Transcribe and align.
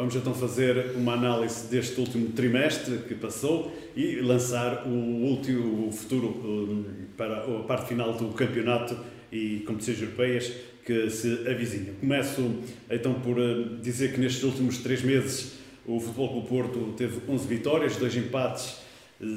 Vamos 0.00 0.16
então 0.16 0.32
fazer 0.32 0.92
uma 0.96 1.12
análise 1.12 1.68
deste 1.68 2.00
último 2.00 2.30
trimestre 2.30 3.00
que 3.06 3.14
passou 3.14 3.70
e 3.94 4.16
lançar 4.16 4.86
o 4.86 4.88
último 4.88 5.88
o 5.88 5.92
futuro 5.92 6.86
para 7.18 7.44
a 7.44 7.62
parte 7.64 7.88
final 7.88 8.14
do 8.14 8.28
campeonato 8.28 8.96
e 9.30 9.58
competições 9.66 10.00
europeias 10.00 10.54
que 10.86 11.10
se 11.10 11.46
avizinham. 11.46 11.96
Começo 11.96 12.50
então 12.90 13.12
por 13.12 13.38
uh, 13.38 13.76
dizer 13.82 14.14
que 14.14 14.20
nestes 14.20 14.42
últimos 14.42 14.78
três 14.78 15.02
meses 15.02 15.58
o 15.84 16.00
Futebol 16.00 16.40
do 16.40 16.48
Porto 16.48 16.94
teve 16.96 17.20
11 17.28 17.46
vitórias, 17.46 17.96
dois 17.96 18.16
empates, 18.16 18.76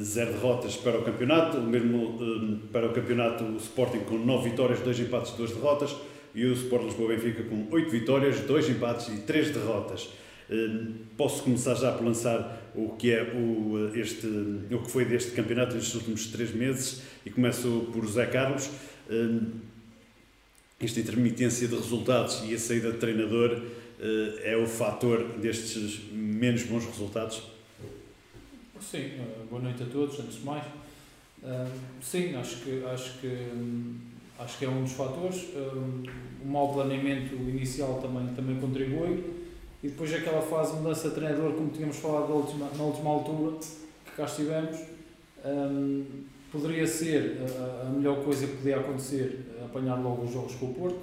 zero 0.02 0.32
derrotas 0.32 0.78
para 0.78 0.98
o 0.98 1.04
campeonato, 1.04 1.58
o 1.58 1.68
mesmo 1.68 2.62
para 2.72 2.88
o 2.88 2.94
campeonato 2.94 3.44
o 3.44 3.58
Sporting 3.58 4.00
com 4.06 4.18
9 4.18 4.52
vitórias, 4.52 4.80
dois 4.80 4.98
empates, 4.98 5.34
duas 5.34 5.52
derrotas 5.52 5.94
e 6.34 6.46
o 6.46 6.54
Sport 6.54 6.86
Lisboa 6.86 7.10
Benfica 7.10 7.44
com 7.44 7.68
8 7.70 7.92
vitórias, 7.92 8.40
dois 8.40 8.70
empates 8.70 9.10
e 9.10 9.18
três 9.24 9.50
derrotas. 9.50 10.23
Hum, 10.54 10.94
posso 11.18 11.42
começar 11.42 11.74
já 11.74 11.92
por 11.92 12.06
lançar 12.06 12.62
o 12.76 12.90
que 12.90 13.12
é 13.12 13.24
o, 13.34 13.90
este, 13.96 14.28
o 14.28 14.84
que 14.84 14.92
foi 14.92 15.04
deste 15.04 15.32
campeonato 15.32 15.74
nestes 15.74 15.96
últimos 15.96 16.28
três 16.28 16.54
meses 16.54 17.02
e 17.26 17.32
começo 17.32 17.90
por 17.92 18.06
José 18.06 18.28
Carlos. 18.28 18.70
Hum, 19.10 19.50
esta 20.80 21.00
intermitência 21.00 21.68
de 21.68 21.76
resultados 21.76 22.44
e 22.48 22.54
a 22.54 22.60
saída 22.60 22.92
de 22.92 23.00
treinador 23.00 23.64
hum, 23.64 24.40
é 24.44 24.56
o 24.56 24.68
fator 24.68 25.24
destes 25.40 26.02
menos 26.12 26.62
bons 26.64 26.86
resultados? 26.86 27.42
Sim, 28.80 28.98
eh, 29.00 29.46
boa 29.50 29.60
noite 29.60 29.82
a 29.82 29.88
todos, 29.88 30.20
antes 30.20 30.36
de 30.36 30.46
mais. 30.46 30.66
Sim, 32.00 32.36
acho 32.36 32.58
que, 32.58 32.84
acho 32.86 33.20
que, 33.20 33.38
acho 34.38 34.58
que 34.60 34.66
é 34.66 34.70
um 34.70 34.84
dos 34.84 34.94
fatores. 34.94 35.48
O 36.44 36.48
mau 36.48 36.72
planeamento 36.74 37.34
inicial 37.36 38.00
também, 38.02 38.34
também 38.36 38.60
contribui 38.60 39.43
e 39.84 39.90
depois 39.90 40.14
aquela 40.14 40.42
fase 40.42 40.72
de 40.72 40.78
mudança 40.78 41.10
de 41.10 41.16
treinador, 41.16 41.52
como 41.54 41.70
tínhamos 41.70 41.98
falado 41.98 42.30
na 42.30 42.36
última, 42.36 42.70
na 42.70 42.84
última 42.84 43.10
altura, 43.10 43.58
que 44.06 44.12
cá 44.16 44.24
estivemos, 44.24 44.80
um, 45.44 46.06
poderia 46.50 46.88
ser 46.88 47.42
a, 47.42 47.88
a, 47.88 47.90
melhor 47.90 48.24
coisa 48.24 48.48
que 48.48 48.56
podia 48.56 48.80
acontecer, 48.80 49.46
apanhar 49.62 49.96
logo 49.96 50.24
os 50.24 50.32
jogos 50.32 50.56
com 50.56 50.68
o 50.68 50.74
Porto, 50.74 51.00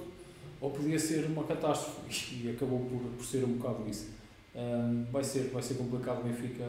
ou 0.59 0.71
podia 0.71 0.97
ser 0.97 1.25
uma 1.25 1.43
catástrofe, 1.43 2.41
e 2.43 2.49
acabou 2.49 2.79
por, 2.79 2.99
por 3.17 3.23
ser 3.23 3.43
um 3.43 3.53
bocado 3.53 3.87
isso. 3.87 4.09
Um, 4.55 5.05
vai, 5.11 5.23
ser, 5.23 5.51
vai 5.53 5.61
ser 5.61 5.75
complicado 5.75 6.21
o 6.21 6.23
Benfica, 6.23 6.65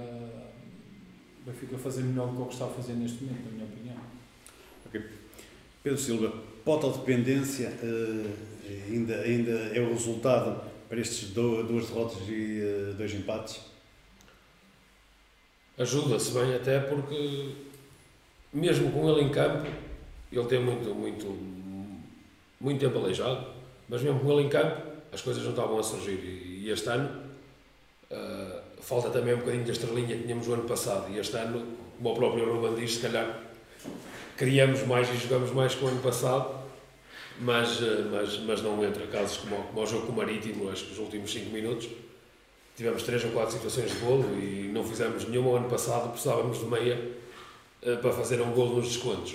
Benfica 1.47 1.78
fazer 1.78 2.02
melhor 2.02 2.28
do 2.28 2.36
que 2.36 2.42
o 2.42 2.47
que 2.47 2.52
está 2.52 2.66
a 2.66 2.69
fazer 2.69 2.92
neste 2.92 3.24
momento, 3.24 3.44
na 3.47 3.52
minha 3.52 3.64
opinião. 3.64 3.97
Pedro 5.82 5.98
Silva, 5.98 6.32
dependência 6.98 7.72
uh, 7.82 8.30
ainda, 8.88 9.16
ainda 9.22 9.50
é 9.50 9.80
o 9.80 9.94
resultado 9.94 10.72
para 10.92 11.00
estes 11.00 11.30
duas 11.30 11.88
derrotas 11.88 12.18
e 12.28 12.60
uh, 12.60 12.92
dois 12.92 13.14
empates? 13.14 13.60
Ajuda-se 15.78 16.32
bem 16.32 16.54
até 16.54 16.80
porque 16.80 17.48
mesmo 18.52 18.92
com 18.92 19.08
ele 19.08 19.22
em 19.22 19.30
campo, 19.30 19.66
ele 20.30 20.44
tem 20.44 20.62
muito, 20.62 20.94
muito, 20.94 21.38
muito 22.60 22.78
tempo 22.78 22.98
aleijado, 22.98 23.46
mas 23.88 24.02
mesmo 24.02 24.20
com 24.20 24.32
ele 24.32 24.42
em 24.42 24.50
campo, 24.50 24.82
as 25.10 25.22
coisas 25.22 25.42
não 25.42 25.52
estavam 25.52 25.78
a 25.78 25.82
surgir. 25.82 26.10
E, 26.12 26.68
este 26.68 26.90
ano 26.90 27.22
uh, 28.10 28.60
falta 28.82 29.08
também 29.08 29.32
um 29.32 29.38
bocadinho 29.38 29.64
da 29.64 29.72
estrelinha 29.72 30.14
que 30.14 30.24
tínhamos 30.24 30.46
o 30.46 30.52
ano 30.52 30.64
passado. 30.64 31.10
E 31.10 31.18
este 31.18 31.34
ano, 31.38 31.68
como 31.96 32.10
o 32.10 32.14
próprio 32.14 32.52
Ruben 32.52 32.74
diz, 32.74 32.96
se 32.96 33.00
calhar 33.00 33.40
criamos 34.36 34.86
mais 34.86 35.08
e 35.08 35.16
jogamos 35.16 35.52
mais 35.52 35.74
que 35.74 35.82
o 35.82 35.88
ano 35.88 36.02
passado 36.02 36.61
mas, 37.42 37.82
eh, 37.82 38.04
mas, 38.10 38.38
mas 38.38 38.62
não 38.62 38.82
entra. 38.84 39.06
Casos 39.08 39.38
como, 39.38 39.56
como 39.64 39.82
o 39.82 39.86
jogo 39.86 40.06
com 40.06 40.12
o 40.12 40.16
Marítimo, 40.16 40.70
acho 40.70 40.86
que 40.86 40.92
os 40.92 40.98
últimos 40.98 41.32
5 41.32 41.50
minutos, 41.50 41.88
tivemos 42.76 43.02
3 43.02 43.24
ou 43.24 43.30
4 43.32 43.52
situações 43.52 43.90
de 43.90 43.98
golo 43.98 44.24
e 44.38 44.70
não 44.72 44.84
fizemos 44.84 45.28
nenhuma 45.28 45.58
ano 45.58 45.68
passado, 45.68 46.10
precisávamos 46.10 46.60
de 46.60 46.66
meia 46.66 46.98
uh, 47.82 47.96
para 47.98 48.12
fazer 48.12 48.40
um 48.40 48.52
golo 48.52 48.76
nos 48.76 48.88
descontos. 48.88 49.34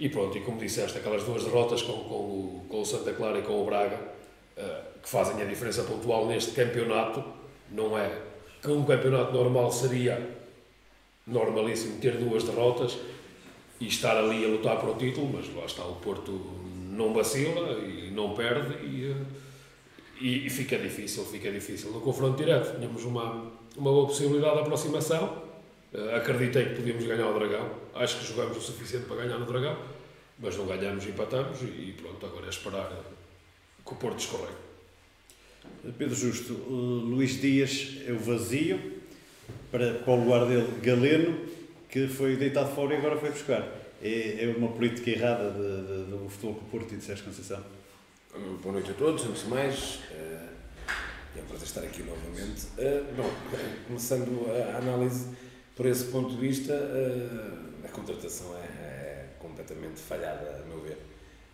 E 0.00 0.08
pronto, 0.08 0.36
e 0.36 0.40
como 0.40 0.58
disseste, 0.58 0.98
aquelas 0.98 1.22
duas 1.22 1.44
derrotas 1.44 1.82
com, 1.82 1.92
com, 1.92 2.14
o, 2.14 2.66
com 2.68 2.80
o 2.80 2.84
Santa 2.84 3.12
Clara 3.12 3.38
e 3.38 3.42
com 3.42 3.62
o 3.62 3.64
Braga, 3.64 3.96
uh, 4.56 5.00
que 5.00 5.08
fazem 5.08 5.40
a 5.40 5.44
diferença 5.44 5.82
pontual 5.84 6.26
neste 6.26 6.52
campeonato, 6.52 7.22
não 7.70 7.96
é 7.96 8.10
que 8.60 8.70
um 8.70 8.84
campeonato 8.84 9.32
normal 9.32 9.70
seria 9.70 10.34
normalíssimo 11.26 12.00
ter 12.00 12.16
duas 12.16 12.42
derrotas 12.42 12.96
e 13.80 13.86
estar 13.86 14.16
ali 14.16 14.44
a 14.44 14.48
lutar 14.48 14.78
para 14.78 14.90
o 14.90 14.94
título, 14.94 15.30
mas 15.34 15.54
lá 15.54 15.64
está 15.64 15.84
o 15.84 15.96
Porto 15.96 16.63
não 16.94 17.12
vacila 17.12 17.78
e 17.80 18.10
não 18.10 18.34
perde 18.34 18.74
e, 18.84 19.14
e, 20.20 20.46
e, 20.46 20.50
fica 20.50 20.78
difícil, 20.78 21.24
fica 21.24 21.50
difícil. 21.50 21.90
No 21.90 22.00
confronto 22.00 22.36
direto 22.36 22.76
tínhamos 22.76 23.04
uma, 23.04 23.50
uma 23.76 23.90
boa 23.90 24.06
possibilidade 24.06 24.54
de 24.54 24.60
aproximação, 24.60 25.42
uh, 25.92 26.16
acreditei 26.16 26.66
que 26.66 26.76
podíamos 26.76 27.04
ganhar 27.04 27.28
o 27.28 27.38
Dragão, 27.38 27.70
acho 27.94 28.18
que 28.18 28.26
jogamos 28.26 28.56
o 28.56 28.60
suficiente 28.60 29.06
para 29.06 29.16
ganhar 29.16 29.38
no 29.38 29.46
Dragão, 29.46 29.76
mas 30.38 30.56
não 30.56 30.66
ganhamos 30.66 31.04
e 31.04 31.08
empatamos 31.08 31.62
e, 31.62 31.94
pronto, 32.00 32.24
agora 32.24 32.46
é 32.46 32.50
esperar 32.50 32.90
que 33.84 33.92
o 33.92 33.96
Porto 33.96 34.20
escorregue. 34.20 34.64
Pedro 35.98 36.14
Justo, 36.14 36.52
Luís 36.52 37.40
Dias 37.40 37.98
é 38.06 38.12
o 38.12 38.18
vazio 38.18 38.80
para, 39.70 39.94
para 39.94 40.12
o 40.12 40.24
lugar 40.24 40.46
dele 40.46 40.68
Galeno, 40.80 41.38
que 41.88 42.08
foi 42.08 42.36
deitado 42.36 42.74
fora 42.74 42.94
e 42.94 42.96
agora 42.96 43.16
foi 43.16 43.30
buscar 43.30 43.83
é, 44.04 44.44
é 44.44 44.54
uma 44.54 44.68
política 44.68 45.10
errada 45.10 45.50
de, 45.50 45.86
de, 45.86 46.10
do 46.10 46.28
futebol 46.28 46.56
com 46.56 46.66
o 46.66 46.68
Porto 46.68 46.92
e 46.92 46.98
de 46.98 47.04
Sérgio 47.04 47.24
Conceição? 47.24 47.64
Boa 48.62 48.74
noite 48.74 48.90
a 48.90 48.94
todos, 48.94 49.24
antes 49.24 49.44
de 49.44 49.48
mais. 49.48 49.94
Uh, 50.10 50.48
é 51.36 51.40
um 51.40 51.46
prazer 51.46 51.66
estar 51.66 51.80
aqui 51.80 52.02
novamente. 52.02 52.66
Uh, 52.76 53.14
bom, 53.16 53.30
começando 53.88 54.46
a 54.50 54.76
análise 54.76 55.30
por 55.74 55.86
esse 55.86 56.04
ponto 56.06 56.34
de 56.34 56.36
vista, 56.36 56.74
uh, 56.74 57.86
a 57.86 57.88
contratação 57.88 58.54
é, 58.58 58.60
é, 58.60 59.28
completamente 59.38 60.00
falhada, 60.00 60.62
a 60.62 60.68
meu 60.68 60.80
ver. 60.82 60.98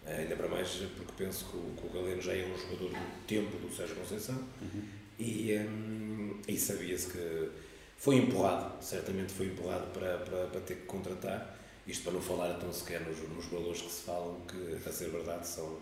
Uh, 0.05 0.19
ainda 0.19 0.35
para 0.35 0.49
mais 0.49 0.69
porque 0.97 1.13
penso 1.17 1.45
que 1.45 1.57
o, 1.57 1.75
que 1.77 1.87
o 1.87 1.91
Galeno 2.01 2.21
já 2.21 2.35
é 2.35 2.45
um 2.45 2.59
jogador 2.59 2.89
do 2.89 3.27
tempo 3.29 3.59
do 3.59 3.73
Sérgio 3.73 3.95
Conceição 3.95 4.35
uhum. 4.61 4.83
e, 5.19 5.57
um, 5.57 6.41
e 6.49 6.57
sabia-se 6.57 7.13
que 7.13 7.51
foi 7.97 8.17
empurrado, 8.17 8.83
certamente 8.83 9.33
foi 9.33 9.47
empurrado 9.47 9.87
para, 9.93 10.19
para, 10.19 10.47
para 10.47 10.61
ter 10.63 10.77
que 10.79 10.87
contratar 10.87 11.60
isto 11.87 12.05
para 12.05 12.13
não 12.13 12.21
falar 12.21 12.57
então 12.57 12.73
sequer 12.73 13.01
nos, 13.01 13.19
nos 13.29 13.47
valores 13.47 13.83
que 13.83 13.91
se 13.91 14.03
falam, 14.03 14.41
que 14.47 14.89
a 14.89 14.93
ser 14.93 15.11
verdade 15.11 15.47
são, 15.47 15.79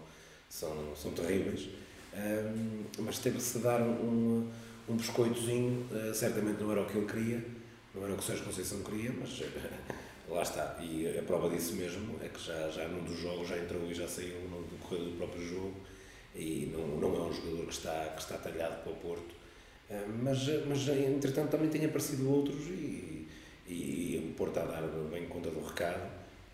são, 0.48 0.94
são 0.96 1.12
terríveis. 1.12 1.68
Um, 2.14 2.84
mas 3.00 3.18
teve-se 3.18 3.58
dar 3.58 3.80
um, 3.82 4.50
um 4.88 4.96
biscoitozinho, 4.96 5.86
uh, 5.92 6.14
certamente 6.14 6.62
não 6.62 6.72
era 6.72 6.82
o 6.82 6.86
que 6.86 6.96
ele 6.96 7.06
queria, 7.06 7.44
não 7.94 8.04
era 8.04 8.12
o 8.12 8.16
que 8.16 8.22
o 8.22 8.26
Sérgio 8.26 8.44
Conceição 8.44 8.82
queria, 8.82 9.12
mas 9.12 9.42
lá 10.28 10.42
está. 10.42 10.78
E 10.80 11.18
a 11.18 11.22
prova 11.22 11.50
disso 11.50 11.74
mesmo 11.74 12.18
é 12.22 12.28
que 12.28 12.40
já, 12.40 12.70
já 12.70 12.88
num 12.88 13.04
dos 13.04 13.18
jogos 13.18 13.48
já 13.48 13.58
entrou 13.58 13.84
e 13.90 13.94
já 13.94 14.08
saiu 14.08 14.40
no 14.48 14.62
decorrer 14.64 15.04
do 15.04 15.16
próprio 15.16 15.46
jogo 15.46 15.76
e 16.34 16.72
não, 16.72 16.86
não 16.98 17.16
é 17.16 17.28
um 17.28 17.32
jogador 17.32 17.66
que 17.66 17.72
está, 17.72 18.12
que 18.14 18.20
está 18.20 18.38
talhado 18.38 18.82
para 18.82 18.92
o 18.92 18.96
Porto. 18.96 19.34
Uh, 19.90 20.08
mas, 20.22 20.38
mas 20.66 20.88
entretanto 20.88 21.50
também 21.50 21.68
tem 21.68 21.84
aparecido 21.84 22.30
outros 22.30 22.66
e 22.66 23.17
e, 23.68 24.30
o 24.30 24.34
Porto 24.34 24.58
a 24.58 24.64
dar 24.64 24.82
bem 25.10 25.26
conta 25.26 25.50
do 25.50 25.60
recado, 25.60 26.00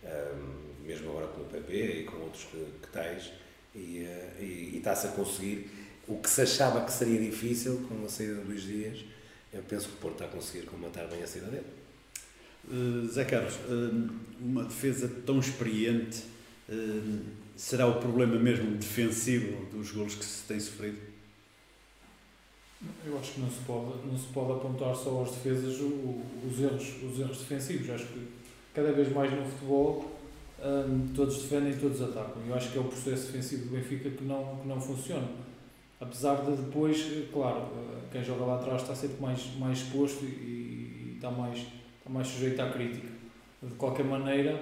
um, 0.02 0.86
mesmo 0.86 1.10
agora 1.10 1.26
com 1.28 1.42
o 1.42 1.44
PP 1.44 2.00
e 2.00 2.04
com 2.04 2.16
outros 2.18 2.44
que, 2.44 2.64
que 2.82 2.88
tais, 2.92 3.32
e, 3.74 4.06
uh, 4.06 4.42
e, 4.42 4.70
e 4.74 4.78
está-se 4.78 5.06
a 5.06 5.10
conseguir 5.10 5.70
o 6.06 6.18
que 6.18 6.28
se 6.28 6.42
achava 6.42 6.84
que 6.84 6.92
seria 6.92 7.18
difícil 7.18 7.86
com 7.88 8.04
a 8.04 8.08
saída 8.08 8.34
de 8.34 8.40
Luís 8.48 8.62
Dias, 8.62 9.04
eu 9.52 9.62
penso 9.62 9.88
que 9.88 9.94
o 9.94 9.96
Porto 9.98 10.14
está 10.14 10.24
a 10.26 10.28
conseguir 10.28 10.66
combatar 10.66 11.06
bem 11.08 11.22
a 11.22 11.26
saída 11.26 11.46
dele. 11.46 11.66
Uh, 12.68 13.06
Zé 13.08 13.24
Carlos, 13.24 13.54
uh, 13.54 14.10
uma 14.40 14.64
defesa 14.64 15.08
tão 15.24 15.38
experiente, 15.38 16.24
uh, 16.68 17.20
será 17.56 17.86
o 17.86 18.00
problema 18.00 18.36
mesmo 18.36 18.76
defensivo 18.76 19.64
dos 19.66 19.92
golos 19.92 20.14
que 20.14 20.24
se 20.24 20.42
tem 20.44 20.58
sofrido? 20.58 21.13
Eu 23.06 23.18
acho 23.18 23.32
que 23.32 23.40
não 23.40 23.50
se 23.50 23.60
pode, 23.66 24.06
não 24.06 24.16
se 24.16 24.26
pode 24.28 24.52
apontar 24.52 24.94
só 24.94 25.22
às 25.22 25.30
defesas 25.30 25.78
os, 25.80 26.60
erros, 26.60 27.02
os 27.02 27.20
erros 27.20 27.38
defensivos. 27.38 27.90
Acho 27.90 28.06
que 28.06 28.26
cada 28.72 28.92
vez 28.92 29.12
mais 29.12 29.30
no 29.32 29.44
futebol 29.44 30.10
um, 30.64 31.08
todos 31.14 31.42
defendem 31.42 31.72
e 31.72 31.76
todos 31.76 32.00
atacam. 32.00 32.42
Eu 32.46 32.54
acho 32.54 32.72
que 32.72 32.78
é 32.78 32.80
o 32.80 32.84
processo 32.84 33.26
defensivo 33.26 33.66
do 33.66 33.70
Benfica 33.72 34.10
que 34.10 34.24
não, 34.24 34.56
que 34.56 34.68
não 34.68 34.80
funciona. 34.80 35.28
Apesar 36.00 36.36
de 36.44 36.56
depois, 36.56 37.06
claro, 37.32 37.68
eh, 37.76 38.00
quem 38.10 38.24
joga 38.24 38.44
lá 38.44 38.56
atrás 38.56 38.82
está 38.82 38.94
sempre 38.94 39.20
mais, 39.20 39.56
mais 39.58 39.78
exposto 39.78 40.24
e, 40.24 40.26
e 40.26 41.12
está, 41.16 41.30
mais, 41.30 41.58
está 41.58 42.10
mais 42.10 42.26
sujeito 42.26 42.60
à 42.60 42.70
crítica. 42.70 43.08
De 43.62 43.74
qualquer 43.74 44.04
maneira, 44.04 44.60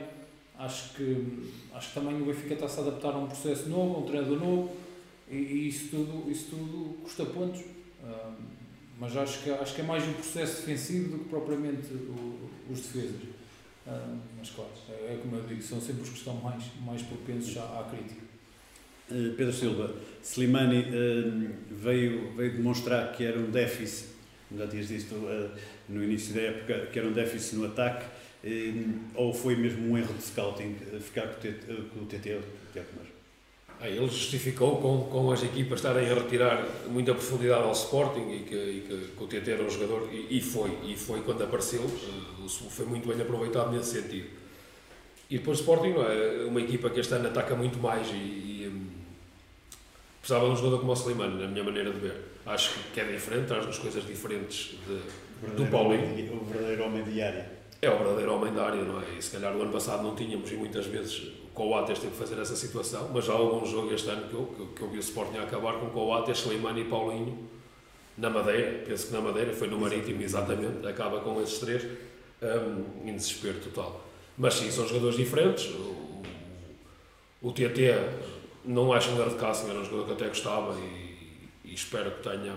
acho 0.58 0.94
que, 0.94 1.50
acho 1.74 1.88
que 1.88 1.94
também 1.94 2.20
o 2.20 2.26
Benfica 2.26 2.54
está 2.54 2.66
a 2.66 2.86
adaptar 2.86 3.14
a 3.14 3.18
um 3.18 3.26
processo 3.26 3.68
novo, 3.68 3.96
a 3.96 3.98
um 3.98 4.02
treinador 4.02 4.38
novo 4.38 4.70
e, 5.28 5.36
e 5.36 5.68
isso, 5.68 5.88
tudo, 5.88 6.30
isso 6.30 6.50
tudo 6.50 7.02
custa 7.02 7.24
pontos 7.24 7.62
mas 8.98 9.16
acho 9.16 9.42
que, 9.42 9.50
acho 9.50 9.74
que 9.74 9.80
é 9.80 9.84
mais 9.84 10.04
o 10.04 10.12
processo 10.12 10.60
defensivo 10.60 11.16
do 11.16 11.24
que 11.24 11.30
propriamente 11.30 11.92
o, 11.92 12.50
os 12.70 12.80
defesas. 12.80 13.20
mas 14.38 14.50
claro, 14.50 14.70
é, 14.88 15.14
é, 15.14 15.18
como 15.20 15.36
eu 15.36 15.46
digo, 15.46 15.62
são 15.62 15.80
sempre 15.80 16.02
os 16.02 16.10
que 16.10 16.18
estão 16.18 16.34
mais, 16.36 16.64
mais 16.84 17.02
propensos 17.02 17.56
à, 17.56 17.80
à 17.80 17.84
crítica. 17.90 18.22
Uh, 19.10 19.34
Pedro 19.36 19.52
Silva, 19.52 19.94
Slimani 20.22 20.80
uh, 20.80 21.54
veio, 21.70 22.32
veio 22.34 22.56
demonstrar 22.56 23.12
que 23.12 23.24
era 23.24 23.38
um 23.38 23.50
déficit 23.50 24.12
já 24.56 24.66
tinhas 24.66 24.88
dito 24.88 25.14
no 25.88 26.02
início 26.02 26.34
da 26.34 26.40
época, 26.42 26.86
que 26.86 26.98
era 26.98 27.08
um 27.08 27.12
déficit 27.12 27.56
no 27.56 27.66
ataque, 27.66 28.06
ou 29.14 29.32
foi 29.32 29.56
mesmo 29.56 29.90
um 29.90 29.98
erro 29.98 30.12
de 30.14 30.22
scouting 30.22 30.76
ficar 31.00 31.28
com 31.28 32.00
o 32.00 32.06
TT, 32.06 32.40
ele 33.88 34.08
justificou 34.08 34.80
com, 34.80 35.04
com 35.10 35.32
as 35.32 35.42
equipas 35.42 35.80
estarem 35.80 36.08
a 36.08 36.14
retirar 36.14 36.64
muita 36.88 37.14
profundidade 37.14 37.62
ao 37.64 37.72
Sporting 37.72 38.30
e 38.30 38.38
que, 38.40 38.54
e 38.54 38.80
que, 39.16 39.22
o 39.22 39.26
TT 39.26 39.50
era 39.50 39.62
um 39.62 39.70
jogador, 39.70 40.08
e, 40.12 40.38
e, 40.38 40.40
foi, 40.40 40.70
e 40.84 40.96
foi 40.96 41.20
quando 41.22 41.42
apareceu, 41.42 41.82
foi 42.70 42.86
muito 42.86 43.08
bem 43.08 43.20
aproveitado 43.20 43.72
nesse 43.72 44.00
sentido. 44.00 44.28
E 45.28 45.38
depois 45.38 45.58
o 45.58 45.60
Sporting 45.62 45.94
é 45.98 46.44
uma 46.46 46.60
equipa 46.60 46.90
que 46.90 47.00
este 47.00 47.14
ano 47.14 47.26
ataca 47.26 47.56
muito 47.56 47.78
mais 47.78 48.06
e, 48.08 48.14
e 48.14 48.72
um, 48.72 48.86
precisava 50.20 50.46
de 50.46 50.52
um 50.52 50.56
jogador 50.56 50.78
como 50.78 50.92
o 50.92 50.94
Slimani, 50.94 51.40
na 51.40 51.48
minha 51.48 51.64
maneira 51.64 51.90
de 51.90 51.98
ver. 51.98 52.16
Acho 52.46 52.74
que 52.92 53.00
é 53.00 53.04
diferente, 53.04 53.46
traz-nos 53.46 53.78
coisas 53.78 54.06
diferentes 54.06 54.76
de, 54.86 55.56
do 55.56 55.66
Paulinho. 55.70 56.40
O 56.40 56.44
verdadeiro 56.44 56.84
homem 56.84 57.02
de 57.02 57.20
área. 57.20 57.50
É 57.80 57.90
o 57.90 57.98
verdadeiro 57.98 58.32
homem 58.34 58.52
da 58.52 58.64
área, 58.66 58.84
não 58.84 59.00
é? 59.00 59.04
E 59.18 59.22
se 59.22 59.30
calhar 59.30 59.56
o 59.56 59.62
ano 59.62 59.72
passado 59.72 60.02
não 60.02 60.14
tínhamos 60.14 60.52
e 60.52 60.54
muitas 60.54 60.86
vezes 60.86 61.32
Coates 61.54 61.98
teve 61.98 62.12
que 62.12 62.18
fazer 62.18 62.40
essa 62.40 62.56
situação, 62.56 63.10
mas 63.12 63.28
há 63.28 63.32
algum 63.32 63.64
jogo 63.66 63.92
este 63.92 64.08
ano 64.08 64.28
que 64.28 64.34
eu, 64.34 64.46
que, 64.46 64.74
que 64.74 64.82
eu 64.82 64.88
vi 64.88 64.96
o 64.96 65.00
Sporting 65.00 65.38
a 65.38 65.42
acabar 65.42 65.74
com 65.74 65.90
Coates, 65.90 66.38
Slimani 66.38 66.82
e 66.82 66.84
Paulinho 66.84 67.48
na 68.16 68.30
Madeira, 68.30 68.84
penso 68.86 69.06
que 69.06 69.12
na 69.12 69.20
Madeira, 69.20 69.52
foi 69.52 69.68
no 69.68 69.78
Marítimo 69.78 70.22
exatamente, 70.22 70.86
acaba 70.86 71.20
com 71.20 71.40
esses 71.42 71.58
três 71.58 71.84
um, 72.42 73.08
em 73.08 73.14
desespero 73.14 73.58
total. 73.60 74.04
Mas 74.36 74.54
sim, 74.54 74.70
são 74.70 74.86
jogadores 74.86 75.16
diferentes. 75.16 75.66
O, 75.66 76.22
o 77.42 77.52
TT 77.52 77.94
não 78.64 78.92
acho 78.92 79.10
um 79.10 79.16
grande 79.16 79.34
casting, 79.36 79.70
era 79.70 79.78
um 79.78 79.84
jogador 79.84 80.06
que 80.06 80.12
até 80.12 80.28
gostava 80.28 80.78
e, 80.78 81.48
e 81.64 81.74
espero 81.74 82.10
que 82.12 82.22
tenha 82.22 82.56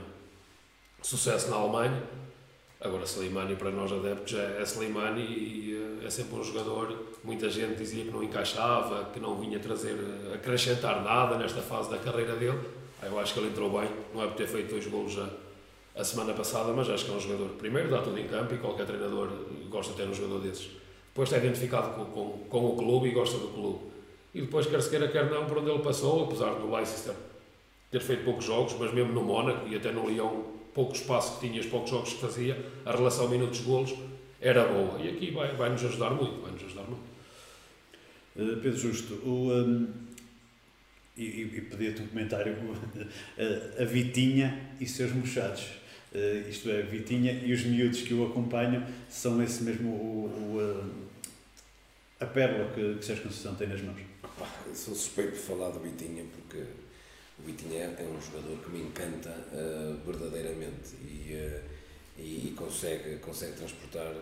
sucesso 1.02 1.50
na 1.50 1.58
Alemanha 1.58 2.04
Agora, 2.86 3.04
Slimani 3.04 3.56
para 3.56 3.72
nós 3.72 3.92
adeptos 3.92 4.36
é, 4.36 4.58
é 4.60 4.62
Slimani 4.62 5.22
e 5.22 6.00
eh, 6.04 6.06
é 6.06 6.10
sempre 6.10 6.36
um 6.36 6.44
jogador. 6.44 6.96
Muita 7.24 7.50
gente 7.50 7.76
dizia 7.78 8.04
que 8.04 8.12
não 8.12 8.22
encaixava, 8.22 9.10
que 9.12 9.20
não 9.20 9.40
vinha 9.40 9.58
trazer, 9.58 9.96
eh, 9.96 10.36
acrescentar 10.36 11.04
nada 11.04 11.36
nesta 11.36 11.62
fase 11.62 11.90
da 11.90 11.98
carreira 11.98 12.36
dele. 12.36 12.60
Eu 13.02 13.20
acho 13.20 13.34
que 13.34 13.40
ele 13.40 13.50
entrou 13.50 13.72
bem, 13.72 13.90
não 14.14 14.24
é 14.24 14.28
por 14.28 14.36
ter 14.36 14.46
feito 14.46 14.70
dois 14.70 14.86
golos 14.86 15.18
a, 15.18 15.28
a 16.00 16.04
semana 16.04 16.34
passada, 16.34 16.72
mas 16.74 16.88
acho 16.88 17.06
que 17.06 17.12
é 17.12 17.16
um 17.16 17.20
jogador. 17.20 17.50
Primeiro, 17.58 17.90
dá 17.90 18.04
tudo 18.04 18.20
em 18.20 18.28
campo 18.28 18.54
e 18.54 18.60
qualquer 18.60 18.86
treinador 18.86 19.30
gosta 19.68 19.94
de 19.94 19.98
ter 19.98 20.08
um 20.08 20.14
jogador 20.14 20.42
desses. 20.42 20.70
Depois 21.08 21.28
está 21.28 21.44
identificado 21.44 21.96
com, 21.96 22.06
com, 22.06 22.38
com 22.48 22.66
o 22.68 22.76
clube 22.76 23.08
e 23.08 23.12
gosta 23.12 23.40
do 23.40 23.48
clube. 23.48 23.80
E 24.32 24.42
depois, 24.42 24.68
quer 24.68 24.80
se 24.84 24.92
queira, 24.92 25.08
quer 25.08 25.32
não, 25.32 25.48
por 25.48 25.58
onde 25.58 25.72
ele 25.72 25.82
passou, 25.82 26.26
apesar 26.26 26.54
do 26.54 26.72
Leicester 26.72 27.16
ter 27.90 28.02
feito 28.02 28.26
poucos 28.26 28.46
jogos, 28.46 28.76
mas 28.78 28.94
mesmo 28.94 29.12
no 29.12 29.24
Mónaco 29.24 29.68
e 29.68 29.76
até 29.76 29.92
no 29.92 30.08
Lyon 30.08 30.55
pouco 30.76 30.94
espaço 30.94 31.40
que 31.40 31.48
tinha, 31.48 31.60
os 31.60 31.68
poucos 31.68 31.90
jogos 31.90 32.14
que 32.14 32.20
fazia, 32.20 32.64
a 32.86 32.92
relação 32.92 33.30
minutos-golos 33.30 33.96
era 34.42 34.66
boa. 34.66 35.02
E 35.02 35.10
aqui 35.10 35.32
vai, 35.32 35.56
vai 35.56 35.70
nos 35.70 35.84
ajudar 35.86 36.12
muito, 36.12 36.42
vai 36.42 36.52
nos 36.52 36.64
ajudar 36.64 36.84
muito. 36.84 37.04
Uh, 38.36 38.62
Pedro 38.62 38.78
Justo, 38.78 39.14
o, 39.26 39.54
um, 39.54 39.88
e, 41.16 41.24
e 41.24 41.62
pedia-te 41.62 42.02
um 42.02 42.08
comentário, 42.08 42.54
uh, 42.54 43.82
a 43.82 43.86
Vitinha 43.86 44.72
e 44.80 44.86
seus 44.86 45.14
mochados. 45.14 45.64
Uh, 46.14 46.50
isto 46.50 46.70
é, 46.70 46.82
Vitinha 46.82 47.32
e 47.32 47.54
os 47.54 47.64
miúdos 47.64 48.02
que 48.02 48.14
o 48.14 48.26
acompanham 48.26 48.86
são 49.10 49.42
esse 49.42 49.64
mesmo 49.64 49.90
o, 49.90 50.26
o 50.28 51.06
a 52.20 52.26
pérola 52.26 52.72
que, 52.74 52.96
que 52.96 53.06
Sérgio 53.06 53.26
Conceição 53.26 53.56
tem 53.56 53.68
nas 53.68 53.82
mãos. 53.82 54.00
sou 54.74 54.96
suspeito 54.96 55.34
de 55.34 55.40
falar 55.40 55.70
do 55.70 55.80
Vitinha 55.80 56.24
porque 56.34 56.64
o 57.40 57.44
Vitinha 57.44 57.84
é 57.84 58.04
um 58.04 58.22
jogador 58.22 58.58
que 58.64 58.72
me 58.72 58.82
encanta 58.82 59.30
uh, 59.30 59.98
verdadeiramente 60.06 60.96
e, 61.04 61.34
uh, 61.34 61.62
e, 62.18 62.48
e, 62.48 62.54
consegue, 62.56 63.18
consegue 63.18 63.54
transportar, 63.54 64.14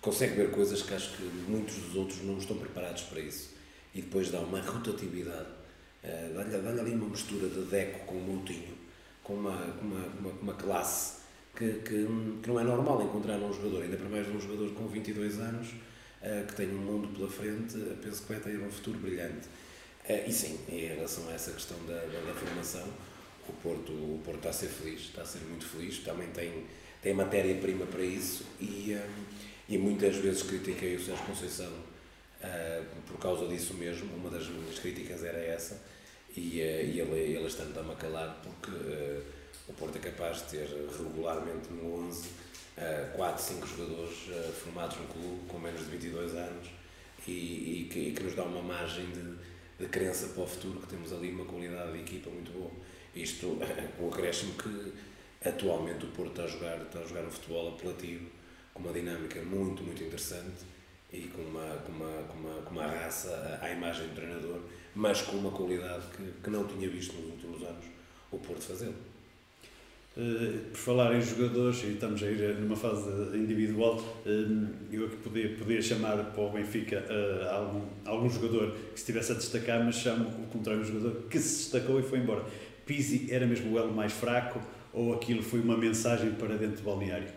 consegue 0.00 0.34
ver 0.34 0.50
coisas 0.50 0.82
que 0.82 0.94
acho 0.94 1.16
que 1.16 1.22
muitos 1.22 1.76
dos 1.76 1.94
outros 1.94 2.22
não 2.22 2.38
estão 2.38 2.56
preparados 2.56 3.02
para 3.02 3.20
isso. 3.20 3.50
E 3.94 4.00
depois 4.00 4.30
dá 4.30 4.40
uma 4.40 4.60
rotatividade, 4.60 5.48
uh, 6.02 6.34
dá-lhe 6.34 6.50
dá 6.50 6.70
ali 6.70 6.94
uma 6.94 7.08
mistura 7.08 7.48
de 7.48 7.60
Deco 7.66 8.06
com 8.06 8.14
Moutinho, 8.14 8.74
com 9.22 9.34
uma, 9.34 9.56
uma, 9.80 10.06
uma, 10.18 10.30
uma 10.40 10.54
classe 10.54 11.20
que, 11.54 11.70
que, 11.80 12.06
que, 12.42 12.48
não 12.48 12.58
é 12.58 12.64
normal 12.64 13.02
encontrar 13.02 13.36
num 13.36 13.52
jogador, 13.52 13.82
ainda 13.82 13.98
para 13.98 14.08
mais 14.08 14.26
um 14.28 14.40
jogador 14.40 14.72
com 14.72 14.86
22 14.88 15.38
anos, 15.38 15.68
que 16.48 16.54
tem 16.54 16.68
um 16.68 16.78
mundo 16.78 17.08
pela 17.08 17.28
frente, 17.28 17.76
penso 18.00 18.22
que 18.22 18.32
vai 18.32 18.40
ter 18.40 18.58
um 18.58 18.70
futuro 18.70 18.98
brilhante. 18.98 19.48
Uh, 20.08 20.28
e 20.28 20.32
sim, 20.32 20.58
em 20.68 20.88
relação 20.88 21.28
a 21.28 21.32
essa 21.32 21.52
questão 21.52 21.78
da, 21.86 21.94
da, 21.94 22.20
da, 22.26 22.34
formação, 22.34 22.88
o 23.48 23.52
Porto, 23.52 23.92
o 23.92 24.20
Porto 24.24 24.38
está 24.38 24.50
a 24.50 24.52
ser 24.52 24.66
feliz, 24.66 25.00
está 25.02 25.22
a 25.22 25.24
ser 25.26 25.38
muito 25.40 25.64
feliz, 25.64 25.98
também 25.98 26.28
tem, 26.30 26.66
tem 27.00 27.14
matéria-prima 27.14 27.86
para 27.86 28.02
isso 28.02 28.44
e, 28.60 28.94
um, 28.94 28.96
eh, 28.96 29.08
e 29.68 29.78
muitas 29.78 30.16
vezes 30.16 30.42
critiquei 30.42 30.96
o 30.96 31.04
Sérgio 31.04 31.24
Conceição 31.24 31.70
uh, 31.70 32.84
por 33.06 33.16
causa 33.18 33.46
disso 33.46 33.74
mesmo, 33.74 34.12
uma 34.16 34.28
das 34.28 34.48
minhas 34.48 34.78
críticas 34.80 35.22
era 35.22 35.38
essa 35.38 35.80
e, 36.36 36.40
uh, 36.40 36.84
e 36.84 37.00
ele, 37.00 37.36
ele 37.36 37.46
está 37.46 37.62
a 37.62 37.94
calar 37.94 38.40
porque 38.42 39.22
o 39.68 39.72
Porto 39.72 39.96
é 39.96 40.00
capaz 40.00 40.38
de 40.38 40.58
ter 40.58 40.68
regularmente 40.98 41.72
no 41.72 42.08
11 42.08 42.26
uh, 42.26 43.16
4, 43.16 43.42
5 43.42 43.66
jogadores 43.66 44.18
formados 44.64 44.96
no 44.96 45.06
clube 45.06 45.46
com 45.46 45.60
menos 45.60 45.80
de 45.80 45.86
22 45.86 46.34
anos 46.34 46.68
e, 47.26 47.30
e, 47.30 47.88
que, 47.92 47.98
e 48.00 48.12
que 48.12 48.22
nos 48.24 48.34
dá 48.34 48.42
uma 48.42 48.62
margem 48.62 49.06
de 49.06 49.51
de 49.82 49.88
crença 49.88 50.28
para 50.28 50.44
o 50.44 50.46
futuro, 50.46 50.80
que 50.80 50.86
temos 50.86 51.12
ali 51.12 51.32
uma 51.32 51.44
qualidade 51.44 51.92
de 51.92 51.98
equipa 51.98 52.30
muito 52.30 52.52
boa. 52.52 52.70
Isto 53.14 53.58
com 53.98 54.04
o 54.04 54.08
acréscimo 54.08 54.54
que 54.54 54.92
atualmente 55.44 56.04
o 56.04 56.08
Porto 56.08 56.30
está 56.30 56.44
a 56.44 56.46
jogar, 56.46 56.80
está 56.82 57.00
a 57.00 57.04
jogar 57.04 57.24
um 57.24 57.30
futebol 57.30 57.68
apelativo, 57.70 58.30
com 58.72 58.82
uma 58.82 58.92
dinâmica 58.92 59.42
muito, 59.42 59.82
muito 59.82 60.02
interessante 60.04 60.64
e 61.12 61.22
com 61.22 61.42
uma, 61.42 61.76
com 61.78 61.92
uma, 61.92 62.22
com 62.22 62.38
uma, 62.38 62.62
com 62.62 62.70
uma 62.70 62.86
raça 62.86 63.58
à 63.60 63.70
imagem 63.70 64.06
do 64.08 64.14
treinador, 64.14 64.60
mas 64.94 65.20
com 65.22 65.36
uma 65.36 65.50
qualidade 65.50 66.06
que, 66.16 66.32
que 66.42 66.50
não 66.50 66.64
tinha 66.66 66.88
visto 66.88 67.14
nos 67.16 67.32
últimos 67.32 67.62
anos 67.62 67.84
o 68.30 68.38
Porto 68.38 68.62
fazê-lo. 68.62 69.11
Uh, 70.14 70.70
por 70.70 70.76
falar 70.76 71.16
em 71.16 71.22
jogadores, 71.22 71.82
e 71.84 71.92
estamos 71.92 72.22
a 72.22 72.26
ir 72.26 72.56
numa 72.56 72.76
fase 72.76 73.08
individual, 73.34 73.96
uh, 73.96 74.68
eu 74.92 75.06
aqui 75.06 75.16
podia, 75.16 75.56
podia 75.56 75.80
chamar 75.80 76.18
para 76.18 76.42
o 76.42 76.50
Benfica 76.50 77.02
algum, 77.50 77.80
algum 78.04 78.28
jogador 78.28 78.72
que 78.92 78.98
estivesse 78.98 79.32
a 79.32 79.34
destacar, 79.34 79.82
mas 79.82 79.96
chamo 79.96 80.28
o 80.28 80.46
contrário, 80.48 80.82
um 80.82 80.84
jogador 80.84 81.22
que 81.30 81.38
se 81.38 81.70
destacou 81.70 81.98
e 81.98 82.02
foi 82.02 82.18
embora. 82.18 82.44
Pizzi 82.84 83.32
era 83.32 83.46
mesmo 83.46 83.72
o 83.72 83.78
elo 83.78 83.92
mais 83.92 84.12
fraco 84.12 84.60
ou 84.92 85.14
aquilo 85.14 85.42
foi 85.42 85.60
uma 85.60 85.78
mensagem 85.78 86.32
para 86.32 86.56
dentro 86.56 86.76
do 86.76 86.82
balneário 86.82 87.28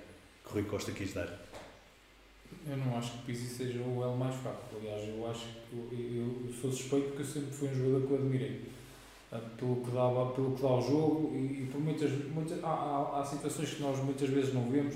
que 0.45 0.53
Rui 0.53 0.63
Costa 0.63 0.91
quis 0.91 1.13
dar? 1.13 1.45
Eu 2.67 2.77
não 2.77 2.97
acho 2.97 3.11
que 3.11 3.25
Pizzi 3.25 3.47
seja 3.47 3.79
o 3.79 4.01
elo 4.01 4.17
mais 4.17 4.35
fraco. 4.35 4.75
Aliás, 4.75 5.07
eu 5.07 5.29
acho 5.29 5.45
que 5.69 5.75
eu, 5.75 6.47
eu 6.47 6.53
sou 6.53 6.71
suspeito 6.71 7.07
porque 7.07 7.21
eu 7.21 7.25
sempre 7.25 7.51
fui 7.51 7.69
um 7.69 7.75
jogador 7.75 8.07
que 8.07 8.13
eu 8.13 8.17
admirei 8.17 8.61
pelo 9.57 9.77
que, 9.77 9.91
dava, 9.91 10.31
pelo 10.31 10.51
que 10.51 10.61
dá 10.61 10.67
ao 10.69 10.81
jogo 10.81 11.31
e, 11.35 11.63
e 11.63 11.69
por 11.71 11.81
muitas, 11.81 12.11
muitas 12.33 12.63
há, 12.63 12.67
há, 12.67 13.19
há, 13.19 13.25
situações 13.25 13.73
que 13.73 13.81
nós 13.81 13.97
muitas 14.03 14.29
vezes 14.29 14.53
não 14.53 14.69
vemos, 14.69 14.95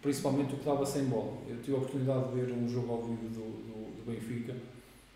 principalmente 0.00 0.54
o 0.54 0.58
que 0.58 0.64
dava 0.64 0.84
sem 0.84 1.04
bola. 1.04 1.32
Eu 1.48 1.56
tive 1.62 1.74
a 1.74 1.78
oportunidade 1.78 2.28
de 2.28 2.40
ver 2.40 2.52
um 2.52 2.68
jogo 2.68 2.92
ao 2.92 3.02
vivo 3.02 3.28
do, 3.28 3.40
do, 3.40 3.96
do 3.96 4.10
Benfica 4.10 4.54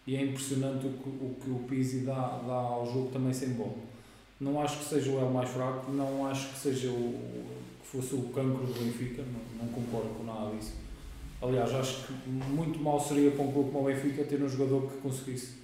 e 0.07 0.17
é 0.17 0.23
impressionante 0.23 0.87
o 0.87 0.91
que 0.91 1.09
o, 1.09 1.37
que 1.43 1.51
o 1.51 1.59
Pizzi 1.69 2.01
dá, 2.01 2.41
dá 2.47 2.55
ao 2.55 2.87
jogo 2.87 3.11
também 3.11 3.33
sem 3.33 3.51
bola. 3.51 3.77
Não 4.41 4.61
acho 4.61 4.79
que 4.79 4.85
seja 4.85 5.11
o 5.11 5.19
El 5.19 5.31
mais 5.31 5.49
fraco, 5.49 5.91
não 5.91 6.27
acho 6.27 6.51
que 6.51 6.59
seja 6.59 6.91
o 6.91 7.47
que 7.81 7.87
fosse 7.87 8.15
o 8.15 8.23
cancro 8.25 8.67
do 8.67 8.85
Benfica, 8.85 9.23
não, 9.23 9.67
não 9.67 9.73
concordo 9.73 10.11
com 10.11 10.25
nada 10.25 10.55
disso. 10.55 10.75
Aliás, 11.41 11.73
acho 11.75 12.07
que 12.07 12.29
muito 12.29 12.79
mal 12.79 12.99
seria 13.01 13.31
para 13.31 13.45
um 13.45 13.53
clube 13.53 13.71
como 13.71 13.89
o 13.89 13.93
Benfica 13.93 14.25
ter 14.25 14.43
um 14.43 14.49
jogador 14.49 14.91
que 14.91 14.99
conseguisse 14.99 15.55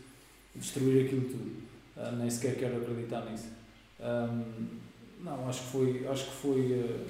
destruir 0.55 1.07
aquilo 1.07 1.23
tudo. 1.23 1.62
Uh, 1.97 2.17
nem 2.17 2.31
sequer 2.31 2.57
quero 2.57 2.79
acreditar 2.79 3.25
nisso. 3.31 3.49
Um, 4.01 4.45
não, 5.23 5.49
acho 5.49 5.63
que 5.63 5.69
foi, 5.69 6.07
acho 6.09 6.25
que 6.25 6.33
foi, 6.33 6.61
uh, 6.73 7.01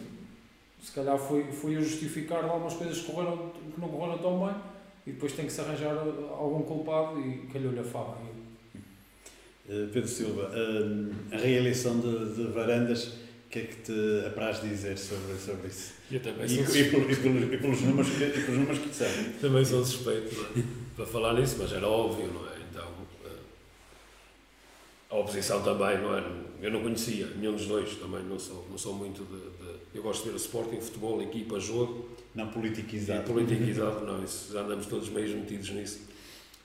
se 0.83 0.93
calhar 0.93 1.17
foi, 1.19 1.45
foi 1.53 1.77
a 1.77 1.81
justificar 1.81 2.45
algumas 2.45 2.75
coisas 2.75 2.99
que, 2.99 3.13
correram, 3.13 3.53
que 3.75 3.81
não 3.81 3.89
correram 3.89 4.19
tão 4.19 4.47
bem 4.47 4.55
e 5.07 5.13
depois 5.13 5.33
tem 5.33 5.47
que 5.47 5.53
se 5.53 5.61
arranjar 5.61 5.97
algum 5.97 6.63
culpado 6.63 7.21
e 7.21 7.47
calhou-lhe 7.53 7.79
a 7.79 7.85
fama. 7.85 8.17
Uh, 9.69 9.89
Pedro 9.93 10.09
Silva, 10.09 10.51
a 11.33 11.37
reeleição 11.37 12.01
de, 12.01 12.35
de 12.35 12.45
Varandas, 12.49 13.07
o 13.07 13.49
que 13.49 13.59
é 13.61 13.63
que 13.63 13.77
te 13.77 14.27
apraz 14.27 14.61
dizer 14.61 14.99
sobre, 14.99 15.37
sobre 15.37 15.69
isso? 15.69 15.93
Eu 16.11 16.21
também 16.21 16.47
e, 16.47 16.67
sou 16.67 16.77
e, 16.77 16.91
por, 16.91 17.11
e, 17.11 17.17
pelos, 17.17 17.53
e, 17.53 17.57
pelos 17.57 17.81
números 17.83 18.11
que, 18.11 18.25
e 18.25 18.31
pelos 18.31 18.59
números 18.59 18.79
que 18.81 18.89
disseram. 18.89 19.33
Também 19.41 19.65
sou 19.65 19.85
suspeito 19.85 20.47
é? 20.59 20.63
para 20.97 21.07
falar 21.07 21.35
nisso, 21.35 21.57
mas 21.59 21.73
era 21.73 21.87
óbvio, 21.87 22.27
não 22.33 22.47
é? 22.49 22.52
A 25.13 25.17
oposição 25.17 25.63
também, 25.63 25.99
não 25.99 26.17
é? 26.17 26.25
Eu 26.63 26.71
não 26.71 26.81
conhecia 26.81 27.27
nenhum 27.37 27.53
dos 27.53 27.67
dois, 27.67 27.97
também 27.97 28.23
não 28.23 28.39
sou, 28.39 28.67
não 28.71 28.79
sou 28.79 28.95
muito 28.95 29.25
de, 29.25 29.37
de 29.37 29.97
Eu 29.97 30.03
gosto 30.03 30.23
de 30.23 30.31
ver 30.31 30.35
o 30.35 30.39
Sporting, 30.39 30.81
futebol, 30.81 31.21
equipa, 31.21 31.61
jogo. 31.61 32.09
Não 32.35 32.49
politiquizado. 32.49 33.21
E 33.21 33.25
politiquizado, 33.25 34.07
não, 34.07 34.25
isso, 34.25 34.55
já 34.55 34.61
andamos 34.61 34.87
todos 34.87 35.11
meio 35.11 35.37
metidos 35.37 35.71
nisso. 35.71 36.09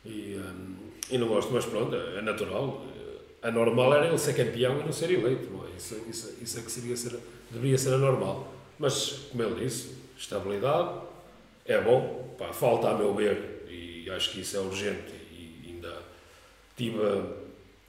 E, 0.06 0.38
um, 0.38 0.76
e 1.12 1.18
não 1.18 1.28
gosto, 1.28 1.52
mas 1.52 1.66
pronto, 1.66 1.94
é 1.94 2.22
natural. 2.22 2.86
A 3.42 3.52
normal 3.52 3.96
era 3.96 4.08
ele 4.08 4.18
ser 4.18 4.34
campeão 4.34 4.80
e 4.80 4.84
não 4.84 4.94
ser 4.94 5.12
eleito, 5.12 5.52
não 5.52 5.68
é? 5.68 5.72
Isso, 5.76 6.00
isso, 6.10 6.34
isso 6.42 6.60
é 6.60 6.62
que 6.62 6.72
seria 6.72 6.96
ser, 6.96 7.20
deveria 7.52 7.78
ser 7.78 7.94
a 7.96 7.98
normal. 7.98 8.54
Mas, 8.80 9.28
como 9.30 9.44
ele 9.44 9.66
disse, 9.66 9.94
estabilidade 10.18 11.02
é 11.66 11.82
bom, 11.82 12.34
pá, 12.38 12.54
falta 12.54 12.92
a 12.92 12.98
meu 12.98 13.14
ver, 13.14 13.66
e 13.70 14.10
acho 14.10 14.32
que 14.32 14.40
isso 14.40 14.56
é 14.56 14.60
urgente, 14.62 15.12
e 15.32 15.74
ainda 15.74 16.02
tive 16.78 16.98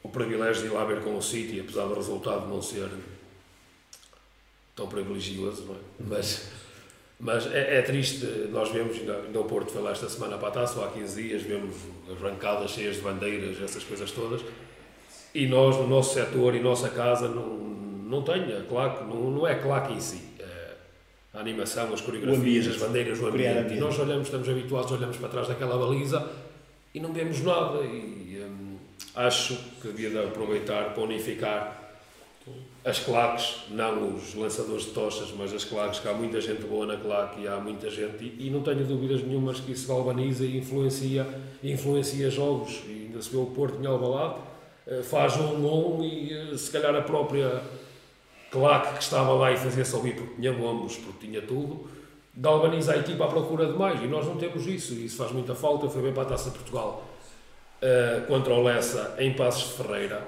o 0.08 0.10
privilégio 0.10 0.62
de 0.62 0.68
ir 0.68 0.72
lá 0.72 0.84
ver 0.84 1.02
com 1.02 1.16
o 1.16 1.22
City, 1.22 1.60
apesar 1.60 1.84
do 1.84 1.94
resultado 1.94 2.48
não 2.48 2.62
ser 2.62 2.88
tão 4.74 4.88
privilegioso, 4.88 5.66
não 5.66 5.74
é? 5.74 5.78
Mas, 6.00 6.48
mas 7.20 7.46
é, 7.52 7.78
é 7.78 7.82
triste, 7.82 8.24
nós 8.50 8.70
vemos, 8.70 8.96
ainda, 8.96 9.38
o 9.38 9.44
Porto 9.44 9.70
foi 9.70 9.82
lá 9.82 9.90
esta 9.90 10.08
semana 10.08 10.38
para 10.38 10.48
a 10.48 10.50
taça, 10.52 10.82
há 10.82 10.88
15 10.88 11.22
dias, 11.22 11.42
vemos 11.42 11.76
as 12.10 12.18
rancadas 12.20 12.70
cheias 12.70 12.96
de 12.96 13.02
bandeiras, 13.02 13.60
essas 13.62 13.84
coisas 13.84 14.10
todas, 14.10 14.40
e 15.34 15.46
nós, 15.46 15.76
no 15.76 15.86
nosso 15.86 16.14
setor 16.14 16.54
e 16.54 16.60
nossa 16.60 16.88
casa, 16.88 17.28
não, 17.28 17.46
não 17.46 18.22
tem 18.22 18.44
a 18.56 18.62
claque, 18.62 19.04
não, 19.04 19.30
não 19.30 19.46
é 19.46 19.56
claque 19.56 19.92
em 19.92 20.00
si. 20.00 20.22
É 20.38 20.74
a 21.34 21.40
animação, 21.40 21.92
as 21.92 22.00
coreografias, 22.00 22.66
as 22.66 22.76
bandeiras, 22.78 23.20
o 23.20 23.26
ambiente. 23.26 23.74
E 23.74 23.76
nós 23.78 23.98
olhamos, 23.98 24.28
estamos 24.28 24.48
habituados, 24.48 24.90
olhamos 24.90 25.18
para 25.18 25.28
trás 25.28 25.48
daquela 25.48 25.76
baliza 25.76 26.26
e 26.94 27.00
não 27.00 27.12
vemos 27.12 27.42
nada. 27.42 27.80
E 27.84 28.27
acho 29.18 29.56
que 29.82 29.88
devia 29.88 30.10
de 30.10 30.18
aproveitar 30.18 30.94
para 30.94 31.02
unificar 31.02 31.76
as 32.84 33.00
claques, 33.00 33.64
não 33.68 34.14
os 34.14 34.32
lançadores 34.34 34.84
de 34.84 34.90
tochas, 34.92 35.32
mas 35.36 35.52
as 35.52 35.64
claques, 35.64 35.98
que 35.98 36.08
há 36.08 36.12
muita 36.12 36.40
gente 36.40 36.62
boa 36.62 36.86
na 36.86 36.96
claque 36.96 37.42
e 37.42 37.48
há 37.48 37.56
muita 37.56 37.90
gente, 37.90 38.24
e, 38.24 38.46
e 38.46 38.50
não 38.50 38.62
tenho 38.62 38.84
dúvidas 38.84 39.20
nenhumas 39.22 39.58
que 39.58 39.72
isso 39.72 39.88
galvaniza 39.88 40.44
e 40.44 40.58
influencia, 40.58 41.26
influencia 41.62 42.30
jogos. 42.30 42.80
E 42.86 43.06
ainda 43.06 43.20
se 43.20 43.28
vê 43.30 43.36
o 43.36 43.46
Porto 43.46 43.82
em 43.82 43.86
Alvalade, 43.86 44.36
eh, 44.86 45.02
faz 45.02 45.36
um 45.36 45.66
um 45.66 46.02
e 46.02 46.32
eh, 46.32 46.56
se 46.56 46.70
calhar 46.70 46.94
a 46.94 47.02
própria 47.02 47.60
claque 48.52 48.98
que 48.98 49.02
estava 49.02 49.32
lá 49.32 49.50
e 49.50 49.56
fazia-se 49.56 49.94
ouvir 49.96 50.14
porque 50.14 50.36
tinha 50.36 50.52
bombos, 50.52 50.96
porque 50.96 51.26
tinha 51.26 51.42
tudo, 51.42 51.90
galvaniza 52.34 52.92
a 52.92 52.96
equipa 52.96 53.24
à 53.24 53.28
procura 53.28 53.66
de 53.66 53.76
mais 53.76 54.00
e 54.00 54.06
nós 54.06 54.24
não 54.24 54.36
temos 54.36 54.64
isso 54.66 54.94
e 54.94 55.06
isso 55.06 55.16
faz 55.16 55.32
muita 55.32 55.56
falta. 55.56 55.88
Fui 55.88 56.00
bem 56.00 56.12
para 56.12 56.22
a 56.22 56.26
Taça 56.26 56.50
de 56.50 56.56
Portugal 56.56 57.07
uh, 57.82 58.26
contra 58.26 58.52
o 58.52 58.62
Lessa 58.62 59.14
em 59.18 59.32
Passos 59.34 59.68
de 59.68 59.82
Ferreira 59.82 60.22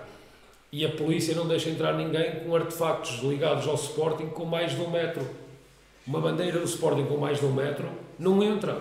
e 0.72 0.84
a 0.84 0.88
polícia 0.88 1.34
não 1.34 1.48
deixa 1.48 1.68
entrar 1.68 1.94
ninguém 1.94 2.40
com 2.40 2.54
artefactos 2.54 3.20
ligados 3.22 3.66
ao 3.66 3.74
Sporting 3.74 4.28
com 4.28 4.44
mais 4.44 4.72
de 4.72 4.80
um 4.80 4.90
metro. 4.90 5.26
Uma 6.06 6.20
bandeira 6.20 6.58
do 6.58 6.64
Sporting 6.64 7.04
com 7.06 7.16
mais 7.16 7.40
de 7.40 7.46
um 7.46 7.52
metro 7.52 7.88
não 8.18 8.42
entra 8.42 8.80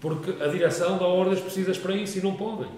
porque 0.00 0.42
a 0.42 0.48
direção 0.48 0.98
dá 0.98 1.06
ordens 1.06 1.40
precisas 1.40 1.78
para 1.78 1.94
isso 1.94 2.18
e 2.18 2.20
não 2.20 2.34
podem. 2.34 2.68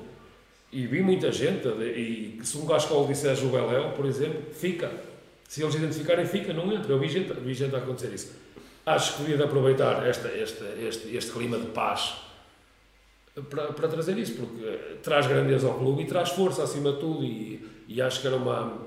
E 0.71 0.87
vi 0.87 1.03
muita 1.03 1.33
gente, 1.33 1.67
e 1.69 2.38
se 2.43 2.59
um 2.59 2.67
Gascol 2.67 3.07
disser 3.07 3.35
Jubeléu, 3.35 3.93
por 3.93 4.05
exemplo, 4.05 4.43
fica. 4.53 4.91
Se 5.49 5.62
eles 5.62 5.75
identificarem, 5.75 6.26
fica, 6.26 6.53
não 6.53 6.71
entra. 6.73 6.93
Eu 6.93 6.99
vi 6.99 7.09
gente, 7.09 7.33
vi 7.33 7.55
gente 7.55 7.75
a 7.75 7.79
acontecer 7.79 8.12
isso. 8.12 8.33
Acho 8.85 9.14
que 9.14 9.23
devia 9.23 9.37
de 9.38 9.43
aproveitar 9.45 10.07
esta, 10.07 10.29
esta, 10.29 10.64
este, 10.79 11.17
este 11.17 11.33
clima 11.33 11.59
de 11.59 11.67
paz 11.69 12.14
para, 13.43 13.73
para 13.73 13.88
trazer 13.88 14.17
isso, 14.17 14.35
porque 14.35 14.97
traz 15.03 15.26
grandeza 15.26 15.67
ao 15.67 15.75
clube 15.75 16.03
e 16.03 16.07
traz 16.07 16.31
força 16.31 16.62
acima 16.62 16.93
de 16.93 17.00
tudo. 17.00 17.25
E, 17.25 17.67
e 17.88 18.00
acho 18.00 18.21
que 18.21 18.26
era 18.26 18.37
uma, 18.37 18.79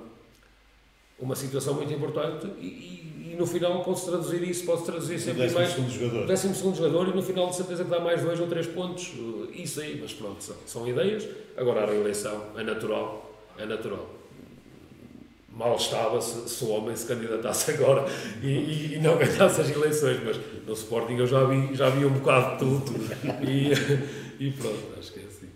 uma 1.19 1.35
situação 1.35 1.73
muito 1.73 1.93
importante. 1.93 2.47
E, 2.59 2.65
e, 2.65 3.31
e 3.33 3.35
no 3.35 3.45
final 3.45 3.83
pode-se 3.83 4.05
traduzir 4.05 4.41
isso, 4.43 4.65
pode-se 4.65 4.85
traduzir 4.85 5.19
sempre 5.19 5.47
o 5.47 5.53
mais. 5.53 5.69
Segundo 5.69 5.91
jogador. 5.91 6.27
Décimo 6.27 6.55
segundo 6.55 6.77
jogador 6.77 7.07
e 7.09 7.13
no 7.13 7.21
final 7.21 7.49
de 7.49 7.55
certeza 7.55 7.83
que 7.83 7.89
dá 7.89 7.99
mais 7.99 8.23
dois 8.23 8.39
ou 8.39 8.47
três 8.47 8.67
pontos. 8.67 9.11
Isso 9.53 9.81
aí, 9.81 9.99
mas 10.01 10.13
pronto, 10.13 10.41
são, 10.43 10.55
são 10.65 10.87
ideias. 10.87 11.27
Agora 11.57 11.83
a 11.83 11.85
reeleição 11.85 12.45
é 12.55 12.63
natural. 12.63 13.23
É 13.57 13.65
natural 13.65 14.17
mal 15.57 15.75
estava 15.75 16.21
se, 16.21 16.47
se, 16.47 16.63
o 16.63 16.69
homem 16.69 16.95
se 16.95 17.07
candidatasse 17.07 17.71
agora 17.73 18.05
e, 18.43 18.47
e, 18.47 18.93
e, 18.93 18.99
não 18.99 19.17
ganhasse 19.17 19.59
as 19.59 19.69
eleições, 19.69 20.19
mas 20.23 20.39
no 20.67 20.73
Sporting 20.73 21.15
eu 21.15 21.25
já 21.25 21.43
vi, 21.45 21.73
já 21.73 21.89
vi 21.89 22.05
um 22.05 22.11
bocado 22.11 22.51
de 22.53 22.59
tudo 22.59 22.93
e, 23.41 23.71
e 24.39 24.51
pronto, 24.51 24.99
acho 24.99 25.13
que 25.13 25.19
é 25.19 25.23
assim. 25.23 25.49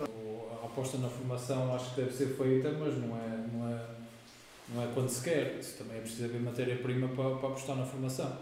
A 0.00 0.66
aposta 0.66 0.98
na 0.98 1.08
formação 1.08 1.74
acho 1.74 1.94
que 1.94 2.00
deve 2.00 2.12
ser 2.12 2.28
feita, 2.36 2.70
mas 2.72 2.96
não 2.98 3.16
é, 3.16 3.46
não 3.52 3.68
é, 3.68 3.86
não 4.74 4.82
é 4.82 4.88
quando 4.94 5.08
se 5.08 5.22
quer, 5.22 5.60
também 5.78 5.98
é 5.98 6.00
preciso 6.00 6.24
haver 6.24 6.40
matéria-prima 6.40 7.08
para, 7.08 7.36
para 7.36 7.48
apostar 7.48 7.76
na 7.76 7.84
formação. 7.84 8.38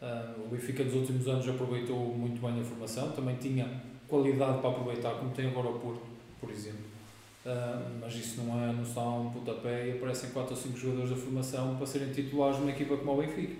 Uh, 0.00 0.44
o 0.44 0.48
Benfica 0.48 0.84
dos 0.84 0.94
últimos 0.94 1.26
anos 1.28 1.48
aproveitou 1.48 1.96
muito 2.14 2.40
bem 2.40 2.60
a 2.60 2.64
formação, 2.64 3.12
também 3.12 3.36
tinha 3.36 3.82
qualidade 4.06 4.60
para 4.60 4.70
aproveitar, 4.70 5.14
como 5.14 5.30
tem 5.30 5.48
agora 5.48 5.68
o 5.68 5.78
Porto, 5.78 6.02
por 6.40 6.50
exemplo 6.50 6.94
Uh, 7.44 8.00
mas 8.00 8.14
isso 8.14 8.40
não 8.40 8.58
é 8.58 8.72
não 8.72 8.86
só 8.86 9.20
um 9.20 9.30
pontapé 9.30 9.88
e 9.88 9.92
aparecem 9.92 10.30
4 10.30 10.50
ou 10.50 10.56
5 10.56 10.78
jogadores 10.78 11.10
da 11.10 11.16
formação 11.16 11.76
para 11.76 11.86
serem 11.86 12.10
titulares 12.10 12.58
numa 12.58 12.70
equipa 12.70 12.96
como 12.96 13.12
o 13.12 13.16
Benfica. 13.18 13.54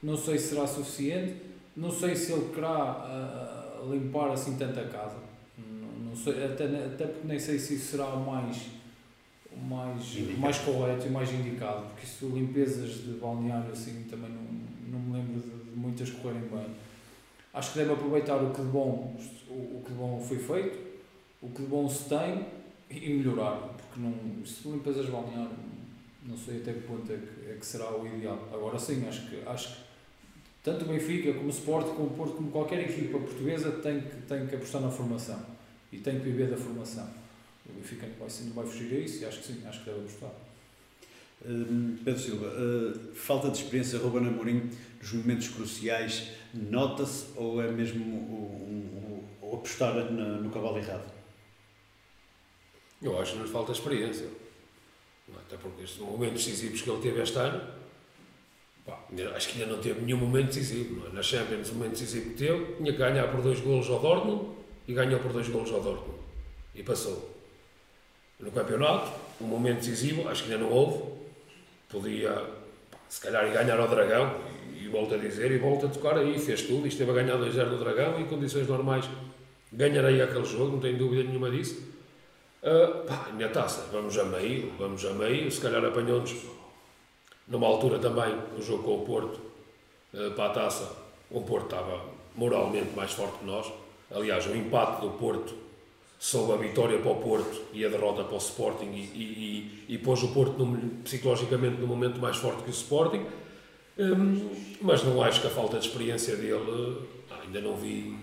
Não 0.00 0.16
sei 0.16 0.38
se 0.38 0.50
será 0.50 0.64
suficiente, 0.68 1.34
não 1.76 1.90
sei 1.90 2.14
se 2.14 2.30
ele 2.30 2.52
querá 2.54 2.92
uh, 2.92 3.53
limpar 3.90 4.30
assim 4.30 4.56
tanta 4.56 4.84
casa. 4.84 5.16
Não, 5.58 6.10
não 6.10 6.16
sei, 6.16 6.44
até, 6.44 6.64
até 6.64 7.06
porque 7.06 7.26
nem 7.26 7.38
sei 7.38 7.58
se 7.58 7.74
isso 7.74 7.92
será 7.92 8.06
o 8.08 8.24
mais, 8.24 8.66
o 9.52 9.58
mais, 9.58 10.38
mais 10.38 10.58
correto 10.58 11.06
e 11.06 11.10
mais 11.10 11.32
indicado, 11.32 11.86
porque 11.86 12.04
isso 12.04 12.26
limpezas 12.28 13.04
de 13.04 13.12
balneário 13.12 13.70
assim 13.72 14.04
também 14.10 14.30
não, 14.30 14.98
não 14.98 14.98
me 14.98 15.18
lembro 15.18 15.40
de, 15.40 15.70
de 15.70 15.76
muitas 15.76 16.10
correrem 16.10 16.42
bem. 16.42 16.66
Acho 17.52 17.72
que 17.72 17.78
deve 17.78 17.92
aproveitar 17.92 18.36
o 18.36 18.52
que 18.52 18.60
de 18.60 18.68
bom, 18.68 19.16
o, 19.48 19.52
o 19.52 19.82
que 19.84 19.92
de 19.92 19.98
bom 19.98 20.20
foi 20.20 20.38
feito, 20.38 20.78
o 21.40 21.48
que 21.50 21.62
de 21.62 21.68
bom 21.68 21.88
se 21.88 22.08
tem 22.08 22.46
e 22.90 23.10
melhorar, 23.10 23.74
porque 23.76 24.00
não, 24.00 24.44
se 24.44 24.68
limpezas 24.68 25.06
balnear, 25.06 25.48
não 26.24 26.36
sei 26.36 26.58
até 26.58 26.72
que 26.72 26.80
ponto 26.80 27.12
é 27.12 27.16
que, 27.16 27.50
é 27.50 27.54
que 27.54 27.64
será 27.64 27.96
o 27.96 28.06
ideal. 28.06 28.48
Agora 28.52 28.78
sim, 28.78 29.06
acho 29.06 29.28
que, 29.28 29.42
acho 29.46 29.76
que 29.76 29.83
tanto 30.64 30.86
o 30.86 30.88
Benfica 30.88 31.34
como 31.34 31.46
o 31.46 31.50
Sport, 31.50 31.88
como 31.88 32.06
o 32.06 32.10
Porto, 32.10 32.36
como 32.36 32.50
qualquer 32.50 32.80
equipa 32.80 33.18
portuguesa 33.18 33.70
tem 33.70 34.00
que, 34.00 34.16
tem 34.22 34.46
que 34.46 34.56
apostar 34.56 34.80
na 34.80 34.90
formação 34.90 35.44
e 35.92 35.98
tem 35.98 36.18
que 36.18 36.24
viver 36.24 36.48
da 36.48 36.56
formação. 36.56 37.06
O 37.68 37.72
Benfica 37.74 38.06
não 38.06 38.26
vai, 38.26 38.28
não 38.46 38.52
vai 38.54 38.66
fugir 38.66 38.96
a 38.96 38.98
isso 38.98 39.22
e 39.22 39.26
acho 39.26 39.40
que 39.40 39.46
sim, 39.46 39.62
acho 39.66 39.80
que 39.80 39.90
deve 39.90 40.00
apostar. 40.00 40.30
Uh, 41.44 41.98
Pedro 42.02 42.18
Silva, 42.20 42.46
uh, 42.46 43.14
falta 43.14 43.50
de 43.50 43.58
experiência 43.58 43.98
Ruben 43.98 44.26
Amorim 44.26 44.70
nos 44.98 45.12
momentos 45.12 45.48
cruciais 45.48 46.30
nota-se 46.54 47.26
ou 47.36 47.62
é 47.62 47.70
mesmo 47.70 48.02
o, 48.02 49.28
o, 49.42 49.46
o 49.50 49.54
apostar 49.56 49.94
na, 50.10 50.38
no 50.38 50.50
cavalo 50.50 50.78
errado? 50.78 51.12
Eu 53.02 53.20
acho 53.20 53.34
que 53.34 53.38
nos 53.40 53.50
falta 53.50 53.72
experiência. 53.72 54.28
Até 55.36 55.58
porque 55.58 55.82
estes 55.82 55.98
momentos 55.98 56.42
decisivos 56.42 56.80
que 56.80 56.88
ele 56.88 57.02
teve 57.02 57.20
este 57.20 57.36
ano, 57.36 57.60
pá, 58.84 58.98
acho 59.34 59.48
que 59.48 59.62
ainda 59.62 59.74
não 59.74 59.82
teve 59.82 60.00
nenhum 60.00 60.18
momento 60.18 60.46
decisivo. 60.46 61.06
É? 61.06 61.14
Na 61.14 61.22
Champions, 61.22 61.70
o 61.70 61.74
momento 61.74 61.92
decisivo 61.92 62.30
que 62.30 62.36
teve, 62.36 62.74
tinha 62.76 62.92
que 62.92 62.98
ganhar 62.98 63.28
por 63.28 63.40
dois 63.42 63.60
golos 63.60 63.88
ao 63.88 64.00
Dortmund 64.00 64.50
e 64.86 64.92
ganhou 64.92 65.20
por 65.20 65.32
dois 65.32 65.48
golos 65.48 65.72
ao 65.72 65.80
Dortmund. 65.80 66.18
E 66.74 66.82
passou. 66.82 67.34
No 68.38 68.50
campeonato, 68.50 69.12
um 69.40 69.46
momento 69.46 69.78
decisivo, 69.78 70.28
acho 70.28 70.44
que 70.44 70.52
ainda 70.52 70.64
não 70.64 70.72
houve. 70.72 71.14
Podia, 71.88 72.42
se 73.08 73.20
calhar, 73.20 73.50
ganhar 73.52 73.78
ao 73.78 73.88
Dragão, 73.88 74.40
e, 74.72 74.84
e 74.84 74.88
volto 74.88 75.14
a 75.14 75.18
dizer, 75.18 75.50
e 75.52 75.58
volto 75.58 75.86
a 75.86 75.88
tocar 75.88 76.18
aí, 76.18 76.38
fez 76.38 76.62
tudo, 76.62 76.84
e 76.86 76.88
esteve 76.88 77.10
a 77.12 77.14
ganhar 77.14 77.38
2-0 77.38 77.70
do 77.70 77.78
Dragão, 77.78 78.18
e 78.18 78.22
em 78.22 78.26
condições 78.26 78.66
normais 78.66 79.08
ganharei 79.72 80.20
aquele 80.20 80.44
jogo, 80.44 80.72
não 80.72 80.80
tenho 80.80 80.98
dúvida 80.98 81.22
nenhuma 81.22 81.50
disso. 81.50 81.94
Uh, 82.62 83.04
pá, 83.06 83.30
minha 83.32 83.48
taça, 83.48 83.88
vamos 83.92 84.16
a 84.18 84.24
meio, 84.24 84.72
vamos 84.78 85.04
a 85.04 85.12
meio, 85.12 85.50
se 85.50 85.60
calhar 85.60 85.84
apanhou-nos 85.84 86.34
numa 87.46 87.66
altura 87.66 87.98
também, 87.98 88.34
o 88.58 88.62
jogo 88.62 88.82
com 88.82 88.96
o 88.96 89.04
Porto, 89.04 89.40
uh, 90.12 90.30
para 90.32 90.46
a 90.46 90.50
taça, 90.50 90.90
o 91.30 91.40
Porto 91.42 91.74
estava 91.74 92.04
moralmente 92.34 92.94
mais 92.96 93.12
forte 93.12 93.38
que 93.38 93.44
nós. 93.44 93.70
Aliás, 94.10 94.46
o 94.46 94.54
empate 94.54 95.00
do 95.00 95.10
Porto 95.10 95.54
soube 96.18 96.52
a 96.52 96.56
vitória 96.56 96.98
para 96.98 97.10
o 97.10 97.16
Porto 97.16 97.62
e 97.72 97.84
a 97.84 97.88
derrota 97.88 98.24
para 98.24 98.34
o 98.34 98.38
Sporting 98.38 98.86
e, 98.86 99.10
e, 99.14 99.84
e, 99.88 99.94
e 99.94 99.98
pôs 99.98 100.22
o 100.22 100.28
Porto 100.28 100.64
no, 100.64 101.02
psicologicamente 101.02 101.80
no 101.80 101.86
momento 101.86 102.18
mais 102.18 102.36
forte 102.36 102.62
que 102.62 102.70
o 102.70 102.72
Sporting. 102.72 103.26
Um, 103.98 104.50
mas 104.80 105.04
não 105.04 105.22
acho 105.22 105.40
que 105.40 105.46
a 105.46 105.50
falta 105.50 105.78
de 105.78 105.86
experiência 105.86 106.36
dele, 106.36 106.98
ah, 107.30 107.40
ainda 107.44 107.60
não 107.60 107.76
vi. 107.76 108.16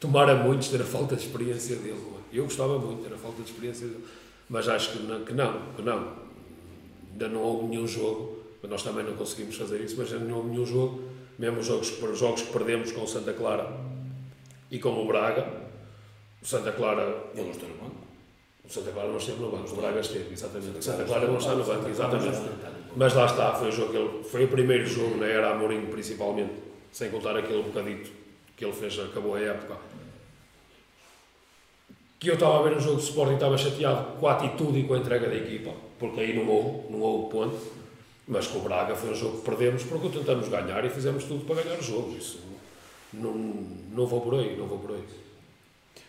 Tomara 0.00 0.34
muitos 0.34 0.68
ter 0.68 0.80
a 0.80 0.84
falta 0.84 1.14
de 1.14 1.22
experiência 1.22 1.76
dele. 1.76 2.02
Eu 2.32 2.44
gostava 2.44 2.78
muito, 2.78 3.06
era 3.06 3.16
falta 3.16 3.42
de 3.42 3.50
experiência, 3.50 3.88
mas 4.48 4.68
acho 4.68 4.92
que 4.92 4.98
não, 4.98 5.24
que 5.24 5.32
não, 5.32 5.60
que 5.76 5.82
não. 5.82 6.25
Ainda 7.16 7.28
não 7.28 7.40
houve 7.40 7.68
nenhum 7.68 7.88
jogo, 7.88 8.36
nós 8.62 8.82
também 8.82 9.02
não 9.02 9.14
conseguimos 9.14 9.56
fazer 9.56 9.80
isso, 9.80 9.94
mas 9.96 10.12
ainda 10.12 10.26
não 10.26 10.36
houve 10.36 10.50
nenhum 10.50 10.66
jogo, 10.66 11.02
mesmo 11.38 11.60
os 11.60 11.66
jogos, 11.66 12.02
os 12.02 12.18
jogos 12.18 12.42
que 12.42 12.52
perdemos 12.52 12.92
com 12.92 13.04
o 13.04 13.08
Santa 13.08 13.32
Clara 13.32 13.72
e 14.70 14.78
com 14.78 14.90
o 14.90 15.06
Braga, 15.06 15.48
o 16.42 16.46
Santa 16.46 16.72
Clara. 16.72 17.24
Ele 17.32 17.44
não 17.44 17.50
está 17.50 17.66
no 17.66 17.74
banco. 17.74 17.96
O 18.62 18.70
Santa 18.70 18.90
Clara 18.90 19.08
não 19.08 19.16
esteve 19.16 19.40
no 19.40 19.50
banco, 19.50 19.72
o 19.72 19.76
Braga 19.76 20.00
esteve, 20.00 20.30
exatamente. 20.30 20.78
O 20.78 20.82
Santa 20.82 21.04
Clara 21.04 21.26
não 21.26 21.38
está 21.38 21.54
no 21.54 21.64
banco, 21.64 21.88
exatamente. 21.88 22.38
Mas 22.94 23.14
lá 23.14 23.24
está, 23.24 23.54
foi 23.54 23.68
o, 23.68 23.72
jogo 23.72 23.92
que 23.92 23.96
ele, 23.96 24.24
foi 24.24 24.44
o 24.44 24.48
primeiro 24.48 24.86
jogo 24.86 25.16
na 25.16 25.26
era 25.26 25.52
Amorim, 25.52 25.86
principalmente, 25.86 26.52
sem 26.92 27.10
contar 27.10 27.34
aquele 27.34 27.62
bocadito 27.62 28.10
que 28.54 28.64
ele 28.64 28.74
fez, 28.74 28.98
acabou 28.98 29.36
a 29.36 29.40
época 29.40 29.76
que 32.18 32.28
eu 32.28 32.34
estava 32.34 32.58
a 32.58 32.62
ver 32.62 32.76
um 32.76 32.80
jogo 32.80 32.96
de 32.96 33.04
Sporting 33.04 33.32
e 33.32 33.34
estava 33.34 33.58
chateado 33.58 34.18
com 34.18 34.26
a 34.26 34.32
atitude 34.32 34.80
e 34.80 34.84
com 34.84 34.94
a 34.94 34.98
entrega 34.98 35.28
da 35.28 35.36
equipa, 35.36 35.70
porque 35.98 36.20
aí 36.20 36.34
não 36.34 36.48
houve, 36.48 36.92
não 36.92 37.00
houve 37.00 37.30
ponto. 37.30 37.86
Mas 38.28 38.48
com 38.48 38.58
o 38.58 38.62
Braga 38.62 38.96
foi 38.96 39.10
um 39.10 39.14
jogo 39.14 39.38
que 39.38 39.44
perdemos 39.44 39.84
porque 39.84 40.08
tentamos 40.08 40.48
ganhar 40.48 40.84
e 40.84 40.90
fizemos 40.90 41.24
tudo 41.24 41.44
para 41.44 41.62
ganhar 41.62 41.78
os 41.78 41.86
jogos. 41.86 42.16
Isso 42.16 42.40
não, 43.12 43.34
não 43.34 44.06
vou 44.06 44.20
por 44.20 44.34
aí, 44.34 44.56
não 44.56 44.66
vou 44.66 44.78
por 44.78 44.92
aí. 44.92 45.04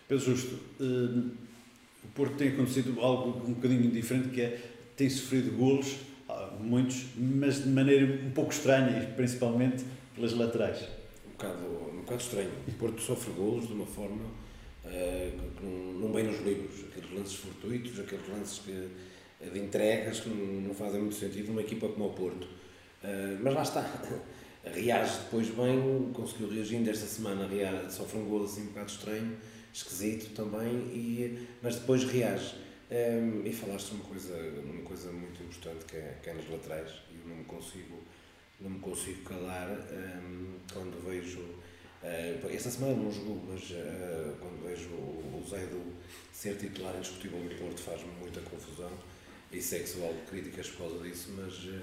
Pedro 0.08 0.25
Justo, 0.25 0.56
uh, 0.79 1.32
o 2.03 2.08
Porto 2.15 2.36
tem 2.36 2.50
acontecido 2.50 3.00
algo 3.01 3.41
um 3.46 3.53
bocadinho 3.53 3.91
diferente 3.91 4.29
que 4.29 4.41
é 4.41 4.62
tem 4.96 5.10
sofrido 5.10 5.56
golos, 5.56 5.96
ah, 6.27 6.56
muitos, 6.60 7.06
mas 7.15 7.63
de 7.63 7.70
maneira 7.70 8.20
um 8.25 8.32
pouco 8.32 8.51
estranha, 8.51 9.03
e 9.03 9.15
principalmente 9.15 9.86
pelas 10.15 10.34
laterais. 10.34 10.82
Um 11.27 11.32
bocado, 11.32 11.65
um 11.94 12.00
bocado 12.00 12.22
estranho. 12.22 12.50
O 12.67 12.72
Porto 12.72 13.00
sofre 13.00 13.32
golos 13.34 13.67
de 13.67 13.74
uma 13.74 13.86
forma 13.86 14.25
uh, 14.25 15.32
que 15.56 15.63
não, 15.63 16.00
não 16.00 16.12
vem 16.12 16.24
nos 16.24 16.44
livros. 16.44 16.84
Aqueles 16.89 17.13
lances 17.15 17.36
fortuitos, 17.36 18.00
aqueles 18.00 18.27
lances 18.27 18.58
que, 18.58 18.88
de 19.41 19.60
entregas 19.60 20.20
que 20.20 20.29
não, 20.29 20.74
fazem 20.74 21.01
muito 21.01 21.15
sentido 21.15 21.50
numa 21.50 21.62
equipa 21.62 21.88
como 21.89 22.08
o 22.08 22.13
Porto. 22.13 22.46
Uh, 22.46 23.38
mas 23.41 23.53
lá 23.53 23.62
está. 23.63 23.82
Reage 24.74 25.20
depois 25.20 25.48
bem, 25.50 26.12
conseguiu 26.13 26.50
reagindo 26.50 26.89
esta 26.89 27.06
semana, 27.06 27.48
sofre 27.89 28.17
um 28.17 28.25
gol 28.25 28.44
assim 28.44 28.63
um 28.63 28.65
bocado 28.65 28.91
estranho, 28.91 29.38
esquisito 29.74 30.34
também, 30.36 30.67
e, 30.91 31.48
mas 31.62 31.75
depois 31.75 32.03
reage. 32.03 32.56
Um, 32.91 33.46
e 33.46 33.53
falaste 33.53 33.91
uma 33.91 34.03
coisa, 34.03 34.36
uma 34.62 34.82
coisa 34.82 35.10
muito 35.13 35.41
importante 35.41 35.86
que 35.86 35.96
é, 35.96 36.17
que 36.22 36.29
é 36.29 36.34
nas 36.34 36.50
laterais, 36.50 36.91
e 37.10 37.15
eu 37.15 37.29
não 37.29 37.38
me 37.38 37.44
consigo, 37.46 38.03
não 38.60 38.72
me 38.72 38.79
consigo 38.79 39.22
calar 39.24 39.70
um, 39.70 40.58
quando 40.74 41.01
vejo. 41.06 41.39
Esta 42.53 42.70
semana 42.70 42.94
não 42.94 43.10
jogou, 43.10 43.41
mas 43.48 43.62
quando 44.41 44.67
vejo 44.67 44.89
o, 44.89 45.41
o 45.41 45.50
Zé 45.50 45.65
do 45.67 45.94
ser 46.34 46.58
titular 46.58 46.94
indiscutível 46.98 47.39
no 47.39 47.56
Porto 47.56 47.79
faz-me 47.79 48.12
muita 48.20 48.41
confusão 48.41 48.91
e 49.51 49.62
sei 49.62 49.82
que 49.82 49.89
sou 49.89 50.04
algo 50.06 50.20
críticas 50.30 50.70
por 50.70 50.89
causa 50.89 51.04
disso, 51.04 51.30
mas, 51.36 51.54
uh, 51.63 51.82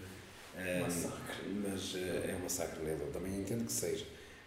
mas 1.62 1.94
é 1.97 2.37
um 2.38 2.42
massacre 2.42 2.83
nele. 2.85 3.02
Eu 3.02 3.12
também 3.12 3.40
entendo 3.40 3.64
que 3.64 3.73
seja 3.73 4.04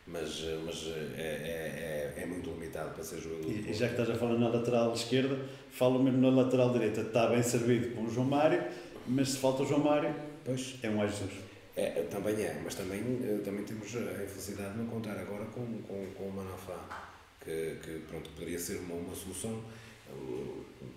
mas, 0.07 0.41
mas 0.65 0.87
é, 0.87 1.21
é, 1.21 2.13
é, 2.17 2.23
é, 2.23 2.25
muito 2.25 2.49
limitado 2.49 2.91
para 2.91 3.03
ser 3.03 3.19
jogador. 3.19 3.51
E, 3.51 3.69
e, 3.69 3.73
já 3.73 3.87
que 3.87 3.93
estás 3.93 4.09
a 4.09 4.15
falar 4.15 4.39
na 4.39 4.47
lateral 4.47 4.93
esquerda, 4.93 5.37
falo 5.69 6.01
mesmo 6.01 6.21
na 6.21 6.29
lateral 6.29 6.71
direita. 6.71 7.01
Está 7.01 7.27
bem 7.27 7.43
servido 7.43 7.93
com 7.93 8.05
o 8.05 8.09
João 8.09 8.25
Mário, 8.25 8.63
mas 9.05 9.31
se 9.31 9.37
falta 9.37 9.63
o 9.63 9.65
João 9.65 9.81
Mário, 9.81 10.15
pois 10.45 10.75
é 10.81 10.89
um 10.89 11.01
Jesus. 11.05 11.33
É, 11.75 11.89
também 12.09 12.35
é, 12.41 12.59
mas 12.63 12.73
também, 12.73 12.99
eh, 13.21 13.39
também 13.43 13.63
temos 13.63 13.95
a 13.95 14.23
infelicidade 14.23 14.71
de 14.71 14.79
não 14.79 14.87
contar 14.87 15.11
agora 15.11 15.45
com, 15.45 15.63
com, 15.83 16.07
com 16.15 16.23
o 16.23 16.31
Manafá, 16.31 17.13
que, 17.43 17.77
que 17.83 17.99
pronto, 18.09 18.31
poderia 18.31 18.57
ser 18.57 18.77
uma, 18.77 18.95
uma 18.95 19.13
solução 19.13 19.61
eh, 20.09 20.13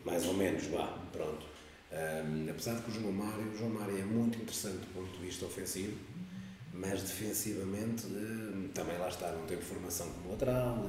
mais 0.06 0.24
ou 0.24 0.32
menos, 0.34 0.64
vá, 0.68 0.86
pronto. 1.12 1.49
Um, 1.92 2.48
apesar 2.48 2.76
de 2.76 2.82
que 2.82 2.90
o 2.90 2.94
João 2.94 3.12
Mário, 3.12 3.50
o 3.52 3.56
João 3.56 3.70
Mário 3.70 3.98
é 3.98 4.04
muito 4.04 4.38
interessante 4.38 4.78
do 4.78 4.94
ponto 4.94 5.10
de 5.18 5.26
vista 5.26 5.44
ofensivo, 5.44 5.96
mas 6.72 7.02
defensivamente 7.02 8.06
eh, 8.06 8.68
também 8.72 8.96
lá 8.96 9.08
está, 9.08 9.32
não 9.32 9.44
teve 9.44 9.60
formação 9.60 10.08
como 10.10 10.30
lateral 10.30 10.88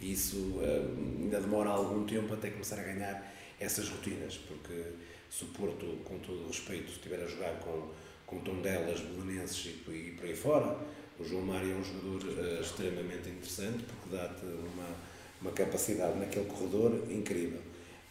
e 0.00 0.12
isso 0.12 0.58
eh, 0.62 0.82
ainda 1.20 1.40
demora 1.40 1.68
algum 1.68 2.06
tempo 2.06 2.32
até 2.32 2.48
começar 2.48 2.80
a 2.80 2.82
ganhar 2.82 3.34
essas 3.60 3.90
rotinas, 3.90 4.38
porque 4.38 4.82
se 5.28 5.44
o 5.44 5.48
Porto, 5.48 5.86
com 6.04 6.18
todo 6.18 6.44
o 6.44 6.46
respeito, 6.46 6.90
estiver 6.90 7.22
a 7.22 7.26
jogar 7.26 7.58
com, 7.60 7.90
com 8.26 8.40
Tondelas, 8.40 9.00
Belenenses 9.00 9.66
e, 9.86 9.90
e 9.90 10.14
por 10.18 10.24
aí 10.24 10.34
fora, 10.34 10.78
o 11.18 11.24
João 11.24 11.42
Mário 11.42 11.70
é 11.70 11.74
um 11.74 11.84
jogador 11.84 12.24
uh, 12.30 12.60
extremamente 12.62 13.28
interessante 13.28 13.84
porque 13.84 14.16
dá-te 14.16 14.46
uma, 14.46 14.86
uma 15.42 15.52
capacidade 15.52 16.18
naquele 16.18 16.46
corredor 16.46 17.04
incrível. 17.10 17.60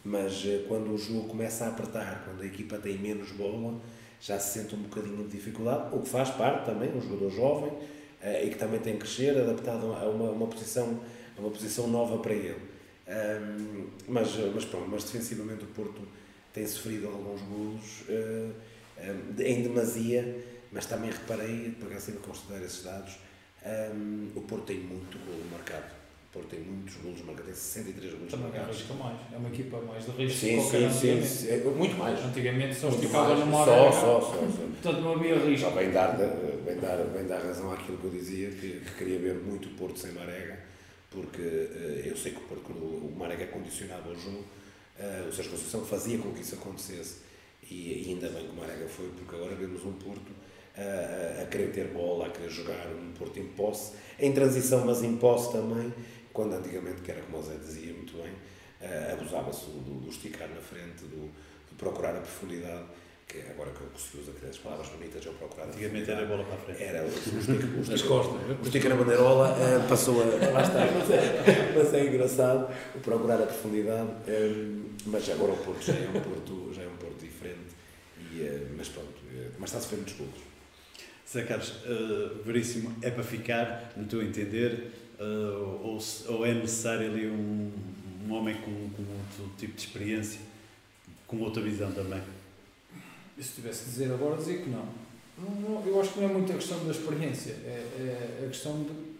Mas 0.04 0.44
uh, 0.44 0.64
quando 0.66 0.94
o 0.94 0.98
jogo 0.98 1.28
começa 1.28 1.64
a 1.64 1.68
apertar, 1.68 2.24
quando 2.24 2.42
a 2.42 2.46
equipa 2.46 2.78
tem 2.78 2.98
menos 2.98 3.32
bola, 3.32 3.80
já 4.20 4.38
se 4.38 4.58
sente 4.58 4.74
um 4.74 4.82
bocadinho 4.82 5.24
de 5.24 5.36
dificuldade, 5.36 5.94
o 5.94 6.00
que 6.00 6.08
faz 6.08 6.30
parte 6.30 6.66
também, 6.66 6.90
um 6.94 7.00
jogador 7.00 7.30
jovem 7.30 7.70
uh, 7.70 8.44
e 8.44 8.50
que 8.50 8.56
também 8.56 8.80
tem 8.80 8.94
que 8.94 9.00
crescer, 9.00 9.38
adaptado 9.38 9.92
a 9.92 10.08
uma, 10.08 10.30
uma, 10.30 10.46
posição, 10.46 11.00
a 11.36 11.40
uma 11.40 11.50
posição 11.50 11.86
nova 11.86 12.18
para 12.18 12.32
ele. 12.32 12.70
Mas, 14.06 14.36
mas 14.54 14.64
pronto, 14.64 14.88
mas 14.88 15.02
defensivamente 15.02 15.64
o 15.64 15.66
Porto 15.66 16.00
tem 16.52 16.64
sofrido 16.64 17.08
alguns 17.08 17.40
golos 17.40 18.04
em 19.36 19.62
demasia, 19.64 20.44
mas 20.70 20.86
também 20.86 21.10
reparei, 21.10 21.74
por 21.80 21.88
acaso 21.88 22.06
sempre 22.06 22.20
considerar 22.20 22.64
esses 22.64 22.84
dados, 22.84 23.18
o 24.36 24.40
Porto 24.42 24.66
tem 24.66 24.78
muito 24.78 25.18
golo 25.26 25.42
marcado 25.50 25.99
Porto 26.32 26.46
tem 26.48 26.60
muitos 26.60 26.94
golos 26.96 27.22
marcados, 27.22 27.46
tem 27.46 27.54
63 27.54 28.14
golos 28.14 28.30
Também 28.30 28.46
marcados. 28.50 28.76
arrisca 28.76 28.94
mais, 28.94 29.18
é 29.32 29.36
uma 29.36 29.48
equipa 29.48 29.80
mais 29.80 30.04
de 30.04 30.10
risco 30.12 30.38
sim, 30.38 30.60
sim, 30.60 30.90
sim, 30.90 31.22
sim, 31.22 31.48
é, 31.48 31.56
muito 31.64 31.96
mais. 31.96 32.24
Antigamente 32.24 32.74
só 32.76 32.88
muito 32.88 33.04
ficava 33.04 33.34
no 33.34 33.46
mar. 33.46 33.64
Só, 33.64 33.90
só, 33.90 34.20
só, 34.20 34.30
só. 34.30 34.36
Portanto 34.36 35.00
não 35.00 35.14
havia 35.14 35.34
risco. 35.38 35.68
Só 35.68 35.74
bem 35.74 35.90
dar, 35.90 36.16
bem, 36.16 36.76
dar, 36.76 36.96
bem 36.98 37.26
dar 37.26 37.40
razão 37.40 37.72
àquilo 37.72 37.98
que 37.98 38.04
eu 38.04 38.10
dizia, 38.10 38.48
que, 38.48 38.80
que 38.80 38.94
queria 38.96 39.18
ver 39.18 39.34
muito 39.34 39.70
o 39.70 39.72
Porto 39.72 39.98
sem 39.98 40.12
Marega, 40.12 40.60
porque 41.10 41.42
uh, 41.42 42.06
eu 42.06 42.16
sei 42.16 42.30
que 42.30 42.38
o 42.38 42.42
Porto, 42.42 42.70
o 42.70 43.12
Marega 43.18 43.48
condicionava 43.48 44.10
o 44.10 44.16
jogo, 44.16 44.44
uh, 45.00 45.28
o 45.28 45.32
Sérgio 45.32 45.50
Conceição 45.50 45.84
fazia 45.84 46.18
com 46.18 46.32
que 46.32 46.42
isso 46.42 46.54
acontecesse. 46.54 47.28
E, 47.68 48.04
e 48.06 48.10
ainda 48.10 48.28
bem 48.28 48.46
que 48.46 48.52
o 48.52 48.56
Marega 48.56 48.86
foi, 48.86 49.08
porque 49.08 49.34
agora 49.34 49.56
vemos 49.56 49.84
um 49.84 49.92
Porto 49.94 50.30
a, 50.76 51.40
a, 51.40 51.42
a 51.42 51.46
querer 51.46 51.72
ter 51.72 51.88
bola, 51.88 52.26
a 52.26 52.30
querer 52.30 52.50
jogar, 52.50 52.86
um 52.86 53.10
Porto 53.18 53.38
em 53.40 53.48
posse, 53.48 53.94
em 54.18 54.32
transição, 54.32 54.86
mas 54.86 55.02
em 55.02 55.16
posse 55.16 55.50
também 55.50 55.92
quando 56.32 56.54
antigamente, 56.54 57.02
que 57.02 57.10
era 57.10 57.20
como 57.22 57.38
o 57.38 57.42
Zé 57.42 57.56
dizia 57.56 57.92
muito 57.92 58.16
bem, 58.16 58.32
uh, 58.32 59.12
abusava-se 59.12 59.66
do, 59.66 60.00
do, 60.00 60.08
esticar 60.08 60.48
na 60.48 60.60
frente, 60.60 61.04
do, 61.04 61.30
de 61.68 61.74
procurar 61.76 62.16
a 62.16 62.20
profundidade, 62.20 62.86
que 63.26 63.38
é 63.38 63.50
agora 63.50 63.70
que 63.70 64.00
se 64.00 64.16
usa 64.18 64.32
aquelas 64.32 64.58
palavras 64.58 64.88
bonitas, 64.88 65.24
é 65.24 65.30
o 65.30 65.34
procurar 65.34 65.66
Antigamente 65.68 66.10
era 66.10 66.22
a 66.22 66.26
bola 66.26 66.44
para 66.44 66.54
a 66.54 66.58
frente. 66.58 66.82
Era 66.82 67.04
o, 67.04 67.06
o, 67.06 67.90
Nas 67.90 68.02
costas. 68.02 68.58
O 68.58 68.62
esticar 68.64 68.90
na 68.90 68.96
bandeirola 68.96 69.52
uh, 69.52 69.88
passou 69.88 70.20
a. 70.22 70.24
Lá 70.24 70.62
está, 70.62 70.86
mas 70.92 71.10
é, 71.10 71.72
mas 71.76 71.94
é 71.94 72.06
engraçado 72.06 72.74
o 72.94 73.00
procurar 73.00 73.40
a 73.40 73.46
profundidade, 73.46 74.10
um, 74.10 74.20
eh, 74.26 75.00
mas 75.06 75.28
agora 75.30 75.52
o 75.52 75.56
Porto 75.58 75.84
já 75.84 75.94
é 75.94 76.08
um 76.08 76.20
Porto, 76.20 76.72
já 76.74 76.82
é 76.82 76.86
um 76.88 76.96
Porto 76.96 77.20
diferente, 77.20 77.70
e, 78.32 78.42
uh, 78.42 78.74
mas 78.76 78.88
pronto, 78.88 79.14
mas 79.58 79.70
está-se 79.70 79.86
a 79.86 79.90
ver 79.90 79.96
muitos 79.96 80.14
golos. 80.14 80.50
Zé 81.32 81.44
Carlos, 81.44 81.68
uh, 81.84 82.42
Veríssimo, 82.42 82.96
é 83.02 83.10
para 83.10 83.22
ficar, 83.22 83.92
no 83.96 84.04
teu 84.06 84.20
entender, 84.20 84.90
uh, 85.20 85.80
ou, 85.84 85.98
ou, 86.28 86.46
é 86.46 86.54
necessário 86.54 87.10
ali 87.10 87.26
um, 87.28 87.70
um 88.26 88.32
homem 88.32 88.54
com, 88.56 88.72
com 88.90 89.02
outro 89.02 89.56
tipo 89.58 89.74
de 89.74 89.80
experiência, 89.80 90.40
com 91.26 91.38
outra 91.40 91.62
visão 91.62 91.92
também? 91.92 92.20
Se 93.38 93.54
tivesse 93.54 93.84
que 93.84 93.90
dizer 93.90 94.12
agora, 94.12 94.36
dizia 94.36 94.58
que 94.58 94.68
não. 94.68 94.86
não, 95.38 95.60
não 95.60 95.86
eu 95.86 96.00
acho 96.00 96.12
que 96.12 96.20
não 96.20 96.30
é 96.30 96.32
muito 96.32 96.52
a 96.52 96.56
questão 96.56 96.84
da 96.84 96.90
experiência, 96.90 97.52
é, 97.64 98.40
é 98.40 98.44
a 98.44 98.48
questão 98.48 98.82
de. 98.82 99.10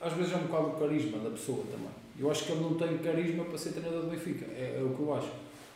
Às 0.00 0.12
vezes 0.12 0.32
é 0.32 0.36
um 0.36 0.46
bocado 0.46 0.68
o 0.68 0.78
carisma 0.78 1.18
da 1.18 1.30
pessoa 1.30 1.64
também. 1.70 1.90
Eu 2.18 2.30
acho 2.30 2.44
que 2.44 2.52
ele 2.52 2.60
não 2.60 2.74
tem 2.74 2.98
carisma 2.98 3.44
para 3.44 3.58
ser 3.58 3.72
treinador 3.72 4.02
do 4.02 4.10
Benfica, 4.10 4.46
é, 4.46 4.78
é 4.78 4.82
o 4.82 4.94
que 4.94 5.00
eu 5.00 5.14
acho. 5.14 5.30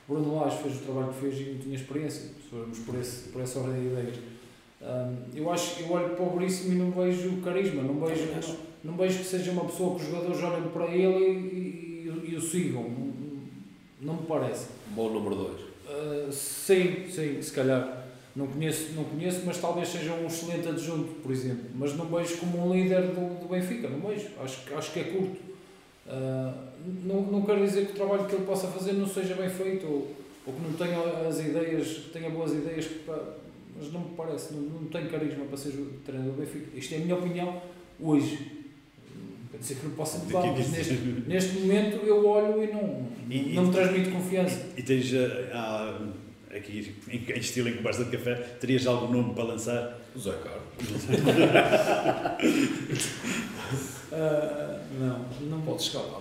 Bruno 0.09 0.40
Lage 0.40 0.62
fez 0.62 0.77
o 0.77 0.81
trabalho 0.81 1.12
que 1.12 1.20
fez 1.20 1.38
e 1.38 1.51
não 1.53 1.59
tinha 1.59 1.77
experiência, 1.77 2.23
se 2.23 2.49
formos 2.51 2.79
por, 2.81 2.99
esse, 2.99 3.29
por 3.29 3.42
essa 3.42 3.61
ordem 3.61 3.81
de 3.81 3.87
ideias. 3.88 4.16
Um, 4.81 5.37
eu 5.37 5.51
acho 5.53 5.83
eu 5.83 5.93
olho 5.93 6.16
para 6.16 6.25
o 6.25 6.38
Veríssimo 6.38 6.73
e 6.73 6.77
não 6.77 6.90
vejo 6.90 7.37
carisma, 7.43 7.83
não 7.83 8.01
vejo, 8.01 8.29
não, 8.33 8.57
não, 8.93 8.97
vejo 8.97 9.19
que 9.19 9.25
seja 9.25 9.51
uma 9.51 9.66
pessoa 9.66 9.95
que 9.95 10.03
os 10.03 10.09
jogadores 10.09 10.43
olhem 10.43 10.69
para 10.71 10.87
ele 10.87 11.25
e, 11.25 12.09
e, 12.09 12.31
e, 12.33 12.37
o 12.37 12.40
sigam. 12.40 12.85
Não, 12.85 13.12
não, 14.01 14.14
me 14.14 14.27
parece. 14.27 14.69
Bom 14.88 15.11
número 15.11 15.37
2. 15.37 15.61
Uh, 15.61 16.33
sim, 16.33 17.07
sim, 17.11 17.43
se 17.43 17.53
calhar. 17.53 17.99
Não 18.35 18.47
conheço, 18.47 18.93
não 18.95 19.05
conheço, 19.05 19.43
mas 19.45 19.59
talvez 19.59 19.88
seja 19.88 20.14
um 20.14 20.27
excelente 20.27 20.69
adjunto, 20.69 21.14
por 21.21 21.31
exemplo. 21.31 21.64
Mas 21.75 21.95
não 21.97 22.07
vejo 22.07 22.38
como 22.38 22.64
um 22.64 22.73
líder 22.73 23.09
do, 23.09 23.40
do 23.40 23.49
Benfica, 23.49 23.88
não 23.88 24.01
vejo. 24.09 24.29
Acho, 24.43 24.61
acho 24.75 24.93
que 24.93 25.01
é 25.01 25.05
curto. 25.05 25.37
Uh, 26.07 26.55
não, 27.05 27.21
não 27.23 27.43
quero 27.43 27.62
dizer 27.62 27.87
que 27.87 27.93
o 27.93 27.97
trabalho 27.97 28.25
que 28.25 28.35
ele 28.35 28.47
possa 28.47 28.69
fazer 28.69 28.93
não 28.93 29.07
seja 29.07 29.35
bem 29.35 29.51
feito 29.51 29.85
ou, 29.87 30.16
ou 30.47 30.55
que 30.55 30.61
não 30.62 30.73
tenha 30.73 30.99
as 31.29 31.38
ideias, 31.40 31.87
que 31.87 32.11
tenha 32.11 32.31
boas 32.31 32.53
ideias 32.53 32.87
para 33.05 33.39
mas 33.81 33.93
não 33.93 34.01
me 34.01 34.11
parece, 34.14 34.53
não, 34.53 34.61
não 34.61 34.85
tem 34.88 35.07
carisma 35.09 35.47
para 35.47 35.57
ser 35.57 35.73
treinador 36.05 36.35
do 36.35 36.40
Benfica. 36.40 36.77
Isto 36.77 36.95
é 36.95 36.97
a 36.99 37.01
minha 37.01 37.14
opinião 37.14 37.62
hoje. 37.99 38.61
Quer 39.51 39.59
dizer 39.59 39.77
que 39.77 39.87
não 39.87 39.95
possa 39.95 40.19
mudar, 40.19 40.47
mas 40.47 40.71
neste, 40.71 40.95
neste 41.27 41.59
momento 41.61 41.97
eu 42.05 42.29
olho 42.29 42.62
e 42.62 42.66
não, 42.73 43.09
e, 43.29 43.55
não 43.55 43.66
me 43.66 43.73
transmite 43.73 44.11
confiança. 44.11 44.66
E, 44.77 44.81
e 44.81 44.83
tens 44.83 45.12
ah, 45.53 45.99
aqui, 46.55 46.95
em, 47.09 47.38
estilo 47.38 47.69
em 47.69 47.77
conversa 47.77 48.05
de 48.05 48.11
café, 48.16 48.35
terias 48.61 48.87
algum 48.87 49.12
nome 49.12 49.35
para 49.35 49.45
lançar? 49.45 49.99
O 50.14 50.19
Zé 50.19 50.33
Carlos. 50.33 51.05
uh, 54.12 54.81
não, 55.01 55.27
não. 55.49 55.62
Pode 55.62 55.83
escalar, 55.83 56.21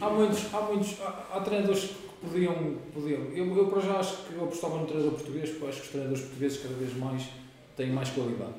há 0.00 0.10
muitos, 0.10 0.54
há 0.54 0.60
muitos, 0.60 1.00
há, 1.00 1.28
há 1.32 1.40
treinadores 1.40 1.90
podiam. 2.22 2.54
podiam. 2.94 3.20
Eu, 3.34 3.56
eu 3.56 3.66
para 3.68 3.80
já 3.80 3.98
acho 3.98 4.16
que 4.24 4.34
eu 4.34 4.44
apostava 4.44 4.78
no 4.78 4.86
treinador 4.86 5.12
português, 5.14 5.50
porque 5.50 5.66
acho 5.66 5.76
que 5.78 5.84
os 5.86 5.88
treinadores 5.92 6.22
portugueses 6.24 6.62
cada 6.62 6.74
vez 6.74 6.96
mais 6.96 7.28
têm 7.76 7.90
mais 7.90 8.10
qualidade. 8.10 8.52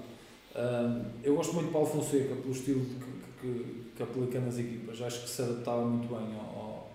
Uh, 0.56 1.06
eu 1.24 1.36
gosto 1.36 1.54
muito 1.54 1.68
de 1.68 1.72
Paulo 1.74 1.88
Fonseca, 1.88 2.36
pelo 2.36 2.52
estilo 2.52 2.82
que, 2.86 3.48
que, 3.48 3.82
que 3.96 4.04
aplica 4.04 4.40
nas 4.40 4.58
equipas. 4.58 5.02
Acho 5.02 5.22
que 5.24 5.30
se 5.30 5.42
adaptava 5.42 5.86
muito 5.86 6.08
bem 6.14 6.36
ao, 6.38 6.92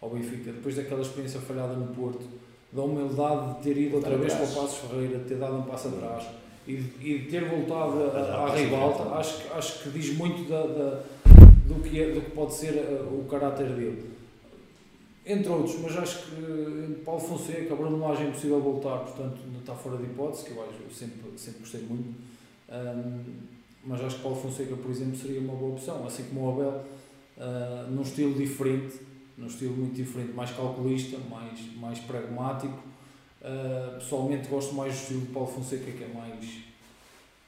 ao 0.00 0.10
Benfica. 0.10 0.50
Depois 0.52 0.74
daquela 0.74 1.02
experiência 1.02 1.40
falhada 1.40 1.74
no 1.74 1.94
Porto, 1.94 2.24
da 2.72 2.82
humildade 2.82 3.54
de 3.58 3.62
ter 3.62 3.76
ido 3.78 3.96
outra 3.96 4.16
vez 4.16 4.34
para 4.34 4.44
o 4.44 4.48
Passos 4.54 4.78
Ferreira, 4.78 5.18
de 5.18 5.24
ter 5.24 5.36
dado 5.36 5.56
um 5.56 5.62
passo 5.62 5.88
atrás 5.88 6.24
e, 6.66 6.76
de- 6.76 7.08
e 7.14 7.18
de 7.20 7.30
ter 7.30 7.44
voltado 7.44 8.02
à, 8.10 8.54
ribalta, 8.54 9.04
acho, 9.14 9.42
que- 9.42 9.52
acho 9.52 9.82
que 9.82 9.88
diz 9.90 10.14
muito 10.16 10.46
da, 10.48 10.66
da- 10.66 11.02
do, 11.66 11.80
que 11.82 12.02
é, 12.02 12.10
do 12.12 12.20
que 12.20 12.30
pode 12.32 12.52
ser 12.54 12.74
eh, 12.74 13.02
o 13.10 13.24
caráter 13.24 13.68
dele. 13.70 14.10
Entre 15.30 15.46
outros, 15.50 15.78
mas 15.80 15.94
acho 15.94 16.22
que 16.22 16.36
eh, 16.36 17.02
Paulo 17.04 17.20
Fonseca, 17.20 17.76
Bruno 17.76 17.98
Lage 17.98 18.22
é 18.22 18.28
impossível 18.28 18.62
voltar, 18.62 19.00
portanto 19.00 19.38
não 19.52 19.60
está 19.60 19.74
fora 19.74 19.98
de 19.98 20.04
hipótese, 20.04 20.44
que 20.44 20.52
eu, 20.52 20.62
acho, 20.62 20.82
eu 20.82 20.90
sempre, 20.90 21.20
sempre 21.36 21.60
gostei 21.60 21.82
muito. 21.82 22.14
Ahm, 22.70 23.24
mas 23.84 24.00
acho 24.00 24.16
que 24.16 24.22
Paulo 24.22 24.40
Fonseca, 24.40 24.74
por 24.74 24.90
exemplo, 24.90 25.14
seria 25.18 25.38
uma 25.40 25.52
boa 25.52 25.72
opção, 25.72 26.06
assim 26.06 26.24
como 26.24 26.46
o 26.46 26.52
Abel, 26.52 26.82
ah, 27.38 27.86
num 27.90 28.00
estilo 28.00 28.32
diferente, 28.34 29.00
num 29.36 29.48
estilo 29.48 29.76
muito 29.76 29.94
diferente, 29.94 30.32
mais 30.32 30.50
calculista, 30.50 31.18
mais, 31.30 31.76
mais 31.76 31.98
pragmático. 31.98 32.82
Ah, 33.42 33.96
pessoalmente 33.98 34.48
gosto 34.48 34.74
mais 34.74 34.94
do 34.94 34.98
estilo 34.98 35.20
de 35.20 35.26
Paulo 35.26 35.48
Fonseca, 35.48 35.92
que 35.92 36.04
é 36.04 36.08
mais, 36.08 36.62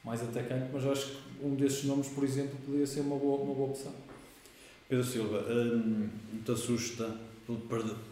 mais 0.05 0.21
atacante, 0.21 0.69
mas 0.71 0.85
acho 0.85 1.07
que 1.07 1.17
um 1.43 1.55
desses 1.55 1.85
nomes, 1.85 2.09
por 2.09 2.23
exemplo, 2.23 2.59
poderia 2.63 2.85
ser 2.85 2.99
uma 2.99 3.17
boa, 3.17 3.41
uma 3.41 3.55
boa 3.55 3.69
opção. 3.69 3.91
Pedro 4.87 5.03
Silva, 5.03 5.43
hum, 5.49 6.09
te 6.45 6.51
assusta 6.51 7.30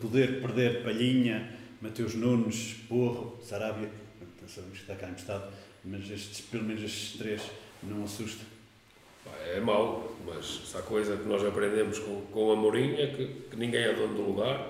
poder 0.01 0.41
perder 0.41 0.83
Palhinha, 0.83 1.57
Mateus 1.81 2.15
Nunes, 2.15 2.75
Porro, 2.87 3.39
Sarabia, 3.41 3.89
sabemos 4.47 4.77
que 4.77 4.83
está 4.83 4.95
cá 4.95 5.09
emprestado, 5.09 5.51
mas 5.85 6.09
estes, 6.09 6.41
pelo 6.41 6.63
menos 6.63 6.83
estes 6.83 7.17
três 7.17 7.41
não 7.83 8.03
assusta. 8.03 8.43
É 9.53 9.59
mau, 9.59 10.15
mas 10.25 10.73
há 10.75 10.81
coisa 10.81 11.15
que 11.15 11.27
nós 11.27 11.43
aprendemos 11.45 11.99
com, 11.99 12.21
com 12.31 12.51
a 12.51 12.55
Mourinho 12.55 12.99
é 12.99 13.07
que, 13.07 13.27
que 13.49 13.55
ninguém 13.55 13.81
é 13.83 13.93
dono 13.93 14.15
do 14.15 14.21
lugar. 14.23 14.67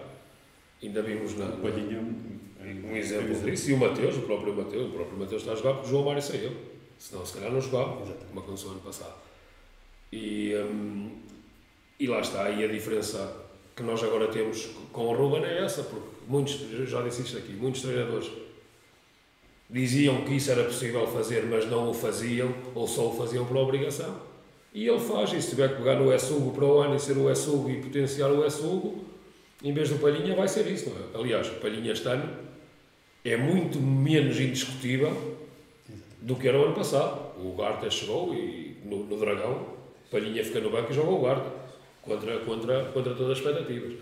Ainda 0.81 1.01
vimos 1.01 1.37
na, 1.37 1.45
O 1.45 1.57
Palhinha 1.57 1.97
é 1.97 1.99
um, 1.99 2.91
um 2.91 2.95
exemplo 2.95 3.35
disso. 3.35 3.69
E 3.69 3.73
o 3.73 3.77
Mateus, 3.77 4.17
o 4.17 4.21
próprio 4.21 4.53
Mateus, 4.53 4.89
o 4.89 4.93
próprio 4.93 5.17
Mateus 5.17 5.41
está 5.41 5.53
a 5.53 5.55
jogar 5.55 5.73
porque 5.73 5.87
o 5.87 5.89
João 5.89 6.05
Mário 6.05 6.21
saiu. 6.21 6.55
Senão, 6.97 7.25
se 7.25 7.35
calhar, 7.35 7.51
não 7.51 7.61
jogava, 7.61 8.01
Exatamente. 8.01 8.25
como 8.25 8.39
aconteceu 8.41 8.71
ano 8.71 8.81
passado. 8.81 9.15
E, 10.11 10.53
hum, 10.55 11.21
e 11.99 12.07
lá 12.07 12.19
está. 12.19 12.49
E 12.49 12.63
a 12.63 12.67
diferença 12.67 13.48
que 13.79 13.83
nós 13.83 14.03
agora 14.03 14.27
temos 14.27 14.67
com 14.91 15.07
o 15.07 15.15
Ruben 15.15 15.41
é 15.45 15.63
essa, 15.63 15.83
porque 15.83 16.05
muitos, 16.27 16.59
já 16.89 17.01
disse 17.01 17.21
isto 17.21 17.37
aqui, 17.37 17.53
muitos 17.53 17.81
treinadores 17.81 18.29
diziam 19.69 20.25
que 20.25 20.33
isso 20.33 20.51
era 20.51 20.65
possível 20.65 21.07
fazer, 21.07 21.45
mas 21.45 21.65
não 21.65 21.89
o 21.89 21.93
faziam, 21.93 22.53
ou 22.75 22.85
só 22.85 23.07
o 23.07 23.15
faziam 23.15 23.45
por 23.45 23.55
obrigação. 23.55 24.13
E 24.73 24.85
ele 24.85 24.99
faz, 24.99 25.31
e 25.31 25.41
se 25.41 25.51
tiver 25.51 25.69
que 25.69 25.75
pegar 25.77 25.95
no 25.95 26.11
S-Hugo 26.11 26.51
para 26.51 26.65
o 26.65 26.79
ano 26.79 26.95
e 26.97 26.99
ser 26.99 27.15
o 27.15 27.29
S-Hugo 27.29 27.69
e 27.69 27.81
potenciar 27.81 28.29
o 28.29 28.43
S-Hugo, 28.43 29.05
em 29.63 29.73
vez 29.73 29.89
do 29.89 29.97
Palhinha 29.97 30.35
vai 30.35 30.49
ser 30.49 30.67
isso, 30.67 30.89
não 30.89 30.97
é? 30.97 31.23
Aliás, 31.23 31.47
o 31.47 31.55
Palhinha 31.55 31.93
este 31.93 32.07
ano 32.09 32.29
é 33.23 33.37
muito 33.37 33.79
menos 33.79 34.37
indiscutível 34.41 35.37
do 36.21 36.35
que 36.35 36.49
era 36.49 36.59
o 36.59 36.65
ano 36.65 36.75
passado. 36.75 37.39
O 37.41 37.53
Ugarte 37.53 37.89
chegou 37.89 38.33
e 38.33 38.75
no, 38.83 39.05
no 39.05 39.17
Dragão, 39.17 39.67
Palhinha 40.11 40.43
fica 40.43 40.59
no 40.59 40.69
banco 40.69 40.91
e 40.91 40.95
joga 40.95 41.11
o 41.11 41.19
Ugarte 41.19 41.68
contra, 42.01 42.39
contra, 42.39 42.85
contra 42.85 43.13
todas 43.13 43.31
as 43.31 43.37
expectativas. 43.39 43.97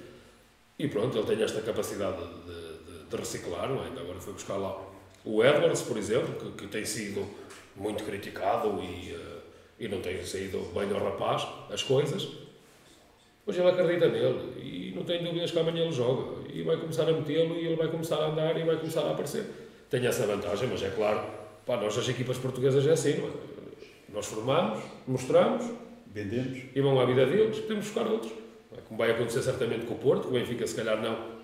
E 0.79 0.88
pronto, 0.88 1.17
ele 1.17 1.25
tem 1.27 1.43
esta 1.43 1.62
capacidade 1.62 2.17
de, 2.17 2.91
de, 2.91 3.05
de 3.10 3.15
reciclar, 3.15 3.67
não 3.69 3.83
é? 3.83 3.88
Ainda 3.88 4.01
agora 4.01 4.19
foi 4.19 4.33
buscar 4.33 4.57
lá 4.57 4.88
o 5.27 5.43
Edwards, 5.43 5.81
por 5.81 5.97
exemplo, 5.97 6.36
que, 6.36 6.51
que 6.51 6.67
tem 6.67 6.86
sido 6.86 7.27
muito 7.75 8.03
criticado 8.03 8.81
e, 8.81 9.13
eh, 9.13 9.39
e 9.79 9.88
não 9.88 9.99
tem 9.99 10.23
saído 10.23 10.60
bem 10.73 10.89
ao 10.89 11.03
rapaz 11.03 11.45
as 11.69 11.83
coisas. 11.83 12.27
Mas 13.45 13.57
ele 13.57 13.69
acredita 13.69 14.07
nele 14.07 14.53
e 14.57 14.93
não 14.95 15.03
tem 15.03 15.23
dúvidas 15.23 15.51
que 15.51 15.60
amanhã 15.60 15.83
ele 15.83 15.91
joga 15.91 16.49
e 16.51 16.63
vai 16.63 16.77
começar 16.77 17.03
a 17.03 17.12
metê-lo 17.12 17.55
e 17.55 17.65
ele 17.65 17.75
vai 17.75 17.88
começar 17.89 18.17
a 18.17 18.27
andar 18.27 18.57
e 18.57 18.63
vai 18.63 18.77
começar 18.77 19.01
a 19.01 19.12
aparecer. 19.12 19.45
Tem 19.89 20.05
essa 20.05 20.25
vantagem, 20.25 20.69
mas 20.69 20.81
é 20.83 20.89
claro, 20.89 21.21
pá, 21.65 21.77
nós 21.77 21.97
as 21.97 22.07
equipas 22.07 22.38
portuguesas 22.38 22.86
é 22.88 22.91
assim, 22.91 23.17
não 23.17 23.27
é? 23.27 23.31
Nós 24.13 24.25
formamos, 24.25 24.79
mostramos 25.05 25.65
Vendemos. 26.23 26.60
e 26.75 26.82
vão 26.82 26.99
à 26.99 27.06
vida 27.06 27.25
deles, 27.25 27.60
temos 27.60 27.86
de 27.86 27.91
buscar 27.91 28.08
outros. 28.08 28.32
Como 28.88 28.97
vai 28.97 29.12
acontecer 29.12 29.41
certamente 29.41 29.86
com 29.86 29.93
o 29.93 29.97
Porto, 29.97 30.23
que 30.23 30.27
o 30.30 30.32
Benfica 30.32 30.65
se 30.65 30.75
calhar 30.75 31.01
não, 31.01 31.38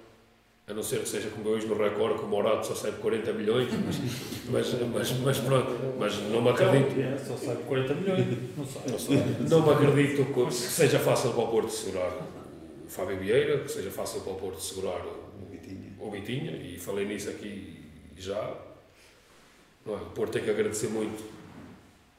a 0.65 0.73
não 0.73 0.81
ser 0.81 1.01
que 1.01 1.09
seja 1.09 1.29
como 1.29 1.49
hoje 1.49 1.67
no 1.67 1.75
recorde, 1.77 2.19
que 2.19 2.25
o 2.25 2.27
Morato 2.27 2.65
só 2.65 2.75
sai 2.75 2.91
de 2.91 2.97
40 2.97 3.33
milhões, 3.33 3.69
mas, 3.85 3.99
mas, 4.49 4.73
mas, 4.93 5.11
mas 5.19 5.39
pronto, 5.39 5.71
mas 5.99 6.17
não 6.29 6.41
me 6.41 6.49
acredito. 6.49 6.99
É, 6.99 7.17
só 7.17 7.35
sai 7.35 7.55
por 7.55 7.65
40 7.65 7.93
milhões, 7.95 8.27
não 8.57 8.99
sai. 8.99 9.17
Não, 9.49 9.61
me 9.61 9.73
acredito 9.73 10.25
que 10.25 10.45
que 10.45 10.53
seja 10.53 10.99
fácil 10.99 11.31
para 11.31 11.43
o 11.43 11.47
Porto 11.47 11.69
segurar 11.69 12.11
o 12.85 12.89
Fábio 12.89 13.17
Vieira, 13.17 13.59
que 13.59 13.71
seja 13.71 13.91
fácil 13.91 14.21
para 14.21 14.33
o 14.33 14.35
Porto 14.35 14.61
segurar 14.61 15.01
o, 15.99 16.11
Vitinha, 16.11 16.51
e 16.51 16.77
falei 16.77 17.05
nisso 17.05 17.29
aqui 17.29 17.79
já. 18.17 18.37
É? 19.85 19.91
O 19.91 20.11
Porto 20.15 20.33
tem 20.33 20.43
que 20.43 20.49
agradecer 20.49 20.87
muito 20.87 21.23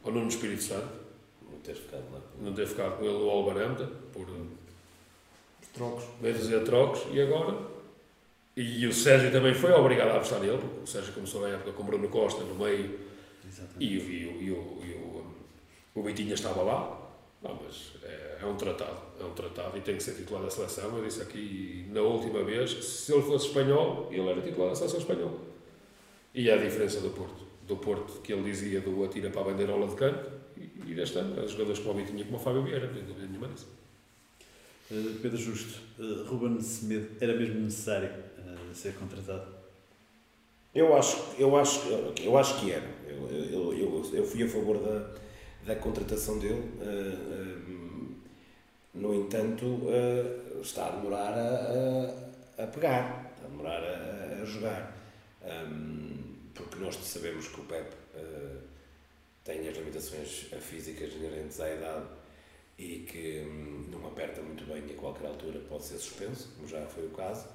ao 0.05 0.12
Nuno 0.12 0.29
Espírito 0.29 0.62
Santo, 0.62 1.04
teres 1.64 1.81
ficado 1.81 2.05
lá. 2.12 2.20
não 2.40 2.53
ter 2.53 2.66
ficado 2.66 2.98
com 2.98 3.05
ele 3.05 3.14
no 3.18 3.29
Albaranta, 3.31 3.87
por 4.12 4.27
Os 4.29 5.68
trocos. 5.72 6.05
meio 6.20 6.35
dizer 6.35 6.62
trocos, 6.64 7.03
e 7.12 7.20
agora. 7.20 7.57
E 8.57 8.87
o 8.87 8.92
Sérgio 8.92 9.33
também 9.33 9.53
foi 9.53 9.72
obrigado 9.72 10.11
a 10.11 10.16
apostar 10.16 10.38
nele, 10.40 10.59
porque 10.59 10.85
o 10.85 10.87
Sérgio 10.87 11.12
começou 11.12 11.44
a 11.44 11.48
época 11.48 11.72
com 11.72 11.83
o 11.83 11.87
Bruno 11.87 12.09
Costa 12.09 12.44
no 12.44 12.55
meio 12.55 13.00
Exatamente. 13.48 13.85
e, 13.85 13.98
o- 13.98 14.03
e, 14.03 14.27
o- 14.27 14.42
e, 14.42 14.50
o- 14.53 14.85
e 14.85 14.92
o, 14.92 15.24
o 16.00 16.03
Vitinha 16.03 16.35
estava 16.35 16.62
lá. 16.62 17.00
Não, 17.42 17.59
mas 17.62 17.92
é, 18.05 18.38
é 18.42 18.46
um 18.46 18.55
tratado, 18.57 18.96
é 19.20 19.24
um 19.24 19.33
tratado 19.33 19.77
e 19.77 19.81
tem 19.81 19.96
que 19.96 20.03
ser 20.03 20.14
titular 20.14 20.42
da 20.42 20.48
seleção. 20.50 20.96
Eu 20.96 21.05
disse 21.05 21.20
aqui 21.20 21.87
na 21.90 22.00
última 22.00 22.42
vez 22.44 22.72
que 22.74 22.83
se 22.83 23.12
ele 23.12 23.22
fosse 23.22 23.48
espanhol, 23.48 24.09
ele 24.11 24.27
era 24.29 24.40
titular 24.40 24.70
da 24.70 24.74
seleção 24.77 25.00
espanhola. 25.00 25.38
E 26.33 26.48
é 26.48 26.55
a 26.55 26.57
diferença 26.57 27.00
do 27.00 27.11
Porto. 27.11 27.44
Do 27.66 27.77
Porto 27.77 28.20
que 28.22 28.33
ele 28.33 28.42
dizia 28.44 28.81
do 28.81 29.03
atira 29.05 29.29
para 29.31 29.40
a 29.40 29.44
bandeira 29.44 29.72
ao 29.72 29.79
lado 29.81 29.90
de 29.90 29.96
canto 29.96 30.31
e, 30.57 30.90
e 30.90 30.95
deste 30.95 31.19
ano, 31.19 31.43
os 31.43 31.53
jogadores 31.53 31.81
como 31.81 31.93
o 31.93 31.97
Vitinha 32.03 32.25
como 32.25 32.37
o 32.37 32.40
Fábio 32.40 32.62
Vieira, 32.62 32.87
não 32.87 32.95
tem 32.95 33.05
dúvida 33.05 33.27
nenhuma 33.27 33.49
disso. 33.49 33.69
Uh, 34.90 35.19
Pedro 35.21 35.38
Justo, 35.38 35.81
uh, 35.99 36.25
Ruben 36.25 36.61
Semedo, 36.61 37.09
era 37.21 37.35
mesmo 37.35 37.61
necessário 37.61 38.11
uh, 38.11 38.75
ser 38.75 38.95
contratado? 38.95 39.47
Eu 40.75 40.97
acho, 40.97 41.17
eu 41.38 41.57
acho, 41.57 41.81
eu 42.21 42.37
acho 42.37 42.61
que 42.61 42.73
era. 42.73 42.88
Eu, 43.07 43.31
eu, 43.31 43.79
eu, 43.79 44.11
eu 44.12 44.27
fui 44.27 44.43
a 44.43 44.49
favor 44.49 44.77
da, 44.79 45.09
da 45.64 45.77
contratação 45.77 46.38
dele. 46.40 46.69
eh, 46.81 47.14
eh, 47.31 47.75
no 48.93 49.14
entanto, 49.14 49.83
eh, 49.88 50.61
está 50.61 50.87
a 50.87 50.90
demorar 50.90 51.33
a, 51.33 52.61
a, 52.61 52.64
a 52.64 52.67
pegar, 52.67 53.33
está 53.37 53.47
a 53.47 53.49
demorar 53.49 53.83
a, 53.83 54.43
a 54.43 54.45
jogar. 54.45 54.97
Porque 56.55 56.77
nós 56.79 56.97
sabemos 56.97 57.47
que 57.49 57.61
o 57.61 57.64
Pep 57.64 57.93
eh, 58.17 58.57
tem 59.45 59.69
as 59.69 59.77
limitações 59.77 60.47
físicas 60.61 61.13
inerentes 61.13 61.61
à 61.61 61.73
idade 61.73 62.07
e 62.79 63.01
que 63.01 63.45
hum, 63.47 63.89
não 63.93 64.07
aperta 64.09 64.41
muito 64.43 64.65
bem 64.65 64.83
a 64.91 64.99
qualquer 64.99 65.29
altura, 65.29 65.61
pode 65.69 65.85
ser 65.85 65.99
suspenso, 65.99 66.51
como 66.57 66.67
já 66.67 66.85
foi 66.87 67.07
o 67.07 67.11
caso. 67.11 67.47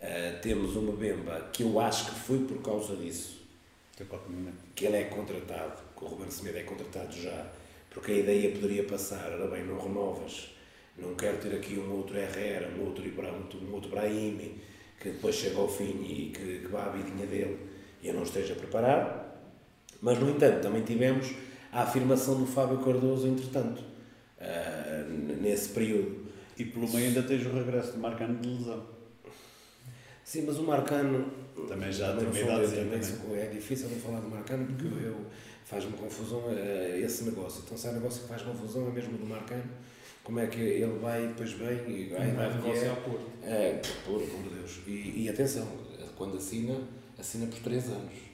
Uh, 0.00 0.40
temos 0.42 0.76
uma 0.76 0.92
Bemba 0.92 1.50
que 1.52 1.62
eu 1.62 1.78
acho 1.78 2.06
que 2.06 2.20
foi 2.20 2.38
por 2.40 2.60
causa 2.62 2.96
disso 2.96 3.40
que 4.74 4.86
ele 4.86 4.96
é 4.96 5.04
contratado, 5.04 5.82
que 5.96 6.04
o 6.04 6.08
Ruben 6.08 6.30
Semedo 6.30 6.58
é 6.58 6.62
contratado 6.62 7.12
já, 7.12 7.46
porque 7.90 8.12
a 8.12 8.14
ideia 8.14 8.50
poderia 8.50 8.84
passar, 8.84 9.30
ora 9.30 9.46
bem, 9.48 9.64
não 9.64 9.78
renovas, 9.78 10.54
não 10.96 11.14
quero 11.14 11.38
ter 11.38 11.54
aqui 11.54 11.78
um 11.78 11.92
outro 11.96 12.16
Herrera, 12.16 12.68
um 12.68 12.86
outro, 12.86 13.06
Ibra, 13.06 13.30
um 13.30 13.74
outro 13.74 13.90
Brahimi, 13.90 14.62
que 14.98 15.10
depois 15.10 15.34
chega 15.34 15.58
ao 15.58 15.68
fim 15.68 16.02
e 16.02 16.32
que, 16.34 16.60
que 16.60 16.68
vá 16.68 16.84
à 16.84 16.88
vidinha 16.88 17.26
dele 17.26 17.58
e 18.02 18.08
eu 18.08 18.14
não 18.14 18.22
esteja 18.22 18.54
preparado. 18.54 19.29
Mas, 20.00 20.18
no 20.18 20.30
entanto, 20.30 20.62
também 20.62 20.82
tivemos 20.82 21.28
a 21.72 21.82
afirmação 21.82 22.38
do 22.38 22.46
Fábio 22.46 22.78
Cardoso, 22.78 23.26
entretanto, 23.28 23.80
uh, 24.40 25.40
nesse 25.40 25.68
período. 25.70 26.26
E 26.58 26.64
pelo 26.64 26.88
meio 26.92 27.08
ainda 27.08 27.22
tens 27.22 27.44
o 27.46 27.50
regresso 27.52 27.92
de 27.92 27.98
Marcano 27.98 28.38
de 28.40 28.48
lesão. 28.48 28.84
Sim, 30.24 30.42
mas 30.46 30.58
o 30.58 30.62
Marcano 30.62 31.30
Também 31.68 31.90
já 31.92 32.14
tem 32.16 32.26
uma 32.28 32.38
idade. 32.38 33.06
sou- 33.06 33.36
é 33.36 33.46
difícil 33.46 33.88
de 33.88 33.96
falar 33.96 34.20
de 34.20 34.26
Marcano 34.28 34.66
porque 34.66 35.04
eu 35.04 35.16
faz-me 35.64 35.92
confusão 35.94 36.44
eh, 36.50 37.00
esse 37.02 37.24
negócio. 37.24 37.62
Então 37.64 37.76
se 37.76 37.88
há 37.88 37.92
negócio 37.92 38.22
que 38.22 38.28
faz 38.28 38.42
confusão 38.42 38.86
é 38.88 38.90
mesmo 38.90 39.16
do 39.18 39.26
Marcano. 39.26 39.64
Como 40.22 40.38
é 40.38 40.46
que 40.46 40.60
ele 40.60 40.98
vai 41.00 41.24
e 41.24 41.28
depois 41.28 41.52
vem 41.52 41.78
e 41.88 42.08
vai 42.10 42.30
idade 42.30 42.58
que 42.58 42.62
negociar 42.68 42.92
é. 42.92 42.94
Porto. 42.96 43.30
É, 43.42 43.80
por 44.04 44.20
de 44.20 44.54
Deus. 44.54 44.80
E, 44.86 45.22
e 45.24 45.28
atenção, 45.28 45.66
quando 46.16 46.36
assina, 46.36 46.78
assina 47.18 47.46
por 47.46 47.58
3 47.60 47.88
anos. 47.88 48.29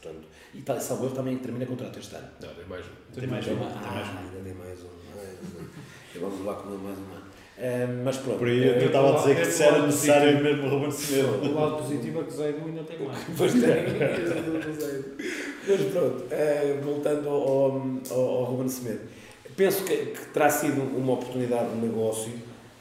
Portanto, 0.00 0.26
e 0.54 0.60
tá, 0.62 0.78
salvo 0.80 1.06
erro 1.06 1.14
também 1.14 1.36
termina 1.38 1.66
contrato 1.66 1.98
este 1.98 2.14
ano. 2.14 2.28
Não, 2.40 2.48
tem 2.48 2.64
mais 2.66 2.84
um. 2.84 3.20
Tem 3.20 3.28
mais 3.28 3.44
Tem 3.44 3.54
um. 3.54 3.58
ma- 3.58 3.66
Tem 3.70 3.90
mais 3.92 4.06
ah, 4.08 4.12
um. 4.14 4.18
ainda 4.18 4.44
tem 4.44 4.54
mais 4.54 4.78
um. 4.80 5.16
mais 5.16 5.38
um. 5.64 6.20
Vamos 6.20 6.44
lá 6.46 6.54
com 6.54 6.68
mais 6.70 6.98
uma. 6.98 7.26
Eh, 7.58 7.86
mas 8.04 8.16
pronto. 8.18 8.38
Por 8.38 8.48
aí 8.48 8.66
eu 8.66 8.74
eh, 8.74 8.84
estava 8.84 9.14
a 9.14 9.18
dizer 9.18 9.36
que 9.36 9.42
Esse 9.42 9.52
se 9.52 9.62
era 9.62 9.86
necessário 9.86 10.36
positivo. 10.36 10.44
mesmo 10.44 10.66
o 10.66 10.70
Ruben 10.70 10.88
O 10.88 10.92
Semedo. 10.92 11.54
lado 11.54 11.76
positivo 11.76 12.20
é 12.20 12.24
que 12.24 12.28
o 12.28 12.36
Zé 12.36 12.48
Edu 12.50 12.66
ainda 12.66 12.82
tem 12.84 12.98
mais. 13.06 13.18
Pois 13.36 13.52
tem. 13.52 13.62
Mas 15.68 15.80
pronto, 15.92 16.24
eh, 16.30 16.78
voltando 16.82 17.28
ao, 17.28 17.42
ao, 18.10 18.20
ao 18.20 18.44
Ruben 18.44 18.68
Semedo, 18.68 19.00
penso 19.56 19.84
que, 19.84 19.96
que 19.96 20.26
terá 20.32 20.48
sido 20.50 20.80
uma 20.82 21.14
oportunidade 21.14 21.70
de 21.70 21.76
negócio 21.86 22.32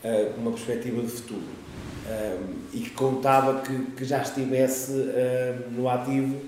com 0.01 0.41
uma 0.41 0.51
perspectiva 0.51 1.01
de 1.01 1.07
futuro. 1.07 1.41
e 2.73 2.79
que 2.81 2.89
contava 2.91 3.61
que, 3.61 3.75
que 3.97 4.05
já 4.05 4.21
estivesse 4.21 4.91
no 5.71 5.89
ativo, 5.89 6.39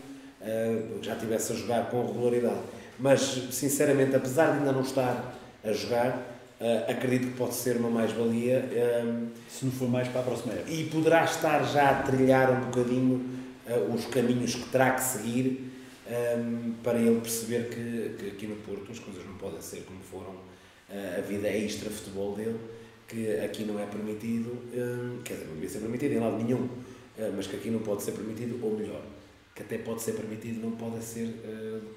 já 1.02 1.14
estivesse 1.14 1.54
a 1.54 1.56
jogar 1.56 1.90
com 1.90 2.06
regularidade. 2.06 2.62
Mas, 3.00 3.22
sinceramente, 3.52 4.16
apesar 4.16 4.52
de 4.52 4.60
ainda 4.60 4.72
não 4.72 4.82
estar 4.82 5.36
a 5.64 5.72
jogar, 5.72 6.38
Uh, 6.60 6.90
acredito 6.92 7.28
que 7.28 7.38
pode 7.38 7.54
ser 7.54 7.78
uma 7.78 7.90
mais-valia. 7.90 8.66
Um, 9.06 9.28
Se 9.48 9.64
não 9.64 9.72
for 9.72 9.88
mais 9.88 10.08
para 10.08 10.22
a 10.22 10.24
próxima 10.24 10.54
época. 10.54 10.72
E 10.72 10.86
poderá 10.86 11.24
estar 11.24 11.64
já 11.64 11.92
a 11.92 12.02
trilhar 12.02 12.52
um 12.52 12.66
bocadinho 12.66 13.24
uh, 13.70 13.94
os 13.94 14.06
caminhos 14.06 14.56
que 14.56 14.68
terá 14.70 14.92
que 14.92 15.04
seguir 15.04 15.72
um, 16.10 16.74
para 16.82 16.98
ele 16.98 17.22
perceber 17.22 17.70
que, 17.70 18.16
que, 18.18 18.28
aqui 18.30 18.48
no 18.48 18.56
Porto 18.56 18.92
as 18.92 18.98
coisas 18.98 19.24
não 19.24 19.36
podem 19.36 19.62
ser 19.62 19.84
como 19.84 20.00
foram 20.00 20.32
uh, 20.32 21.20
a 21.20 21.22
vida 21.22 21.48
extra 21.48 21.92
futebol 21.92 22.36
dele, 22.36 22.58
que 23.08 23.40
aqui 23.40 23.64
não 23.64 23.80
é 23.80 23.86
permitido, 23.86 24.58
quer 25.24 25.36
dizer, 25.36 25.46
não 25.46 25.54
devia 25.54 25.70
ser 25.70 25.80
permitido 25.80 26.12
em 26.14 26.20
lado 26.20 26.44
nenhum, 26.44 26.68
mas 27.38 27.48
que 27.48 27.56
aqui 27.56 27.70
não 27.70 27.80
pode 27.80 28.04
ser 28.04 28.12
permitido, 28.12 28.60
ou 28.62 28.78
melhor, 28.78 29.02
que 29.58 29.64
até 29.64 29.78
pode 29.80 30.02
ser 30.02 30.14
permitido, 30.14 30.62
não 30.62 30.72
pode 30.78 31.04
ser, 31.04 31.28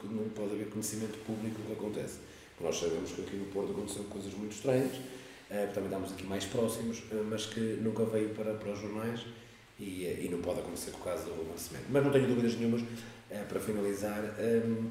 não 0.03 0.29
pode 0.31 0.55
haver 0.55 0.68
conhecimento 0.70 1.18
público 1.27 1.61
do 1.61 1.66
que 1.66 1.73
acontece 1.75 2.18
nós 2.61 2.79
sabemos 2.79 3.11
que 3.12 3.23
aqui 3.23 3.37
no 3.37 3.46
Porto 3.46 3.73
aconteceram 3.73 4.05
coisas 4.07 4.33
muito 4.35 4.53
estranhas, 4.53 4.94
uh, 4.94 5.73
também 5.73 5.85
estamos 5.85 6.12
aqui 6.12 6.25
mais 6.27 6.44
próximos, 6.44 6.99
uh, 7.11 7.25
mas 7.29 7.46
que 7.46 7.61
nunca 7.81 8.05
veio 8.05 8.31
para, 8.31 8.55
para 8.55 8.73
os 8.73 8.79
jornais 8.79 9.20
e, 9.79 10.05
e 10.05 10.29
não 10.31 10.40
pode 10.40 10.61
acontecer 10.61 10.90
com 10.90 11.01
o 11.01 11.05
caso 11.05 11.25
do 11.25 11.31
Ruben. 11.31 11.55
Mas 11.90 12.05
não 12.05 12.11
tenho 12.11 12.27
dúvidas 12.27 12.55
nenhumas, 12.57 12.83
para 13.49 13.61
finalizar, 13.61 14.35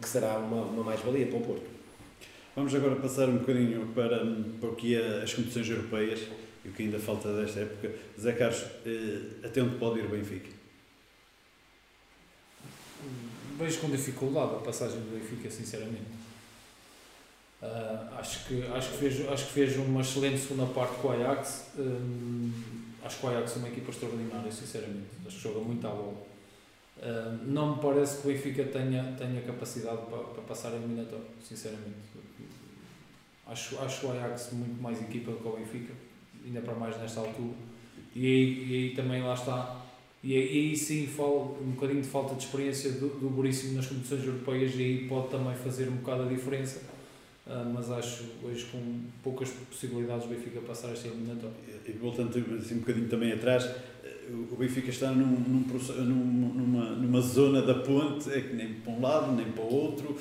que 0.01 0.07
será 0.07 0.39
uma, 0.39 0.61
uma 0.61 0.81
mais-valia 0.81 1.27
para 1.27 1.37
o 1.37 1.41
Porto. 1.41 1.65
Vamos 2.55 2.73
agora 2.73 2.95
passar 2.95 3.27
um 3.27 3.39
bocadinho 3.39 3.87
para, 3.87 4.25
para 4.61 4.69
o 4.69 4.75
que 4.77 4.95
é 4.95 5.23
as 5.23 5.33
competições 5.33 5.69
europeias 5.69 6.21
e 6.63 6.69
o 6.69 6.71
que 6.71 6.83
ainda 6.83 6.97
falta 6.97 7.33
desta 7.33 7.59
época. 7.59 7.91
Zé 8.17 8.31
Carlos, 8.31 8.63
até 9.43 9.61
onde 9.61 9.75
pode 9.75 9.99
ir 9.99 10.05
o 10.05 10.09
Benfica? 10.09 10.58
Vejo 13.57 13.79
com 13.79 13.89
dificuldade 13.89 14.55
a 14.55 14.59
passagem 14.59 14.99
do 14.99 15.19
Benfica, 15.19 15.51
sinceramente 15.51 16.19
Uh, 17.61 18.15
acho, 18.17 18.45
que, 18.45 18.63
acho, 18.67 18.91
que 18.91 18.97
fez, 18.97 19.29
acho 19.29 19.47
que 19.47 19.51
fez 19.51 19.75
uma 19.75 19.99
excelente 19.99 20.39
segunda 20.39 20.65
parte 20.67 20.95
com 21.01 21.09
o 21.09 21.11
Ajax. 21.11 21.71
Um, 21.77 22.51
acho 23.03 23.19
que 23.19 23.25
o 23.25 23.29
Ajax 23.29 23.55
é 23.57 23.59
uma 23.59 23.67
equipa 23.67 23.91
extraordinária, 23.91 24.51
sinceramente. 24.51 25.07
Acho 25.27 25.35
que 25.35 25.43
joga 25.43 25.59
muito 25.59 25.85
à 25.85 25.89
bola. 25.89 26.25
Uh, 26.97 27.45
não 27.45 27.75
me 27.75 27.81
parece 27.81 28.21
que 28.21 28.29
o 28.29 28.31
Benfica 28.31 28.63
tenha, 28.63 29.13
tenha 29.17 29.41
capacidade 29.41 30.05
para, 30.09 30.19
para 30.19 30.43
passar 30.43 30.69
a 30.69 30.75
eliminatória, 30.75 31.25
sinceramente. 31.43 31.97
Acho, 33.45 33.79
acho 33.79 34.07
o 34.07 34.11
Ajax 34.11 34.51
muito 34.53 34.81
mais 34.81 35.01
equipa 35.01 35.33
que 35.33 35.47
o 35.47 35.51
Benfica, 35.57 35.93
ainda 36.45 36.61
para 36.61 36.75
mais 36.75 36.97
nesta 36.97 37.19
altura. 37.19 37.57
E 38.15 38.25
aí, 38.25 38.69
e 38.69 38.75
aí 38.75 38.95
também 38.95 39.21
lá 39.21 39.33
está. 39.33 39.85
E 40.21 40.35
aí, 40.35 40.75
sim 40.75 41.07
um 41.17 41.71
bocadinho 41.71 42.01
de 42.01 42.07
falta 42.07 42.35
de 42.35 42.43
experiência 42.43 42.91
do, 42.91 43.07
do 43.19 43.29
Buríssimo 43.29 43.75
nas 43.75 43.87
competições 43.87 44.25
europeias 44.25 44.73
e 44.75 44.81
aí 44.81 45.07
pode 45.07 45.29
também 45.29 45.55
fazer 45.55 45.87
um 45.87 45.95
bocado 45.95 46.23
a 46.23 46.25
diferença 46.25 46.81
Uh, 47.49 47.67
mas 47.73 47.89
acho 47.89 48.25
hoje 48.43 48.65
com 48.65 48.79
poucas 49.23 49.49
possibilidades 49.49 50.27
o 50.27 50.29
Benfica 50.29 50.61
passar 50.61 50.91
esta 50.91 51.07
eliminatória. 51.07 51.55
E 51.87 51.91
voltando 51.93 52.37
assim, 52.55 52.75
um 52.75 52.79
bocadinho 52.79 53.07
também 53.07 53.31
atrás, 53.31 53.65
eh, 54.03 54.27
o 54.51 54.55
Benfica 54.55 54.91
está 54.91 55.09
num, 55.09 55.25
num, 55.25 55.65
numa, 56.05 56.89
numa 56.91 57.21
zona 57.21 57.63
da 57.63 57.73
ponte, 57.73 58.31
é 58.31 58.41
que 58.41 58.53
nem 58.53 58.75
para 58.75 58.93
um 58.93 59.01
lado, 59.01 59.31
nem 59.31 59.51
para 59.51 59.63
o 59.63 59.73
outro, 59.73 60.15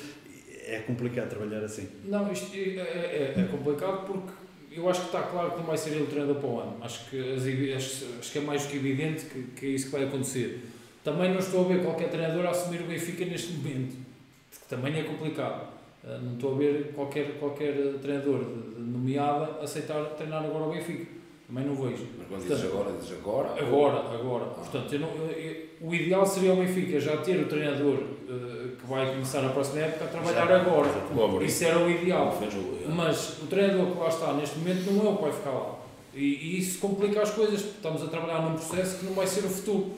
é 0.65 0.79
complicado 0.79 1.29
trabalhar 1.29 1.63
assim. 1.63 1.87
Não, 2.05 2.31
isto 2.31 2.51
é, 2.55 2.79
é, 2.79 3.33
é, 3.37 3.43
complicado 3.43 4.07
porque 4.07 4.31
eu 4.71 4.89
acho 4.89 5.01
que 5.01 5.05
está 5.07 5.23
claro 5.23 5.51
que 5.51 5.57
não 5.57 5.65
vai 5.65 5.77
ser 5.77 5.91
ele 5.91 6.03
o 6.03 6.07
treinador 6.07 6.35
para 6.35 6.49
o 6.49 6.59
ano. 6.59 6.77
Acho 6.81 7.09
que, 7.09 7.73
acho, 7.73 8.05
acho 8.19 8.31
que 8.31 8.37
é 8.37 8.41
mais 8.41 8.63
do 8.63 8.69
que 8.69 8.77
evidente 8.77 9.25
que, 9.25 9.43
que 9.55 9.65
é 9.65 9.69
isso 9.69 9.85
que 9.87 9.91
vai 9.91 10.03
acontecer. 10.03 10.63
Também 11.03 11.31
não 11.31 11.39
estou 11.39 11.65
a 11.65 11.67
ver 11.67 11.83
qualquer 11.83 12.09
treinador 12.09 12.45
a 12.45 12.49
assumir 12.51 12.81
o 12.81 12.85
Benfica 12.85 13.25
neste 13.25 13.53
momento, 13.53 13.95
que 14.51 14.67
também 14.67 14.99
é 14.99 15.03
complicado. 15.03 15.67
Ah, 16.03 16.19
não 16.21 16.33
estou 16.33 16.55
a 16.55 16.57
ver 16.57 16.91
qualquer, 16.93 17.39
qualquer 17.39 17.73
treinador 18.01 18.45
de, 18.45 18.75
de 18.75 18.81
nomeada 18.81 19.61
aceitar 19.61 20.03
treinar 20.17 20.43
agora 20.43 20.65
o 20.65 20.71
Benfica. 20.71 21.18
Também 21.49 21.65
não 21.65 21.73
vejo. 21.73 22.05
Mas 22.15 22.27
quando 22.27 22.47
dizes 22.47 22.63
agora, 22.63 22.91
dizes 22.91 23.17
agora? 23.17 23.49
Agora, 23.59 24.13
agora. 24.13 24.45
Ah. 24.45 24.59
Portanto, 24.59 24.93
eu 24.93 24.99
não, 24.99 25.09
eu, 25.31 25.69
o 25.81 25.95
ideal 25.95 26.23
seria 26.23 26.53
o 26.53 26.57
Benfica 26.57 26.99
já 26.99 27.17
ter 27.17 27.39
o 27.39 27.47
treinador 27.47 27.95
uh, 27.95 28.75
que 28.77 28.87
vai 28.87 29.09
começar 29.09 29.43
a 29.43 29.49
próxima 29.49 29.79
época 29.79 30.05
a 30.05 30.07
trabalhar 30.09 30.47
já, 30.47 30.61
agora. 30.61 31.43
Isso 31.43 31.63
era 31.63 31.79
o 31.79 31.89
ideal. 31.89 32.37
Mas 32.95 33.41
o 33.41 33.47
treinador 33.47 33.87
que 33.87 33.99
lá 33.99 34.09
está 34.09 34.33
neste 34.33 34.59
momento 34.59 34.91
não 34.91 35.07
é 35.07 35.09
o 35.09 35.15
que 35.15 35.23
vai 35.23 35.31
ficar 35.31 35.49
lá. 35.49 35.79
E, 36.13 36.23
e 36.23 36.59
isso 36.59 36.79
complica 36.79 37.23
as 37.23 37.31
coisas, 37.31 37.61
estamos 37.61 38.03
a 38.03 38.07
trabalhar 38.07 38.43
num 38.43 38.53
processo 38.53 38.99
que 38.99 39.05
não 39.05 39.13
vai 39.13 39.25
ser 39.25 39.43
o 39.43 39.49
futuro. 39.49 39.93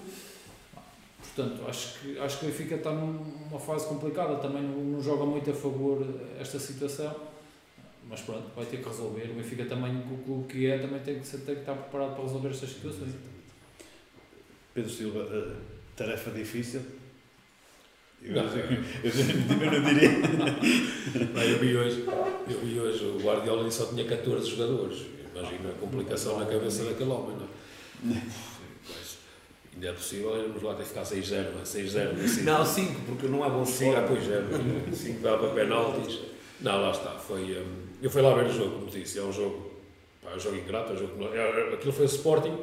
Portanto, 1.19 1.63
acho 1.67 1.99
que, 1.99 2.17
acho 2.17 2.39
que 2.39 2.45
o 2.45 2.47
Benfica 2.47 2.75
está 2.75 2.91
numa 2.91 3.59
fase 3.59 3.87
complicada, 3.87 4.35
também 4.35 4.63
não, 4.63 4.77
não 4.77 5.01
joga 5.01 5.25
muito 5.25 5.51
a 5.51 5.53
favor 5.53 6.05
esta 6.39 6.59
situação, 6.59 7.13
mas 8.07 8.21
pronto, 8.21 8.47
vai 8.55 8.65
ter 8.65 8.77
que 8.77 8.87
resolver. 8.87 9.29
O 9.31 9.35
Benfica 9.35 9.65
também, 9.65 9.97
o 9.97 10.17
clube 10.23 10.51
que 10.51 10.67
é, 10.67 10.77
também 10.77 10.99
tem 10.99 11.19
que, 11.19 11.27
tem 11.27 11.55
que 11.55 11.61
estar 11.61 11.73
preparado 11.73 12.15
para 12.15 12.23
resolver 12.23 12.49
estas 12.49 12.69
situações. 12.69 13.13
Pedro 14.73 14.89
Silva, 14.89 15.19
uh, 15.19 15.55
tarefa 15.95 16.31
difícil? 16.31 16.81
Eu 18.21 18.35
não, 18.35 18.43
eu, 18.53 18.61
eu, 18.61 19.81
não 19.81 19.93
diria. 19.93 20.11
Não, 21.33 21.41
eu, 21.41 21.59
vi 21.59 21.75
hoje, 21.75 22.05
eu 22.47 22.59
vi 22.59 22.79
hoje 22.79 23.03
o 23.03 23.19
Guardiola 23.19 23.69
só 23.71 23.87
tinha 23.87 24.05
14 24.05 24.49
jogadores. 24.49 25.05
Imagina 25.33 25.69
a 25.69 25.73
complicação 25.73 26.39
na 26.39 26.45
cabeça 26.45 26.83
daquele 26.83 27.09
homem, 27.09 27.37
não 27.37 28.15
é? 28.15 28.21
Ainda 29.73 29.87
é 29.87 29.93
possível, 29.93 30.37
irmos 30.37 30.61
lá 30.61 30.75
ter 30.75 30.83
que 30.83 30.89
ficar 30.89 31.03
6-0, 31.03 31.63
6-0. 31.63 32.43
Não, 32.43 32.65
5, 32.65 33.01
porque 33.07 33.27
não 33.27 33.43
é 33.45 33.49
bom 33.49 33.65
5. 33.65 33.95
Ah, 33.95 34.05
pois 34.07 34.29
é, 34.29 34.41
5 34.93 35.21
dá 35.21 35.37
para 35.37 35.49
penaltis. 35.49 36.19
Não, 36.61 36.79
lá 36.79 36.91
está. 36.91 37.11
Foi, 37.13 37.57
um, 37.57 37.80
eu 38.01 38.09
fui 38.09 38.21
lá 38.21 38.33
ver 38.33 38.45
o 38.45 38.53
jogo, 38.53 38.79
como 38.79 38.87
disse, 38.87 39.19
é 39.19 39.21
um 39.21 39.31
jogo, 39.31 39.71
pá, 40.21 40.31
é 40.31 40.35
um 40.35 40.39
jogo 40.39 40.57
ingrato, 40.57 40.91
é 40.91 40.95
um 40.95 40.97
jogo, 40.97 41.35
é, 41.35 41.73
aquilo 41.73 41.93
foi 41.93 42.05
o 42.05 42.07
Sporting 42.07 42.57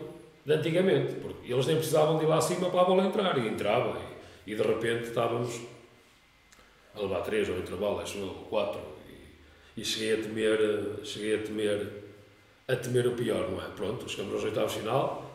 de 0.45 0.53
antigamente, 0.53 1.15
porque 1.15 1.53
eles 1.53 1.67
nem 1.67 1.77
precisavam 1.77 2.19
de 2.19 2.25
ir 2.25 2.27
lá 2.27 2.39
acima 2.39 2.71
para 2.71 2.81
a 2.81 2.85
bola 2.85 3.05
entrar, 3.05 3.39
e 3.39 3.47
entrava, 3.47 3.99
e, 4.47 4.53
e 4.53 4.55
de 4.55 4.63
repente 4.63 5.09
estávamos 5.09 5.61
a 6.95 7.01
levar 7.01 7.21
3 7.21 7.49
ou 7.51 7.59
intervalo, 7.59 8.01
acho 8.01 8.19
eu, 8.19 8.29
4, 8.51 8.81
e, 9.77 9.81
e 9.81 9.85
cheguei 9.85 10.15
a 10.15 10.23
temer, 10.23 10.59
cheguei 11.05 11.35
a 11.37 11.43
temer, 11.43 11.87
a 12.67 12.77
temer 12.77 13.07
o 13.07 13.13
pior, 13.13 13.49
não 13.51 13.63
é? 13.63 13.69
Pronto, 13.77 14.09
chegamos 14.09 14.35
aos 14.35 14.45
oitavos 14.45 14.73
final, 14.73 15.31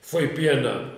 foi 0.00 0.28
pena 0.28 0.96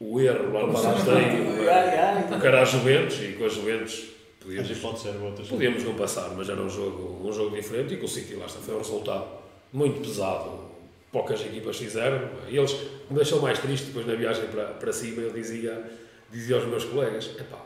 o 0.00 0.20
erro 0.20 0.52
lá 0.52 0.66
no 0.66 0.72
Palácio 0.72 1.04
porque 2.28 2.46
era 2.46 2.62
a 2.62 2.64
Juventus 2.64 3.20
e 3.20 3.34
com 3.34 3.44
a 3.44 3.48
Juventus 3.48 4.08
podíamos, 4.42 4.78
pode 4.78 5.00
ser 5.00 5.16
outras 5.16 5.48
podíamos 5.48 5.84
não 5.84 5.94
passar, 5.94 6.30
mas 6.36 6.48
era 6.48 6.60
um 6.60 6.68
jogo, 6.68 7.26
um 7.26 7.32
jogo 7.32 7.54
diferente 7.56 7.94
e 7.94 7.96
com 7.96 8.06
o 8.06 8.08
City 8.08 8.34
lá 8.34 8.46
está, 8.46 8.60
foi 8.60 8.74
um 8.74 8.78
resultado 8.78 9.26
muito 9.72 10.00
pesado. 10.00 10.72
Poucas 11.10 11.40
equipas 11.42 11.76
fizeram. 11.76 12.28
E 12.48 12.56
eles 12.56 12.72
me 13.10 13.16
deixou 13.16 13.40
mais 13.40 13.58
triste 13.58 13.86
depois 13.86 14.06
na 14.06 14.14
viagem 14.14 14.46
para, 14.46 14.64
para 14.64 14.92
cima. 14.92 15.20
Eu 15.20 15.30
dizia, 15.30 15.90
dizia 16.30 16.56
aos 16.56 16.66
meus 16.66 16.84
colegas: 16.84 17.30
epá, 17.38 17.60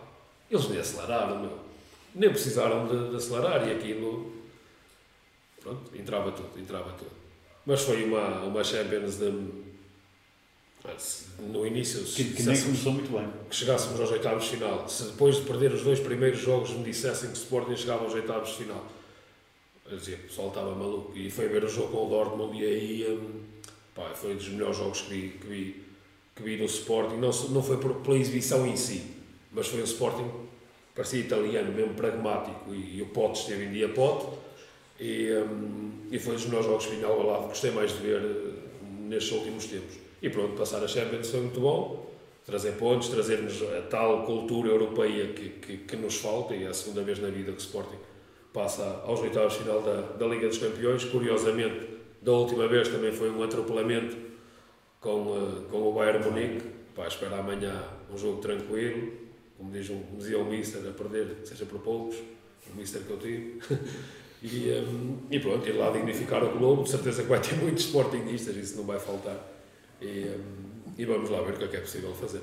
eles 0.50 0.68
nem 0.68 0.80
aceleraram, 0.80 1.40
meu. 1.40 1.58
nem 2.14 2.30
precisaram 2.30 2.86
de, 2.86 3.10
de 3.10 3.16
acelerar 3.16 3.68
e 3.68 3.72
aquilo. 3.72 4.32
Pronto, 5.60 5.96
entrava 5.96 6.32
tudo, 6.32 6.58
entrava 6.58 6.92
tudo. 6.92 7.10
Mas 7.64 7.82
foi 7.82 8.04
uma, 8.04 8.42
uma 8.42 8.64
Champions 8.64 9.16
de. 9.16 9.65
No 11.38 11.66
início, 11.66 12.02
que, 12.04 12.24
que 12.32 12.42
nem 12.42 12.60
começou 12.60 12.92
muito 12.92 13.12
bem. 13.12 13.28
Que 13.48 13.56
chegássemos 13.56 14.00
aos 14.00 14.10
oitavos 14.10 14.44
de 14.44 14.50
final. 14.50 14.88
Se 14.88 15.04
depois 15.04 15.36
de 15.36 15.42
perder 15.42 15.72
os 15.72 15.82
dois 15.82 16.00
primeiros 16.00 16.40
jogos 16.40 16.70
me 16.70 16.84
dissessem 16.84 17.30
que 17.30 17.36
o 17.36 17.38
Sporting 17.38 17.76
chegava 17.76 18.04
aos 18.04 18.14
oitavos 18.14 18.50
de 18.50 18.56
final, 18.56 18.84
eu 19.90 19.96
dizia, 19.96 20.16
o 20.16 20.28
pessoal 20.28 20.48
estava 20.48 20.74
maluco. 20.74 21.16
E 21.16 21.30
foi 21.30 21.48
ver 21.48 21.64
o 21.64 21.68
jogo 21.68 21.88
com 21.88 22.06
o 22.06 22.08
Dortmund 22.08 22.58
e 22.58 22.64
aí 22.64 23.06
hum, 23.10 23.40
pá, 23.94 24.10
foi 24.14 24.32
um 24.32 24.36
dos 24.36 24.48
melhores 24.48 24.76
jogos 24.76 25.02
que 25.02 25.14
vi, 25.14 25.28
que 25.30 25.46
vi, 25.46 25.84
que 26.34 26.42
vi 26.42 26.56
no 26.56 26.64
Sporting. 26.64 27.16
Não, 27.16 27.30
não 27.50 27.62
foi 27.62 27.78
por, 27.78 27.94
pela 27.96 28.16
exibição 28.16 28.66
em 28.66 28.76
si, 28.76 29.02
mas 29.52 29.68
foi 29.68 29.80
o 29.80 29.84
Sporting, 29.84 30.30
parecia 30.94 31.20
italiano, 31.20 31.72
mesmo 31.72 31.94
pragmático. 31.94 32.74
E, 32.74 32.98
e 32.98 33.02
o 33.02 33.06
Pote 33.06 33.40
esteve 33.40 33.64
em 33.64 33.72
dia 33.72 33.88
Pote 33.88 34.26
e, 34.98 35.30
um, 35.32 35.92
e 36.10 36.18
foi 36.18 36.34
dos 36.34 36.46
melhores 36.46 36.66
jogos 36.66 36.86
que 36.86 37.04
ao 37.04 37.48
gostei 37.48 37.70
mais 37.70 37.92
de 37.92 37.98
ver 37.98 38.22
uh, 38.22 38.54
nestes 39.08 39.32
últimos 39.32 39.66
tempos. 39.66 40.05
E 40.26 40.28
pronto, 40.28 40.56
passar 40.56 40.82
a 40.82 40.88
Champions 40.88 41.30
foi 41.30 41.38
muito 41.38 41.60
bom, 41.60 42.10
trazer 42.44 42.72
pontos, 42.72 43.10
trazermos 43.10 43.62
a 43.62 43.82
tal 43.82 44.24
cultura 44.24 44.70
europeia 44.70 45.28
que, 45.28 45.50
que, 45.50 45.76
que, 45.76 45.96
nos 45.96 46.16
falta, 46.16 46.52
e 46.52 46.64
é 46.64 46.66
a 46.66 46.74
segunda 46.74 47.00
vez 47.02 47.20
na 47.20 47.28
vida 47.28 47.52
que 47.52 47.58
o 47.58 47.60
Sporting 47.60 47.98
passa 48.52 49.02
aos 49.04 49.20
oitavos 49.20 49.52
de 49.52 49.60
final 49.60 49.80
da, 49.82 50.00
da 50.00 50.26
Liga 50.26 50.48
dos 50.48 50.58
Campeões. 50.58 51.04
Curiosamente, 51.04 51.86
da 52.20 52.32
última 52.32 52.66
vez 52.66 52.88
também 52.88 53.12
foi 53.12 53.30
um 53.30 53.40
atropelamento 53.40 54.16
com, 55.00 55.28
uh, 55.28 55.62
com 55.70 55.90
o 55.90 55.92
Bayern 55.92 56.28
Munique. 56.28 56.60
Para 56.92 57.06
esperar 57.06 57.38
amanhã 57.38 57.84
um 58.12 58.18
jogo 58.18 58.40
tranquilo, 58.40 59.12
como, 59.56 59.70
diz 59.70 59.88
um, 59.90 60.00
como 60.00 60.18
dizia 60.18 60.40
o 60.40 60.44
Mister, 60.44 60.80
a 60.88 60.92
perder, 60.92 61.36
seja 61.44 61.66
por 61.66 61.78
poucos, 61.78 62.16
o 62.16 62.76
Mister 62.76 63.00
que 63.02 63.10
eu 63.10 63.18
tive. 63.18 63.60
E, 64.42 64.70
um, 64.70 65.16
e 65.30 65.40
pronto, 65.40 65.66
ir 65.66 65.72
lá 65.72 65.90
dignificar 65.90 66.44
o 66.44 66.58
Globo, 66.58 66.82
de 66.82 66.90
certeza 66.90 67.22
que 67.22 67.28
vai 67.28 67.40
ter 67.40 67.56
muitos 67.62 67.84
sportingistas, 67.84 68.54
isso 68.54 68.76
não 68.76 68.84
vai 68.84 69.00
faltar. 69.00 69.55
E, 70.00 70.36
e 70.98 71.04
vamos 71.04 71.30
lá 71.30 71.40
ver 71.42 71.54
o 71.54 71.58
que 71.58 71.64
é 71.64 71.68
que 71.68 71.76
é 71.76 71.80
possível 71.80 72.14
fazer. 72.14 72.42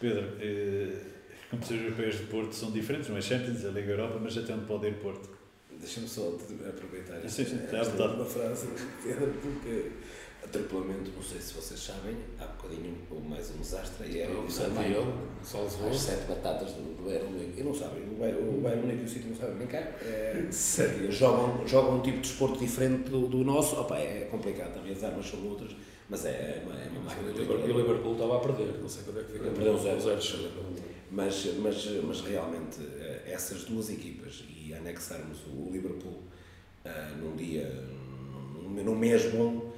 Pedro, 0.00 0.32
eh, 0.40 0.96
competições 1.50 1.82
europeias 1.82 2.18
de 2.18 2.24
Porto 2.24 2.52
são 2.54 2.70
diferentes, 2.70 3.08
não 3.08 3.16
é 3.16 3.20
Champions, 3.20 3.64
é 3.64 3.68
a 3.68 3.70
Liga 3.70 3.92
Europa, 3.92 4.18
mas 4.22 4.36
até 4.36 4.52
onde 4.52 4.66
pode 4.66 4.86
ir 4.88 4.94
Porto? 4.94 5.28
Deixa-me 5.78 6.08
só 6.08 6.36
aproveitar 6.68 7.20
sim, 7.28 7.44
sim, 7.44 7.60
esta, 7.64 7.76
esta 7.76 8.06
uma 8.06 8.24
frase, 8.24 8.68
porque 9.42 9.90
atropelamento, 10.44 11.10
não 11.10 11.22
sei 11.22 11.40
se 11.40 11.54
vocês 11.54 11.80
sabem, 11.80 12.16
há 12.38 12.44
bocadinho 12.46 12.96
mais 13.28 13.50
um 13.50 13.58
desastre 13.58 14.08
e 14.08 14.20
é 14.20 14.28
o 14.28 14.48
Santiago, 14.50 15.12
as 15.90 15.98
sete 15.98 16.26
batatas 16.26 16.72
do, 16.72 16.96
do 16.96 17.04
Bayern 17.04 17.28
Munique. 17.30 17.60
E 17.60 17.64
não 17.64 17.74
sabem, 17.74 18.02
o 18.04 18.16
Bayern, 18.16 18.48
o 18.48 18.60
Bayern 18.60 18.82
Munique 18.82 19.02
e 19.02 19.04
o 19.04 19.08
City 19.08 19.28
não 19.28 19.36
sabem 19.36 19.56
brincar. 19.56 19.82
É, 20.02 20.46
jogam, 21.10 21.66
jogam 21.66 21.98
um 21.98 22.02
tipo 22.02 22.18
de 22.18 22.28
desporto 22.28 22.58
diferente 22.58 23.10
do, 23.10 23.26
do 23.26 23.38
nosso. 23.38 23.76
Opa, 23.76 23.98
é 23.98 24.28
complicado 24.30 24.74
também, 24.74 24.92
as 24.92 25.02
armas 25.02 25.26
são 25.26 25.42
outras, 25.46 25.72
mas 26.08 26.24
é, 26.24 26.28
é 26.30 26.62
uma, 26.64 26.74
é 26.80 26.88
uma 26.88 27.00
máquina. 27.02 27.30
E 27.30 27.70
o 27.70 27.78
Liverpool 27.78 28.12
estava 28.12 28.36
a 28.36 28.40
perder, 28.40 28.78
não 28.80 28.88
sei 28.88 29.02
quando 29.04 29.20
é 29.20 29.22
que 29.24 29.32
fica. 29.32 29.50
Perdeu 29.50 29.78
zero. 29.78 30.00
zero 30.00 30.20
mas, 31.10 31.46
mas, 31.58 31.86
mas 32.02 32.20
realmente, 32.22 32.80
eh, 32.98 33.22
essas 33.26 33.64
duas 33.64 33.88
equipas 33.88 34.44
e 34.48 34.74
anexarmos 34.74 35.38
o 35.46 35.70
Liverpool 35.70 36.22
uh, 36.84 37.16
num 37.20 37.36
dia, 37.36 37.70
num, 38.54 38.82
num 38.82 38.96
mês 38.96 39.30
bom 39.32 39.72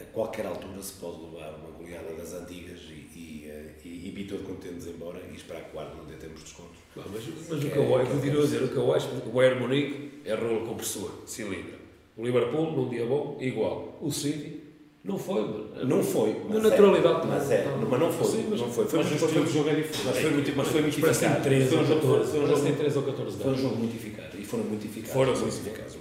a 0.00 0.04
qualquer 0.12 0.46
altura 0.46 0.82
se 0.82 0.94
pode 0.94 1.20
levar 1.22 1.54
uma 1.56 1.70
goleada 1.76 2.14
das 2.14 2.32
antigas 2.32 2.80
e, 2.88 3.18
e, 3.18 3.44
eh, 3.46 3.74
e, 3.84 4.08
e 4.08 4.38
contentes 4.38 4.86
embora 4.86 5.20
e 5.30 5.34
esperar 5.34 5.64
que 5.64 5.76
o 5.76 5.80
não 5.80 6.06
dê 6.06 6.14
tempo 6.14 6.34
de 6.34 6.44
descontos. 6.44 6.78
Mas, 6.96 7.06
mas 7.48 7.64
o 7.64 7.70
que 7.70 7.76
eu, 7.76 7.96
acho, 7.98 8.10
continuo 8.10 8.40
a 8.40 8.44
dizer, 8.44 8.62
o 8.62 8.68
que 8.68 8.76
eu 8.76 8.94
acho, 8.94 9.08
o 9.08 9.30
Bayern 9.32 9.60
Munique 9.60 10.22
é 10.24 10.34
rolo 10.34 10.66
com 10.66 10.76
pessoa, 10.76 11.12
cilindro. 11.26 11.78
O 12.16 12.24
Liverpool, 12.24 12.72
num 12.72 12.88
dia 12.88 13.04
bom, 13.04 13.36
igual. 13.40 13.98
O 14.00 14.10
City, 14.10 14.59
não 15.02 15.18
foi, 15.18 15.40
mano. 15.40 15.84
Não 15.86 16.02
foi. 16.02 16.44
Na 16.48 16.56
é. 16.56 16.62
naturalidade. 16.62 17.26
Mas 17.26 17.50
é, 17.50 17.66
mas 17.88 18.00
não 18.00 18.12
foi. 18.12 18.26
Sim, 18.26 18.46
mas 18.50 18.60
não 18.60 18.70
foi. 18.70 18.84
Foi, 18.86 18.98
mas 18.98 19.08
muito, 19.08 19.28
foi, 19.28 19.42
o 19.42 19.46
jogo 19.46 19.68
é 19.70 19.74
diferente. 19.74 20.06
Mas 20.06 20.18
foi 20.18 20.30
muito, 20.30 20.56
mas 20.56 20.68
foi 20.68 20.80
muito 20.82 20.94
eficaz. 20.94 21.18
Parece 21.18 21.42
13 21.42 21.74
ou 21.74 21.84
14. 21.86 22.30
Foi 22.30 22.40
um 22.40 22.46
jogo, 22.46 22.76
13 22.76 22.98
ou 22.98 23.04
14 23.04 23.38
Foi 23.38 23.52
um 23.52 23.56
jogo 23.56 23.76
muito 23.76 23.96
eficaz. 23.96 24.34
E 24.34 24.44
foram 24.44 24.64
muito 24.64 24.86
eficazes. 24.86 25.12
Foram 25.12 25.36
muito 25.36 25.56
eficazes. 25.56 25.98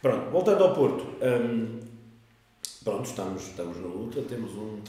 Pronto, 0.00 0.30
voltando 0.30 0.64
ao 0.64 0.74
Porto. 0.74 1.04
Hum, 1.22 1.80
pronto, 2.82 3.04
estamos, 3.04 3.42
estamos 3.42 3.76
na 3.76 3.88
luta, 3.88 4.22
temos 4.22 4.52
um, 4.52 4.80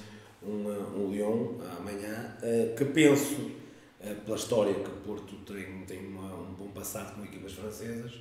um, 0.41 0.69
um 0.95 1.11
Lyon 1.11 1.55
amanhã, 1.77 2.37
uh, 2.41 2.75
que 2.77 2.85
penso, 2.85 3.35
uh, 3.35 4.15
pela 4.23 4.37
história 4.37 4.73
que 4.73 4.89
o 4.89 4.93
Porto 5.05 5.35
tem, 5.45 5.83
tem 5.85 6.07
uma, 6.07 6.33
um 6.33 6.53
bom 6.53 6.69
passado 6.69 7.15
com 7.15 7.25
equipas 7.25 7.51
francesas, 7.51 8.13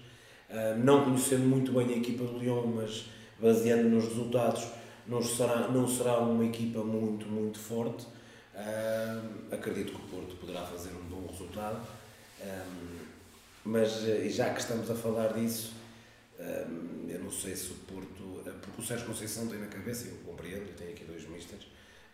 uh, 0.51 0.77
não 0.83 1.05
conhecendo 1.05 1.47
muito 1.47 1.71
bem 1.71 1.95
a 1.95 1.97
equipa 1.97 2.25
do 2.25 2.39
Lyon, 2.39 2.67
mas 2.67 3.07
baseando 3.41 3.89
nos 3.89 4.09
resultados, 4.09 4.67
não 5.11 5.21
será, 5.23 5.69
não 5.69 5.89
será 5.89 6.19
uma 6.21 6.45
equipa 6.45 6.83
muito, 6.85 7.27
muito 7.27 7.59
forte. 7.59 8.07
acredito 9.51 9.93
que 9.93 9.99
o 9.99 10.09
Porto 10.09 10.37
poderá 10.37 10.65
fazer 10.65 10.91
um 10.91 11.03
bom 11.09 11.27
resultado, 11.27 11.85
mas 13.65 13.91
já 14.33 14.55
que 14.55 14.61
estamos 14.61 14.91
a 14.91 14.95
falar 14.95 15.33
disso, 15.33 15.75
eu 17.09 17.19
não 17.21 17.31
sei 17.31 17.57
se 17.57 17.73
o 17.73 17.75
Porto. 17.75 18.43
Eh, 18.47 18.53
porque 18.63 18.81
o 18.81 18.85
Sérgio 18.85 19.07
Conceição 19.07 19.47
tem 19.49 19.59
na 19.59 19.67
cabeça, 19.67 20.09
eu 20.09 20.17
compreendo, 20.25 20.71
e 20.71 20.73
tenho 20.73 20.91
aqui 20.91 21.05
dois 21.05 21.29
misters 21.29 21.67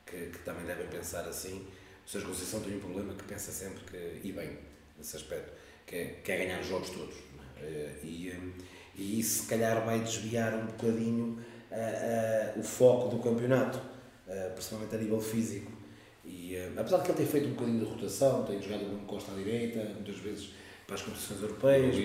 que, 0.05 0.31
que 0.31 0.39
também 0.39 0.65
devem 0.65 0.87
pensar 0.89 1.29
assim. 1.29 1.67
O 2.05 2.09
Sérgio 2.09 2.31
Conceição 2.31 2.61
tem 2.61 2.77
um 2.77 2.81
problema 2.81 3.15
que 3.15 3.25
pensa 3.25 3.53
sempre 3.53 3.85
que. 3.85 4.27
e 4.27 4.33
bem, 4.33 4.59
nesse 4.97 5.17
aspecto, 5.17 5.53
que 5.87 5.97
é, 5.97 6.05
que 6.25 6.33
é 6.33 6.39
ganhar 6.39 6.61
os 6.61 6.67
jogos 6.67 6.91
todos. 6.91 7.15
É? 7.61 8.01
E, 8.03 8.55
e 8.97 9.21
isso, 9.21 9.43
se 9.43 9.49
calhar, 9.49 9.85
vai 9.85 10.01
desviar 10.01 10.55
um 10.55 10.67
bocadinho 10.67 11.39
uh, 11.77 12.61
o 12.61 12.63
foco 12.63 13.09
do 13.09 13.23
campeonato, 13.23 13.79
uh, 13.79 14.53
principalmente 14.55 14.95
a 14.95 14.99
nível 14.99 15.21
físico. 15.21 15.73
E, 16.25 16.57
apesar 16.77 16.99
de 16.99 17.05
que 17.05 17.11
ele 17.13 17.19
ter 17.19 17.27
feito 17.27 17.47
um 17.49 17.53
bocadinho 17.53 17.79
de 17.81 17.85
rotação, 17.85 18.43
tem 18.45 18.61
jogado 18.61 18.85
com 18.85 19.07
Costa 19.07 19.33
à 19.33 19.35
direita, 19.37 19.79
muitas 19.95 20.17
vezes 20.17 20.51
para 20.87 20.95
as 20.95 21.03
competições 21.03 21.43
europeias, 21.43 21.97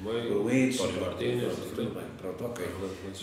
Gruitch, 0.00 0.76
Jorge 0.76 1.00
Martínez, 1.00 1.52
tudo 1.74 1.94
bem, 1.94 2.04
pronto, 2.16 2.44
ok. 2.44 2.64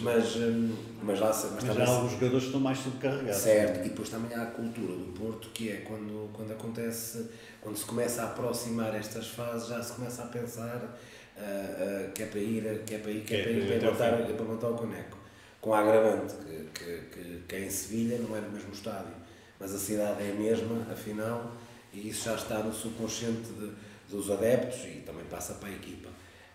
Mas, 0.02 0.36
hum, 0.36 0.76
mas 1.02 1.20
lá 1.20 1.28
mas, 1.28 1.64
mas 1.64 1.76
já 1.76 1.86
há 1.86 1.88
alguns 1.88 2.12
jogadores 2.12 2.40
que 2.40 2.48
estão 2.48 2.60
mais 2.60 2.78
subcarregados. 2.80 3.42
Certo, 3.42 3.86
e 3.86 3.90
depois 3.90 4.10
também 4.10 4.38
há 4.38 4.44
a 4.44 4.48
cultura 4.48 4.94
do 4.94 5.14
Porto, 5.18 5.50
que 5.54 5.70
é 5.70 5.78
quando, 5.78 6.30
quando 6.34 6.52
acontece, 6.52 7.30
quando 7.62 7.78
se 7.78 7.86
começa 7.86 8.24
a 8.24 8.26
aproximar 8.26 8.94
estas 8.96 9.28
fases, 9.28 9.70
já 9.70 9.82
se 9.82 9.94
começa 9.94 10.24
a 10.24 10.28
pensar 10.28 10.76
uh, 10.76 11.40
uh, 11.40 12.12
que 12.12 12.24
é 12.24 12.26
para 12.26 12.40
ir, 12.40 12.84
que 12.86 12.96
é 12.96 12.98
para 12.98 13.12
ir, 13.12 13.24
que 13.24 13.34
é 13.34 13.44
para 13.44 13.52
ir, 13.52 13.80
para, 13.80 13.92
montar, 13.92 14.34
para 14.36 14.46
montar 14.46 14.70
o 14.70 14.76
coneco. 14.76 15.18
Com 15.60 15.74
a 15.74 15.80
agravante 15.80 16.36
que, 16.36 16.70
que, 16.74 17.02
que, 17.12 17.44
que 17.48 17.56
é 17.56 17.60
em 17.66 17.70
Sevilha, 17.70 18.18
não 18.20 18.36
é 18.36 18.42
no 18.42 18.52
mesmo 18.52 18.72
estádio, 18.74 19.14
mas 19.60 19.74
a 19.74 19.80
cidade 19.80 20.24
é 20.24 20.32
a 20.32 20.36
mesma, 20.36 20.86
afinal, 20.92 21.52
e 21.92 22.10
isso 22.10 22.26
já 22.26 22.36
está 22.36 22.60
no 22.60 22.74
subconsciente 22.74 23.52
de 23.54 23.74
dos 24.10 24.32
adeptos 24.32 24.86
e 24.86 25.02
também 25.06 25.26
passa 25.26 25.56
para 25.56 25.70
a 25.70 25.74
equipa. 25.74 26.10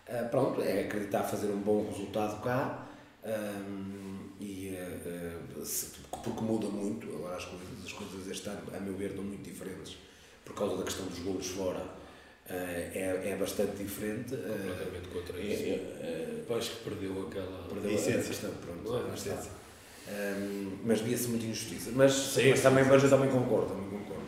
Uh, 0.07 0.29
pronto, 0.29 0.61
é 0.61 0.81
acreditar 0.81 1.23
fazer 1.23 1.47
um 1.47 1.61
bom 1.61 1.87
resultado 1.89 2.41
cá 2.41 2.87
um, 3.23 4.29
e, 4.39 4.75
uh, 4.75 5.65
se, 5.65 5.91
porque 6.11 6.41
muda 6.41 6.67
muito, 6.67 7.07
agora 7.15 7.37
as 7.37 7.45
coisas, 7.45 7.67
as 7.85 7.93
coisas 7.93 8.27
este 8.27 8.49
ano, 8.49 8.61
a 8.75 8.79
meu 8.79 8.95
ver, 8.95 9.11
estão 9.11 9.23
muito 9.23 9.43
diferentes 9.43 9.97
por 10.43 10.53
causa 10.55 10.77
da 10.77 10.83
questão 10.83 11.05
dos 11.05 11.19
golos 11.19 11.47
fora. 11.47 12.02
Uh, 12.49 12.53
é, 12.53 13.31
é 13.31 13.37
bastante 13.39 13.77
diferente. 13.81 14.35
Completamente 14.35 15.07
contra 15.13 15.39
isso. 15.39 15.63
É, 15.63 16.43
é, 16.49 16.57
acho 16.57 16.71
que 16.71 16.89
perdeu 16.89 17.27
aquela. 17.27 17.67
Perdeu 17.69 17.91
essência. 17.91 18.23
questão, 18.23 18.51
pronto. 18.61 18.91
Não. 18.91 19.63
Um, 20.05 20.77
mas 20.83 20.99
via-se 20.99 21.29
muita 21.29 21.45
injustiça. 21.45 21.91
Mas, 21.95 22.13
sim, 22.13 22.49
mas 22.49 22.61
também, 22.61 22.83
mas 22.83 23.03
eu 23.03 23.09
também 23.09 23.29
concordo, 23.29 23.69
também 23.69 23.89
concordo. 23.89 24.23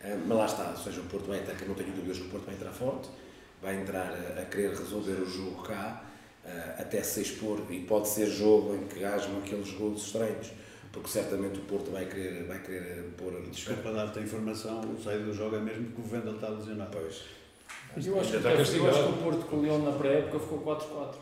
Eh, 0.00 0.16
mas 0.26 0.38
lá 0.38 0.46
está, 0.46 0.70
ou 0.70 0.76
seja, 0.76 1.00
o 1.00 1.04
Porto 1.04 1.26
vai 1.26 1.40
entrar, 1.40 1.54
que 1.54 1.64
não 1.66 1.74
tenho 1.74 1.92
dúvidas 1.92 2.18
que 2.18 2.24
o 2.24 2.28
Porto 2.28 2.46
vai 2.46 2.54
entrar 2.54 2.70
forte, 2.72 3.08
vai 3.60 3.80
entrar 3.80 4.12
a, 4.12 4.40
a 4.40 4.44
querer 4.46 4.70
resolver 4.70 5.20
o 5.20 5.28
jogo 5.28 5.62
cá, 5.62 6.04
eh, 6.44 6.74
até 6.78 7.02
se 7.02 7.20
expor, 7.20 7.60
e 7.70 7.80
pode 7.80 8.08
ser 8.08 8.26
jogo 8.26 8.74
em 8.74 8.86
que 8.86 9.04
hajam 9.04 9.38
aqueles 9.38 9.70
gols 9.72 10.06
estranhos, 10.06 10.52
porque 10.92 11.08
certamente 11.08 11.58
o 11.58 11.62
Porto 11.62 11.90
vai 11.90 12.06
querer, 12.06 12.44
vai 12.44 12.62
querer 12.62 13.10
pôr... 13.18 13.32
Desculpa 13.50 13.92
dar-te 13.92 14.18
a 14.18 14.22
informação, 14.22 14.80
o 14.80 15.02
saído 15.02 15.26
do 15.26 15.34
jogo 15.34 15.56
é 15.56 15.60
mesmo 15.60 15.92
que 15.92 16.00
o 16.00 16.04
Vendel 16.04 16.36
está 16.36 16.48
lesionado. 16.48 16.90
Pois. 16.90 17.37
Mas 17.98 18.06
eu 18.06 18.20
acho, 18.20 18.30
que, 18.30 18.46
eu 18.76 18.88
acho 18.88 19.02
que 19.02 19.10
o 19.10 19.22
Porto 19.24 19.46
com 19.46 19.56
o 19.56 19.62
Leão 19.62 19.80
na 19.80 19.90
pré-época 19.90 20.38
ficou 20.38 20.60
4-4. 20.60 21.14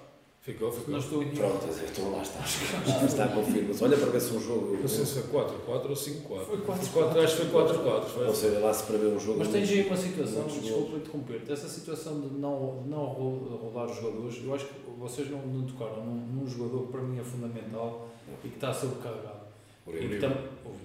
Ficou, 0.43 0.71
ficou. 0.71 0.93
Não 0.93 0.99
estou 0.99 1.25
Pronto, 1.25 1.67
então 1.91 2.13
lá 2.13 2.21
está. 2.21 2.41
Já 2.45 3.07
está 3.07 3.29
confirma 3.29 3.75
Olha 3.81 3.97
para 3.97 4.11
ver 4.11 4.21
se 4.21 4.35
um 4.35 4.41
jogo. 4.41 4.77
Não 4.79 4.87
sei 4.87 5.07
se 5.07 5.15
foi 5.15 5.23
4 5.23 5.59
4 5.61 5.89
ou 5.89 5.97
5 5.97 6.29
4. 6.29 6.47
Foi 6.47 6.59
4 6.59 6.89
4. 6.91 7.21
Acho 7.23 7.37
que 7.37 7.43
foi 7.43 7.51
4 7.51 7.79
4. 7.79 8.27
Ou 8.27 8.35
seja, 8.35 8.59
lá 8.59 8.75
se 8.75 8.85
prevê 8.85 9.07
um 9.07 9.19
jogo. 9.19 9.39
Mas 9.39 9.49
tens 9.49 9.71
aí 9.71 9.87
uma 9.87 9.97
situação, 9.97 10.45
desculpa 10.45 10.97
interromper-te, 10.99 11.51
essa 11.51 11.69
situação 11.69 12.21
de 12.21 12.29
não, 12.39 12.83
não 12.83 13.05
rodar 13.07 13.87
os 13.87 13.97
jogadores, 13.97 14.45
eu 14.45 14.55
acho 14.55 14.67
que 14.67 14.75
vocês 14.99 15.31
não, 15.31 15.47
não 15.47 15.67
tocaram 15.67 16.05
num, 16.05 16.27
num 16.27 16.47
jogador 16.47 16.83
que 16.87 16.93
para 16.93 17.01
mim 17.01 17.19
é 17.19 17.25
fundamental 17.25 18.07
e 18.45 18.49
que 18.49 18.55
está 18.55 18.73
sobrecarregado. 18.75 19.47
E, 19.89 20.09
que 20.09 20.19
tam, 20.19 20.37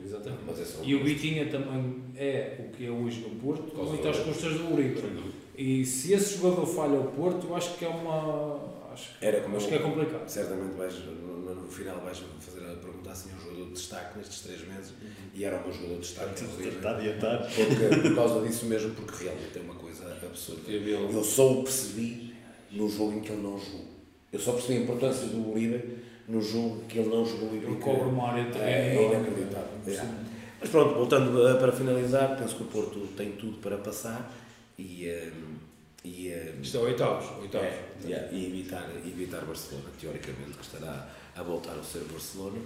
exatamente. 0.06 0.42
É 0.50 0.86
e 0.86 0.96
o 0.96 1.04
Bitinha 1.04 1.50
também 1.50 2.04
é 2.16 2.56
o 2.60 2.76
que 2.76 2.86
é 2.86 2.90
hoje 2.90 3.22
no 3.22 3.36
Porto, 3.42 3.76
muito 3.76 4.08
às 4.08 4.20
custas 4.20 4.54
do 4.54 4.74
Uribe. 4.74 5.02
E 5.56 5.86
se 5.86 6.14
esse 6.14 6.38
jogador 6.38 6.66
falha 6.66 6.98
ao 6.98 7.06
Porto, 7.06 7.48
eu 7.48 7.56
acho 7.56 7.76
que 7.76 7.86
é 7.86 7.90
uma 7.90 8.60
acho, 8.94 9.12
Era 9.22 9.42
como 9.42 9.58
acho 9.58 9.66
eu, 9.66 9.70
que 9.70 9.76
é 9.76 9.80
complicado. 9.80 10.28
Certamente 10.28 10.76
vais, 10.76 10.94
no, 11.06 11.56
no 11.56 11.68
final 11.68 12.00
vais 12.02 12.24
fazer 12.40 12.66
a 12.66 12.76
pergunta 12.76 13.12
assim, 13.12 13.30
um 13.36 13.40
jogador 13.42 13.66
de 13.66 13.74
destaque 13.74 14.18
nestes 14.18 14.42
três 14.42 14.68
meses 14.68 14.94
e 15.34 15.44
era 15.44 15.58
o 15.58 15.64
meu 15.64 15.74
jogador 15.74 15.96
de 15.96 16.02
destaque. 16.02 16.44
Está 16.68 16.92
adiantado. 16.92 17.48
Porque, 17.54 18.10
por 18.10 18.16
causa 18.16 18.48
disso 18.48 18.66
mesmo, 18.66 18.96
porque 18.96 19.24
realmente 19.24 19.58
é 19.58 19.62
uma 19.62 19.76
coisa 19.76 20.06
absurda. 20.24 20.72
Eu 20.72 21.24
só 21.24 21.52
o 21.52 21.64
percebi 21.64 22.34
no 22.72 22.90
jogo 22.90 23.14
em 23.14 23.22
que 23.22 23.32
ele 23.32 23.42
não 23.42 23.58
jogou. 23.60 23.86
Eu 24.32 24.40
só 24.40 24.54
percebi 24.54 24.80
a 24.80 24.82
importância 24.84 25.28
do 25.28 25.52
Uribe 25.52 25.98
no 26.28 26.42
jogo 26.42 26.84
que 26.88 27.00
ele 27.00 27.10
não 27.10 27.26
jogou. 27.26 27.54
Ele 27.54 27.76
cobra 27.76 28.08
uma 28.08 28.30
área 28.30 28.48
é, 28.58 28.96
é 28.96 29.08
inacreditável. 29.10 29.68
É. 29.88 30.32
Mas 30.62 30.70
pronto, 30.70 30.94
voltando 30.94 31.60
para 31.60 31.72
finalizar, 31.72 32.38
penso 32.38 32.56
que 32.56 32.64
o 32.64 32.68
Porto 32.68 33.00
tem 33.18 33.32
tudo 33.32 33.58
para 33.58 33.78
passar 33.78 34.32
e. 34.82 35.08
Um, 35.08 35.72
eh, 36.04 36.08
e, 36.08 36.34
um, 36.58 36.62
Isto 36.62 36.78
é 36.78 36.82
oitavos, 36.82 37.30
oitavos. 37.40 37.68
É, 37.68 38.08
yeah, 38.08 38.32
e 38.32 38.48
evitar, 38.48 38.90
evitar 39.06 39.46
Barcelona, 39.46 39.90
teoricamente, 40.00 40.58
que 40.58 40.64
estará 40.64 41.08
a 41.36 41.44
voltar 41.44 41.74
a 41.74 41.84
ser 41.84 42.04
Barcelona. 42.12 42.58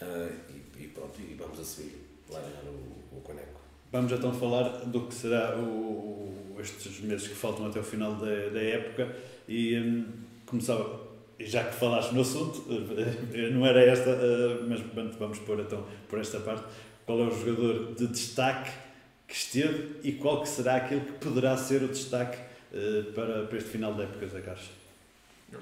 Uh, 0.00 0.30
e, 0.78 0.84
e, 0.84 0.88
pronto, 0.88 1.20
e 1.20 1.34
vamos 1.34 1.58
a 1.58 1.64
seguir 1.64 1.96
lá 2.30 2.40
ganhar 2.40 2.62
o, 2.64 3.16
o 3.16 3.20
Coneco. 3.20 3.60
Vamos 3.90 4.12
então 4.12 4.32
falar 4.32 4.68
do 4.84 5.06
que 5.06 5.14
será 5.14 5.56
o, 5.56 6.54
o, 6.54 6.56
estes 6.60 7.00
meses 7.00 7.26
que 7.26 7.34
faltam 7.34 7.66
até 7.66 7.80
o 7.80 7.82
final 7.82 8.14
da, 8.14 8.48
da 8.50 8.62
época 8.62 9.16
e 9.48 9.76
um, 9.76 10.06
começava, 10.46 11.08
já 11.40 11.64
que 11.64 11.74
falaste 11.74 12.12
no 12.12 12.20
assunto, 12.20 12.64
não 13.52 13.66
era 13.66 13.82
esta, 13.82 14.10
uh, 14.10 14.68
mas 14.68 14.80
vamos 15.18 15.38
pôr 15.40 15.58
então 15.60 15.84
por 16.08 16.20
esta 16.20 16.38
parte, 16.38 16.64
qual 17.04 17.18
é 17.20 17.24
o 17.24 17.30
jogador 17.30 17.94
de 17.94 18.06
destaque 18.06 18.70
que 19.28 19.34
esteve 19.34 20.00
e 20.02 20.12
qual 20.12 20.40
que 20.42 20.48
será 20.48 20.76
aquele 20.76 21.02
que 21.02 21.12
poderá 21.12 21.54
ser 21.56 21.82
o 21.82 21.88
destaque 21.88 22.38
eh, 22.72 23.12
para, 23.14 23.46
para 23.46 23.58
este 23.58 23.68
final 23.68 23.92
da 23.92 24.04
época, 24.04 24.26
Zé 24.26 24.40
Carlos? 24.40 24.70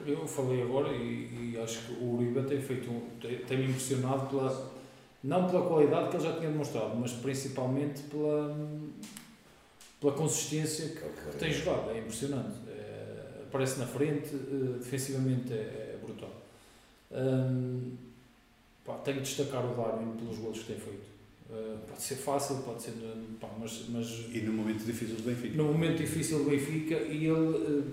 Eu 0.07 0.27
falei 0.27 0.63
agora 0.63 0.93
e, 0.93 1.53
e 1.53 1.61
acho 1.63 1.81
que 1.83 1.93
o 1.93 2.15
Uribe 2.15 2.43
tem 2.49 2.61
feito 2.61 2.89
um, 2.91 3.01
tem, 3.21 3.39
tem 3.39 3.65
impressionado 3.65 4.29
pela 4.29 4.77
não 5.23 5.49
pela 5.49 5.67
qualidade 5.67 6.11
que 6.11 6.17
ele 6.17 6.25
já 6.25 6.37
tinha 6.37 6.51
demonstrado, 6.51 6.97
mas 6.97 7.13
principalmente 7.13 8.03
pela 8.03 8.57
pela 10.01 10.13
consistência 10.13 10.89
que, 10.89 11.31
que 11.31 11.37
tem 11.37 11.53
jogado. 11.53 11.91
É 11.91 11.99
impressionante. 11.99 12.55
É, 12.69 13.43
aparece 13.43 13.79
na 13.79 13.87
frente, 13.87 14.35
uh, 14.35 14.79
defensivamente 14.79 15.53
é, 15.53 15.95
é 15.95 15.99
brutal. 16.01 16.31
Um, 17.11 17.93
pá, 18.85 18.95
tenho 18.99 19.21
de 19.21 19.23
destacar 19.23 19.65
o 19.65 19.75
Darwin 19.75 20.17
pelos 20.17 20.39
golos 20.39 20.61
que 20.61 20.67
tem 20.67 20.79
feito. 20.79 21.16
Uh, 21.49 21.79
pode 21.87 22.03
ser 22.03 22.17
fácil, 22.17 22.57
pode 22.57 22.83
ser. 22.83 22.93
Pá, 23.41 23.49
mas, 23.59 23.87
mas, 23.89 24.27
e 24.33 24.41
no 24.41 24.53
momento 24.53 24.85
difícil 24.85 25.17
do 25.17 25.23
Benfica. 25.23 25.57
No 25.57 25.65
momento 25.65 25.99
difícil 25.99 26.39
do 26.39 26.51
Benfica, 26.51 26.95
e 26.97 27.27
ele. 27.27 27.31
Uh, 27.31 27.85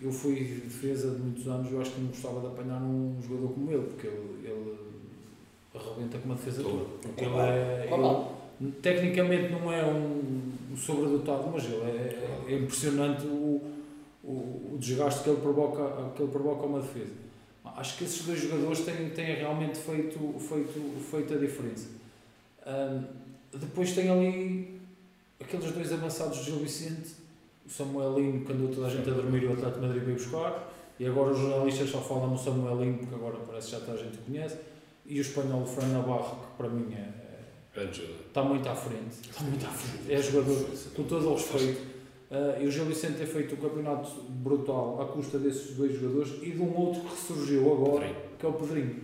eu 0.00 0.12
fui 0.12 0.62
defesa 0.64 1.10
de 1.10 1.20
muitos 1.20 1.46
anos, 1.48 1.72
eu 1.72 1.80
acho 1.80 1.90
que 1.90 2.00
não 2.00 2.08
gostava 2.08 2.40
de 2.40 2.46
apanhar 2.46 2.80
um 2.80 3.20
jogador 3.20 3.48
como 3.48 3.72
ele, 3.72 3.82
porque 3.82 4.06
ele, 4.06 4.38
ele 4.44 4.76
arrebenta 5.74 6.18
com 6.18 6.26
uma 6.26 6.34
defesa 6.36 6.62
toda. 6.62 6.84
Ele 7.16 7.36
é, 7.36 7.88
ele, 7.92 8.72
tecnicamente 8.80 9.50
não 9.50 9.72
é 9.72 9.84
um, 9.84 10.52
um 10.72 10.76
sobredotado, 10.76 11.48
mas 11.52 11.64
ele 11.64 11.82
é, 11.82 12.44
é 12.48 12.54
impressionante 12.58 13.26
o, 13.26 13.60
o, 14.22 14.30
o, 14.72 14.76
desgaste 14.78 15.24
que 15.24 15.30
ele, 15.30 15.40
provoca, 15.40 16.12
que 16.14 16.22
ele 16.22 16.30
provoca 16.30 16.66
uma 16.66 16.80
defesa. 16.80 17.12
Acho 17.64 17.98
que 17.98 18.04
esses 18.04 18.24
dois 18.24 18.40
jogadores 18.40 18.80
têm, 18.80 19.10
têm 19.10 19.34
realmente 19.36 19.78
feito, 19.78 20.18
feito, 20.38 21.00
feito 21.10 21.34
a 21.34 21.36
diferença. 21.36 21.88
Um, 22.68 23.04
depois 23.58 23.92
tem 23.94 24.10
ali 24.10 24.80
aqueles 25.40 25.72
dois 25.72 25.90
avançados 25.90 26.38
de 26.38 26.44
Gil 26.44 26.58
Vicente 26.58 27.16
o 27.68 27.70
Samuelinho, 27.70 28.44
que 28.44 28.52
andou 28.52 28.68
toda 28.68 28.86
a 28.86 28.90
gente 28.90 29.08
a 29.10 29.12
dormir, 29.12 29.44
o 29.44 29.52
Atlético 29.52 29.80
Madrid 29.82 30.02
veio 30.02 30.16
buscar, 30.16 30.72
e 30.98 31.06
agora 31.06 31.32
os 31.32 31.38
jornalistas 31.38 31.90
só 31.90 32.00
falam 32.00 32.30
no 32.30 32.38
Samuelinho, 32.38 32.98
porque 32.98 33.14
agora 33.14 33.36
parece 33.46 33.66
que 33.66 33.72
já 33.72 33.80
toda 33.80 33.92
a 33.92 34.02
gente 34.02 34.16
conhece, 34.18 34.56
e 35.04 35.18
o 35.18 35.20
espanhol 35.20 35.66
Fran 35.66 35.88
Navarro, 35.88 36.36
que 36.36 36.56
para 36.56 36.68
mim 36.68 36.94
é, 36.94 37.78
é 37.78 37.84
está 38.26 38.42
muito 38.42 38.66
à 38.68 38.74
frente, 38.74 39.20
está 39.20 39.44
muito 39.44 39.66
à 39.66 39.68
frente, 39.68 40.12
é 40.12 40.22
jogador 40.22 40.66
com 40.96 41.02
todo 41.04 41.28
o 41.28 41.34
respeito. 41.34 41.98
Uh, 42.30 42.62
e 42.62 42.66
o 42.66 42.70
Gil 42.70 42.84
Vicente 42.84 43.16
tem 43.16 43.26
feito 43.26 43.54
um 43.54 43.58
campeonato 43.58 44.10
brutal 44.28 45.00
à 45.00 45.06
custa 45.06 45.38
desses 45.38 45.74
dois 45.74 45.98
jogadores 45.98 46.34
e 46.42 46.50
de 46.50 46.60
um 46.60 46.76
outro 46.76 47.00
que 47.00 47.08
ressurgiu 47.08 47.72
agora, 47.72 48.14
que 48.38 48.44
é 48.44 48.48
o 48.48 48.52
Pedrinho, 48.52 49.02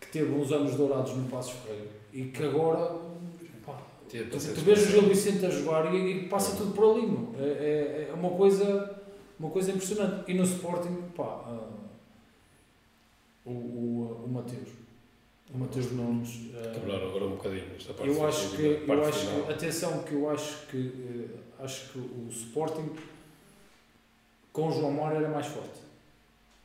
que 0.00 0.06
teve 0.12 0.32
uns 0.32 0.52
anos 0.52 0.76
dourados 0.76 1.12
no 1.14 1.28
Passos 1.28 1.54
Ferreira 1.54 1.88
e 2.20 2.24
que 2.30 2.42
agora 2.44 3.06
Tu, 4.08 4.54
tu 4.54 4.60
vês 4.60 4.86
o 4.86 4.90
Gil 4.90 5.02
Vicente 5.02 5.44
a 5.44 5.50
jogar 5.50 5.92
e, 5.92 6.12
e 6.12 6.28
passa 6.28 6.56
tudo 6.56 6.72
por 6.72 6.92
ali, 6.92 7.06
É, 7.38 7.42
é, 7.42 8.08
é, 8.10 8.14
uma, 8.14 8.30
coisa, 8.30 9.02
uma 9.38 9.50
coisa 9.50 9.72
impressionante. 9.72 10.30
E 10.30 10.34
no 10.34 10.44
Sporting, 10.44 10.96
pá, 11.14 11.24
uh, 11.24 11.72
o, 13.44 13.50
o, 13.50 14.24
o 14.24 14.28
Mateus. 14.28 14.68
O 15.52 15.58
Mateus 15.58 15.90
Nunes. 15.90 16.36
Uh, 16.36 16.72
Quebraram 16.72 17.08
agora 17.08 17.24
um 17.24 17.30
bocadinho 17.30 17.64
esta 17.76 17.92
parte. 17.94 18.08
Eu 18.08 18.26
acho 18.26 18.50
que, 18.50 18.84
eu 18.86 19.04
acho 19.04 19.26
que, 19.26 19.52
atenção, 19.52 20.02
que 20.04 20.12
eu 20.14 20.30
acho 20.30 20.66
que, 20.68 20.76
uh, 20.76 21.64
acho 21.64 21.92
que 21.92 21.98
o 21.98 22.28
Sporting 22.30 22.90
com 24.52 24.68
o 24.68 24.72
João 24.72 24.92
Mário 24.92 25.18
era 25.18 25.28
mais 25.28 25.46
forte. 25.46 25.85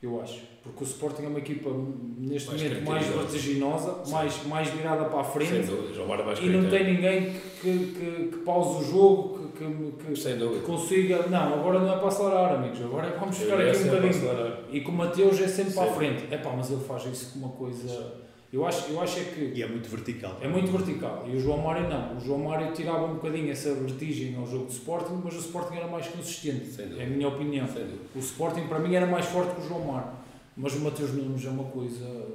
Eu 0.02 0.20
acho. 0.20 0.42
Porque 0.64 0.84
o 0.84 0.88
Sporting 0.88 1.24
é 1.24 1.28
uma 1.28 1.40
equipa 1.40 1.70
neste 2.18 2.50
mais 2.50 2.64
momento 2.64 2.90
mais 2.90 3.06
vertiginosa, 3.08 4.10
mais, 4.10 4.44
mais 4.46 4.68
virada 4.70 5.06
para 5.06 5.20
a 5.20 5.24
frente 5.24 5.68
dúvida, 5.68 6.42
e 6.42 6.50
não 6.50 6.70
tem 6.70 6.94
ninguém 6.94 7.34
que, 7.62 7.78
que, 7.94 8.30
que 8.32 8.38
pause 8.44 8.84
o 8.84 8.92
jogo, 8.92 9.52
que, 9.58 9.64
que, 9.64 10.14
que 10.60 10.66
consiga. 10.66 11.28
Não, 11.28 11.54
agora 11.54 11.80
não 11.80 11.94
é 11.94 11.98
para 11.98 12.08
acelerar, 12.08 12.54
amigos, 12.56 12.82
agora 12.82 13.08
é 13.08 13.10
para 13.12 13.20
vamos 13.20 13.38
ficar 13.38 13.60
aqui 13.60 13.78
um 13.78 13.84
bocadinho. 13.84 14.54
E 14.72 14.82
com 14.82 14.92
o 14.92 14.96
Mateus 14.96 15.40
é 15.40 15.48
sempre 15.48 15.72
Sim. 15.72 15.80
para 15.80 15.92
a 15.92 15.94
frente. 15.94 16.28
É 16.32 16.38
pá, 16.38 16.52
mas 16.56 16.72
ele 16.72 16.84
faz 16.84 17.06
isso 17.06 17.34
com 17.34 17.40
uma 17.40 17.50
coisa 17.50 18.22
eu 18.52 18.66
acho, 18.66 18.92
eu 18.92 19.00
acho 19.00 19.20
é 19.20 19.24
que. 19.24 19.54
E 19.56 19.64
é 19.64 19.68
muito 19.68 19.90
vertical. 19.90 20.38
É 20.42 20.48
muito 20.48 20.70
vertical. 20.70 21.26
E 21.26 21.38
o 21.38 21.40
João 21.40 21.60
Mário 21.60 21.88
não. 21.88 22.18
O 22.18 22.20
João 22.20 22.40
Mário 22.40 22.74
tirava 22.74 23.06
um 23.06 23.14
bocadinho 23.14 23.50
essa 23.50 23.74
vertigem 23.74 24.36
ao 24.36 24.46
jogo 24.46 24.66
de 24.66 24.74
Sporting, 24.74 25.22
mas 25.24 25.36
o 25.36 25.40
Sporting 25.40 25.76
era 25.76 25.88
mais 25.88 26.08
consistente. 26.08 26.70
É 26.98 27.04
a 27.04 27.08
minha 27.08 27.30
opinião. 27.30 27.66
O 28.14 28.20
Sporting 28.20 28.68
para 28.68 28.80
mim 28.80 28.94
era 28.94 29.06
mais 29.06 29.26
forte 29.26 29.56
que 29.56 29.62
o 29.62 29.68
João 29.68 29.86
Mário. 29.86 30.12
Mas 30.58 30.76
o 30.76 30.82
Mateus 30.82 31.14
Nunes 31.14 31.46
é 31.46 31.50
uma 31.50 31.64
coisa 31.64 32.26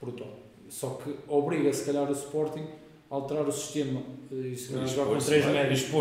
brutal. 0.00 0.38
Só 0.68 1.00
que 1.02 1.14
obriga, 1.26 1.72
se 1.72 1.86
calhar, 1.86 2.08
o 2.08 2.12
Sporting 2.12 2.66
a 3.10 3.14
alterar 3.14 3.46
o 3.46 3.52
sistema 3.52 4.02
e 4.30 4.54
se 4.54 4.72
calhar 4.72 4.86
jogar 4.86 5.14
com 5.14 5.18
três 5.18 5.46
médios. 5.46 5.92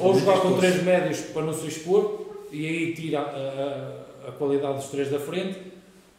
Ou 0.00 0.18
jogar 0.18 0.40
com 0.40 0.58
três 0.58 0.82
médios 0.82 1.20
para 1.20 1.42
não 1.42 1.52
se 1.52 1.66
expor 1.66 2.26
e 2.50 2.66
aí 2.66 2.94
tira 2.94 3.20
a, 3.20 4.26
a, 4.26 4.28
a 4.28 4.32
qualidade 4.32 4.78
dos 4.78 4.88
três 4.88 5.10
da 5.10 5.18
frente 5.18 5.69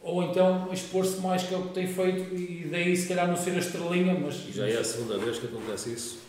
ou 0.04 0.24
então 0.24 0.70
expor-se 0.72 1.20
mais 1.20 1.43
que 1.43 1.54
é 1.54 1.58
o 1.58 1.64
que 1.64 1.74
tem 1.74 1.88
feito 1.88 2.34
e 2.36 2.68
daí 2.70 2.95
se 2.95 3.08
calhar 3.08 3.28
não 3.28 3.38
ser 3.38 3.52
a 3.52 3.60
estrelinha, 3.60 4.14
mas... 4.20 4.47
E 4.47 4.52
já 4.52 4.68
é 4.68 4.78
a 4.78 4.84
segunda 4.84 5.18
vez 5.18 5.38
que 5.38 5.45
acontece 5.45 5.93
isso 5.93 6.20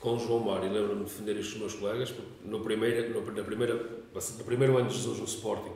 com 0.00 0.14
o 0.14 0.18
João 0.18 0.40
Mário, 0.40 0.72
lembro-me 0.72 1.04
de 1.04 1.10
defender 1.10 1.36
isto 1.36 1.58
com 1.58 1.66
os 1.66 1.72
meus 1.72 1.74
colegas, 1.74 2.14
no 2.44 2.60
primeiro, 2.60 3.10
no, 3.10 3.32
na 3.32 3.42
primeira, 3.42 3.74
no 3.74 4.44
primeiro 4.44 4.78
ano 4.78 4.88
de 4.88 4.94
Jesus 4.94 5.18
no 5.18 5.24
Sporting, 5.24 5.72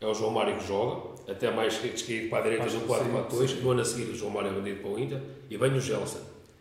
é 0.00 0.06
o 0.06 0.14
João 0.14 0.32
Mário 0.32 0.56
que 0.58 0.66
joga, 0.66 1.14
até 1.30 1.50
mais 1.50 1.80
descaído 1.80 2.28
para 2.28 2.38
a 2.38 2.42
direita 2.42 2.66
no 2.66 2.86
4-4-2, 2.86 3.60
no 3.60 3.70
ano 3.70 3.80
a 3.80 3.84
seguir 3.84 4.10
o 4.10 4.14
João 4.14 4.32
Mário 4.32 4.50
é 4.50 4.54
vendido 4.54 4.80
para 4.80 4.90
o 4.90 4.98
Inter, 4.98 5.20
e 5.48 5.56
vem 5.56 5.72
o 5.72 5.80
Gelson, 5.80 6.20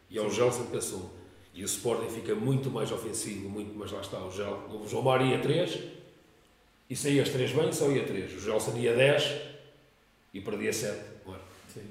e 0.09 0.17
é 0.17 0.21
o 0.21 0.29
Gelson 0.29 0.65
que 0.65 0.77
assume. 0.77 1.09
E 1.53 1.63
o 1.63 1.65
Sporting 1.65 2.09
fica 2.09 2.35
muito 2.35 2.69
mais 2.69 2.91
ofensivo, 2.91 3.49
muito 3.49 3.75
mais 3.75 3.91
lá 3.91 4.01
está, 4.01 4.23
o, 4.23 4.31
Gel, 4.31 4.59
o 4.69 4.87
João 4.87 5.01
Mário 5.01 5.25
ia 5.25 5.39
3, 5.39 5.79
e 6.89 6.95
saía 6.95 7.23
as 7.23 7.29
3 7.29 7.51
bem, 7.51 7.73
só 7.73 7.89
ia 7.89 8.05
3. 8.05 8.35
O 8.35 8.39
Gelson 8.39 8.77
ia 8.77 8.95
10, 8.95 9.41
e 10.33 10.41
perdia 10.41 10.73
7. 10.73 11.17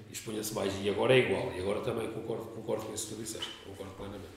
E 0.08 0.12
expunha-se 0.12 0.54
mais. 0.54 0.72
E 0.82 0.88
agora 0.90 1.14
é 1.14 1.18
igual. 1.18 1.52
E 1.54 1.60
agora 1.60 1.80
também 1.80 2.10
concordo, 2.10 2.44
concordo 2.46 2.86
com 2.86 2.94
isso 2.94 3.08
que 3.08 3.14
tu 3.14 3.20
disseste. 3.22 3.50
Concordo 3.64 3.92
plenamente. 3.94 4.36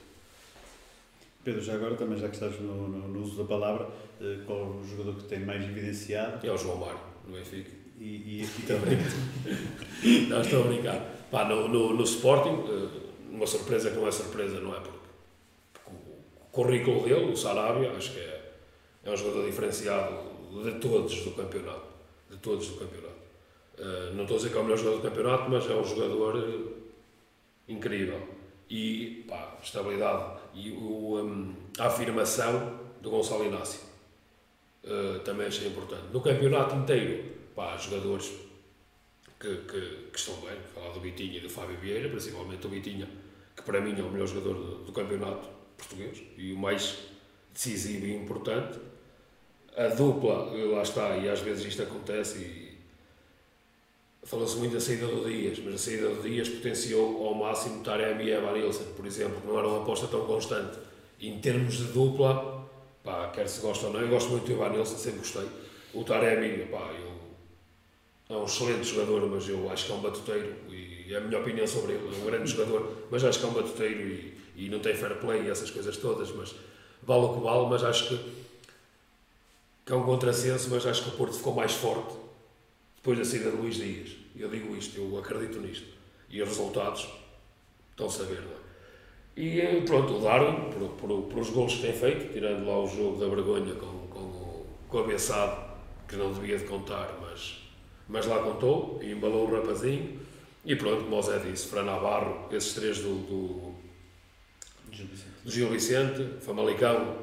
Pedro, 1.42 1.62
já 1.62 1.74
agora 1.74 1.94
também, 1.94 2.18
já 2.18 2.28
que 2.28 2.34
estás 2.34 2.60
no, 2.60 2.88
no, 2.88 3.08
no 3.08 3.22
uso 3.22 3.36
da 3.36 3.44
palavra, 3.44 3.88
eh, 4.20 4.40
qual 4.44 4.58
é 4.58 4.62
o 4.62 4.84
jogador 4.84 5.16
que 5.16 5.24
tem 5.24 5.40
mais 5.40 5.64
evidenciado? 5.64 6.46
É 6.46 6.52
o 6.52 6.56
João 6.56 6.76
Mário, 6.76 7.00
no 7.26 7.34
Benfica. 7.34 7.70
E, 7.98 8.40
e 8.40 8.44
aqui 8.44 8.62
também? 8.62 8.98
não, 10.28 10.40
estou 10.42 10.64
a 10.64 10.66
brincar. 10.66 11.00
Pá, 11.30 11.46
no, 11.46 11.66
no, 11.66 11.94
no 11.94 12.04
Sporting, 12.04 12.62
eh, 12.68 13.08
uma 13.30 13.46
surpresa 13.46 13.90
que 13.90 13.96
não 13.96 14.06
é 14.06 14.10
surpresa, 14.10 14.60
não 14.60 14.74
é? 14.74 14.80
Porque, 14.80 14.98
porque 15.72 15.98
o 16.38 16.44
currículo 16.52 17.04
dele, 17.04 17.32
o 17.32 17.36
Sarabia, 17.36 17.90
acho 17.92 18.12
que 18.12 18.20
é, 18.20 18.52
é 19.04 19.10
um 19.10 19.16
jogador 19.16 19.46
diferenciado 19.46 20.30
de 20.62 20.72
todos 20.78 21.24
do 21.24 21.30
campeonato. 21.30 21.88
De 22.30 22.36
todos 22.36 22.68
do 22.68 22.76
campeonato. 22.76 23.09
Eh, 23.80 24.12
não 24.14 24.24
estou 24.24 24.36
a 24.36 24.38
dizer 24.38 24.50
que 24.50 24.58
é 24.58 24.60
o 24.60 24.64
melhor 24.64 24.76
jogador 24.76 24.96
do 24.98 25.08
campeonato, 25.08 25.50
mas 25.50 25.70
é 25.70 25.74
um 25.74 25.84
jogador 25.84 26.36
uh, 26.36 26.72
incrível. 27.66 28.20
E 28.68 29.24
pá, 29.26 29.56
estabilidade 29.62 30.38
e 30.54 30.70
o, 30.70 31.18
um, 31.18 31.54
a 31.78 31.86
afirmação 31.86 32.78
do 33.00 33.10
Gonçalo 33.10 33.44
Inácio 33.46 33.80
uh, 34.84 35.18
também 35.20 35.46
achei 35.46 35.66
importante. 35.66 36.12
No 36.12 36.20
campeonato 36.20 36.74
inteiro, 36.76 37.24
pá, 37.56 37.74
jogadores 37.78 38.30
que, 39.40 39.56
que, 39.56 40.08
que 40.12 40.18
estão 40.18 40.36
bem, 40.42 40.58
falar 40.74 40.92
do 40.92 41.00
Bitinha 41.00 41.38
e 41.38 41.40
do 41.40 41.48
Fábio 41.48 41.78
Vieira, 41.78 42.10
principalmente 42.10 42.66
o 42.66 42.70
Bitinha, 42.70 43.08
que 43.56 43.62
para 43.62 43.80
mim 43.80 43.98
é 43.98 44.02
o 44.02 44.10
melhor 44.10 44.26
jogador 44.26 44.54
do, 44.54 44.84
do 44.84 44.92
campeonato 44.92 45.48
português 45.78 46.22
e 46.36 46.52
o 46.52 46.58
mais 46.58 46.98
decisivo 47.50 48.04
e 48.04 48.14
importante. 48.14 48.78
A 49.74 49.86
dupla, 49.86 50.52
lá 50.74 50.82
está, 50.82 51.16
e 51.16 51.30
às 51.30 51.40
vezes 51.40 51.64
isto 51.64 51.82
acontece, 51.82 52.38
e 52.38 52.59
Falou-se 54.22 54.56
muito 54.56 54.74
da 54.74 54.80
saída 54.80 55.06
do 55.06 55.24
Dias, 55.24 55.58
mas 55.64 55.74
a 55.74 55.78
saída 55.78 56.08
do 56.10 56.22
Dias 56.22 56.48
potenciou 56.48 57.26
ao 57.26 57.34
máximo 57.34 57.82
Taremi 57.82 58.24
e 58.24 58.30
Evan 58.30 58.52
Nilsson, 58.52 58.84
por 58.94 59.06
exemplo, 59.06 59.40
que 59.40 59.46
não 59.46 59.58
era 59.58 59.66
uma 59.66 59.82
aposta 59.82 60.06
tão 60.08 60.26
constante. 60.26 60.78
Em 61.18 61.38
termos 61.40 61.78
de 61.78 61.84
dupla, 61.84 62.68
pá, 63.02 63.28
quer 63.28 63.48
se 63.48 63.60
gosta 63.60 63.86
ou 63.86 63.94
não, 63.94 64.00
eu 64.00 64.08
gosto 64.08 64.30
muito 64.30 64.44
do 64.44 64.52
Evan 64.52 64.70
Nilsson, 64.70 64.96
sempre 64.96 65.20
gostei. 65.20 65.48
O 65.94 66.04
Taremi, 66.04 66.66
pá, 66.66 66.90
eu, 67.00 67.10
é 68.36 68.38
um 68.38 68.44
excelente 68.44 68.84
jogador, 68.84 69.26
mas 69.28 69.48
eu 69.48 69.70
acho 69.70 69.86
que 69.86 69.92
é 69.92 69.94
um 69.94 70.00
batuteiro, 70.00 70.54
e 70.68 71.06
é 71.12 71.16
a 71.16 71.20
minha 71.20 71.40
opinião 71.40 71.66
sobre 71.66 71.94
ele, 71.94 72.14
é 72.14 72.22
um 72.22 72.24
grande 72.26 72.50
jogador, 72.50 73.06
mas 73.10 73.24
acho 73.24 73.38
que 73.38 73.46
é 73.46 73.48
um 73.48 73.52
batuteiro 73.54 74.00
e, 74.00 74.38
e 74.54 74.68
não 74.68 74.80
tem 74.80 74.94
fair 74.94 75.16
play 75.16 75.42
e 75.42 75.48
essas 75.50 75.70
coisas 75.70 75.96
todas, 75.96 76.30
mas 76.30 76.54
vale 77.02 77.24
o 77.24 77.34
que 77.34 77.40
vale, 77.40 77.66
mas 77.68 77.82
acho 77.82 78.08
que, 78.08 78.32
que 79.86 79.92
é 79.92 79.96
um 79.96 80.04
contrassenso, 80.04 80.68
mas 80.70 80.86
acho 80.86 81.04
que 81.04 81.08
o 81.08 81.12
Porto 81.12 81.36
ficou 81.36 81.54
mais 81.54 81.72
forte 81.72 82.19
depois 83.02 83.18
da 83.18 83.24
saída 83.24 83.50
de 83.50 83.56
Luís 83.56 83.76
Dias. 83.76 84.10
Eu 84.36 84.48
digo 84.50 84.76
isto, 84.76 84.98
eu 85.00 85.18
acredito 85.18 85.58
nisto. 85.60 85.88
E 86.28 86.40
os 86.40 86.48
resultados 86.48 87.08
estão-se 87.90 88.22
a 88.22 88.24
ver, 88.24 88.42
não 88.42 88.52
é? 88.52 88.60
E 89.36 89.60
eh, 89.60 89.80
pronto, 89.86 90.16
o 90.16 90.20
Darwin, 90.20 90.70
por, 90.70 90.90
por, 90.90 91.22
por, 91.22 91.38
os 91.38 91.50
gols 91.50 91.76
que 91.76 91.82
tem 91.82 91.92
feito, 91.92 92.32
tirando 92.32 92.66
lá 92.66 92.78
o 92.78 92.86
jogo 92.86 93.18
da 93.18 93.26
vergonha 93.26 93.74
com, 93.74 94.06
com, 94.08 94.66
com 94.88 94.96
o 94.98 95.00
abençado, 95.00 95.70
que 96.06 96.16
não 96.16 96.32
devia 96.32 96.58
de 96.58 96.64
contar, 96.64 97.16
mas, 97.22 97.60
mas 98.08 98.26
lá 98.26 98.40
contou, 98.40 99.00
e 99.02 99.12
embalou 99.12 99.48
o 99.48 99.54
rapazinho. 99.54 100.20
E 100.64 100.76
pronto, 100.76 101.04
como 101.04 101.16
o 101.16 101.22
Zé 101.22 101.38
disse, 101.38 101.68
Fran 101.68 101.84
Navarro, 101.84 102.48
esses 102.52 102.74
três 102.74 102.98
do, 102.98 103.14
do, 103.14 103.74
do 105.42 105.50
Gil 105.50 105.70
Vicente, 105.70 106.34
Famalicão, 106.40 107.16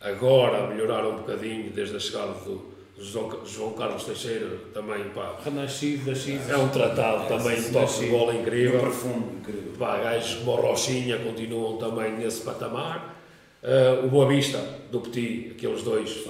agora 0.00 0.68
melhoraram 0.68 1.14
um 1.14 1.16
bocadinho 1.16 1.72
desde 1.72 1.96
a 1.96 2.00
chegada 2.00 2.32
do, 2.44 2.79
João, 3.00 3.46
João 3.46 3.72
Carlos 3.72 4.04
Teixeira 4.04 4.58
também, 4.74 5.04
pá, 5.10 5.38
Renascido 5.42 6.04
da 6.04 6.14
X. 6.14 6.50
é 6.50 6.56
um 6.56 6.68
tratado 6.68 7.26
também, 7.28 7.58
sim, 7.58 7.72
toque 7.72 7.92
sim. 7.92 8.04
de 8.04 8.10
bola 8.10 8.34
incrível. 8.34 8.76
Um 8.76 8.80
profundo, 8.80 9.38
incrível. 9.38 9.72
Pá, 9.78 9.98
gajos 9.98 10.34
como 10.40 10.56
Rochinha 10.56 11.18
continuam 11.18 11.78
também 11.78 12.12
nesse 12.12 12.42
patamar. 12.42 13.16
Ah, 13.62 14.04
o 14.04 14.08
Boa 14.08 14.26
Vista, 14.28 14.58
do 14.90 15.00
Petit, 15.00 15.52
aqueles 15.52 15.82
dois, 15.82 16.26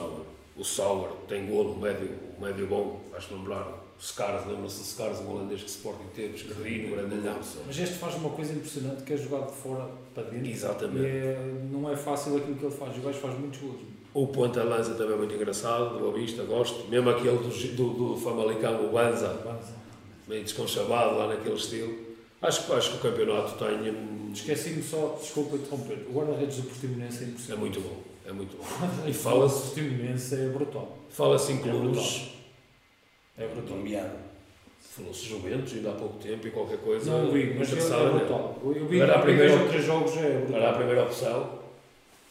o 0.56 0.64
Sauer, 0.64 1.10
tem 1.28 1.46
golo, 1.46 1.72
o 1.72 1.80
médio, 1.80 2.08
médio 2.40 2.66
bom, 2.66 3.00
vais-te 3.10 3.32
lembrar. 3.32 3.80
O 3.98 4.02
Scars, 4.02 4.46
lembra-se 4.46 4.78
do 4.78 4.84
Scars, 4.84 5.18
um 5.20 5.30
holandês 5.30 5.62
que 5.62 5.68
Sporting 5.68 6.06
teve, 6.14 6.34
escrevino, 6.34 6.96
grandalhão. 6.96 7.36
Mas 7.66 7.78
este 7.78 7.96
faz 7.96 8.14
uma 8.14 8.30
coisa 8.30 8.54
impressionante 8.54 9.02
que 9.02 9.12
é 9.12 9.16
jogar 9.16 9.44
de 9.44 9.52
fora 9.52 9.86
para 10.14 10.22
dentro. 10.22 10.48
Exatamente. 10.48 11.04
E 11.04 11.06
é, 11.06 11.38
não 11.70 11.90
é 11.90 11.94
fácil 11.94 12.38
aquilo 12.38 12.56
que 12.56 12.64
ele 12.64 12.74
faz. 12.74 12.96
O 12.96 13.00
gajo 13.02 13.18
faz 13.18 13.38
muitos 13.38 13.60
gols. 13.60 13.80
O 14.12 14.26
Ponta 14.26 14.62
Lança 14.64 14.94
também 14.94 15.14
é 15.14 15.16
muito 15.16 15.34
engraçado, 15.34 15.90
do 15.94 16.00
Boa 16.00 16.12
Vista, 16.14 16.42
gosto. 16.42 16.88
Mesmo 16.88 17.10
aquele 17.10 17.36
do, 17.38 17.48
do, 17.76 18.08
do 18.14 18.16
Famalicão, 18.20 18.86
o 18.86 18.90
Banza, 18.90 19.28
Banza. 19.44 19.72
meio 20.26 20.42
desconchavado 20.42 21.16
lá 21.16 21.28
naquele 21.28 21.54
estilo. 21.54 21.96
Acho, 22.42 22.66
que- 22.66 22.72
acho 22.72 22.90
que 22.92 22.96
o 22.96 23.10
campeonato 23.10 23.52
tem. 23.64 23.90
hum, 23.90 24.30
Esqueci-me 24.32 24.82
só, 24.82 25.16
desculpa 25.20 25.56
interromper, 25.56 26.06
o 26.08 26.12
guarda-redes 26.12 26.56
do 26.58 26.62
Portimonense 26.64 27.18
é 27.18 27.26
É 27.26 27.28
impressionante. 27.30 27.60
muito 27.60 27.80
bom, 27.80 27.96
é 28.26 28.32
muito 28.32 28.56
bom. 28.56 28.64
E 29.08 29.12
fala-se 29.12 29.18
fala-se 29.22 29.54
do 29.58 29.62
Portimonense 29.74 30.34
é 30.34 30.48
brutal. 30.48 30.98
fala 31.10 31.36
em 31.36 31.56
É 31.56 31.58
clubes, 31.62 32.30
É 33.38 33.46
brutal. 33.46 33.76
Nomeado. 33.76 34.14
falou-se 34.80 35.24
Juventus 35.24 35.72
ainda 35.74 35.90
há 35.90 35.94
pouco 35.94 36.18
tempo 36.18 36.46
e 36.46 36.50
qualquer 36.50 36.78
coisa. 36.78 37.10
Não 37.10 37.30
vi, 37.30 37.54
mas 37.56 37.68
é, 37.68 37.72
interessada, 37.72 38.02
é 38.02 38.06
né? 38.12 38.18
brutal. 38.20 38.58
Eu 38.64 38.86
vi 38.86 39.00
Era 39.00 39.14
a 39.16 39.18
primeira- 39.20 39.68
três 39.68 39.84
jogos, 39.84 40.16
é 40.16 40.38
brutal. 40.38 40.56
Era 40.56 40.70
a 40.70 40.74
primeira 40.74 41.02
opção, 41.04 41.58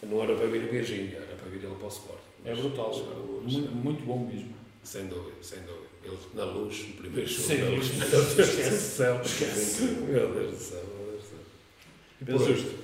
não 0.03 0.23
era 0.23 0.35
para 0.35 0.47
vir 0.47 0.63
o 0.65 0.71
Virgínia, 0.71 1.21
para 1.49 1.57
vir 1.57 1.65
ele 1.65 1.75
para 1.75 1.85
o 1.85 1.89
Sport. 1.89 2.19
É 2.45 2.55
brutal. 2.55 2.93
Muito, 3.41 3.71
muito 3.71 4.05
bom 4.05 4.19
mesmo. 4.19 4.53
Sem 4.83 5.07
dúvida, 5.07 5.35
sem 5.41 5.59
dúvida. 5.59 5.89
Ele 6.03 6.17
na 6.33 6.45
luz, 6.45 6.87
no 6.87 6.93
primeiro 6.93 7.27
jogo, 7.27 7.47
Sim, 7.47 7.57
na 7.57 7.69
luz. 7.71 7.95
Meu 7.95 8.09
Deus 8.09 8.35
do 8.35 8.79
céu. 8.79 9.13
Meu 9.15 10.33
Deus 10.33 10.51
do 10.51 10.57
céu. 10.57 10.83
meu 12.21 12.37
Deus 12.37 12.55
do 12.55 12.69
céu. 12.69 12.79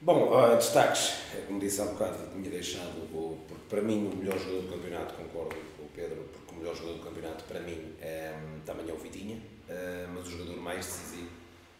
Bom, 0.00 0.34
ah, 0.34 0.54
destaques, 0.54 1.14
é 1.34 1.40
como 1.46 1.58
disse 1.58 1.80
há 1.80 1.86
bocado, 1.86 2.18
tinha 2.30 2.50
deixado, 2.50 3.08
porque 3.10 3.54
para 3.68 3.80
mim 3.80 4.10
o 4.12 4.16
melhor 4.16 4.38
jogador 4.38 4.62
do 4.62 4.68
campeonato, 4.68 5.14
concordo 5.14 5.56
com 5.76 5.84
o 5.84 5.88
Pedro, 5.94 6.28
porque 6.32 6.54
o 6.54 6.58
melhor 6.58 6.76
jogador 6.76 6.98
do 6.98 7.04
campeonato 7.04 7.44
para 7.44 7.60
mim 7.60 7.94
é, 8.00 8.38
também 8.64 8.88
é 8.88 8.92
o 8.92 8.98
Vitinha, 8.98 9.40
ah, 9.68 10.06
mas 10.14 10.28
o 10.28 10.30
jogador 10.32 10.60
mais 10.60 10.84
decisivo, 10.84 11.30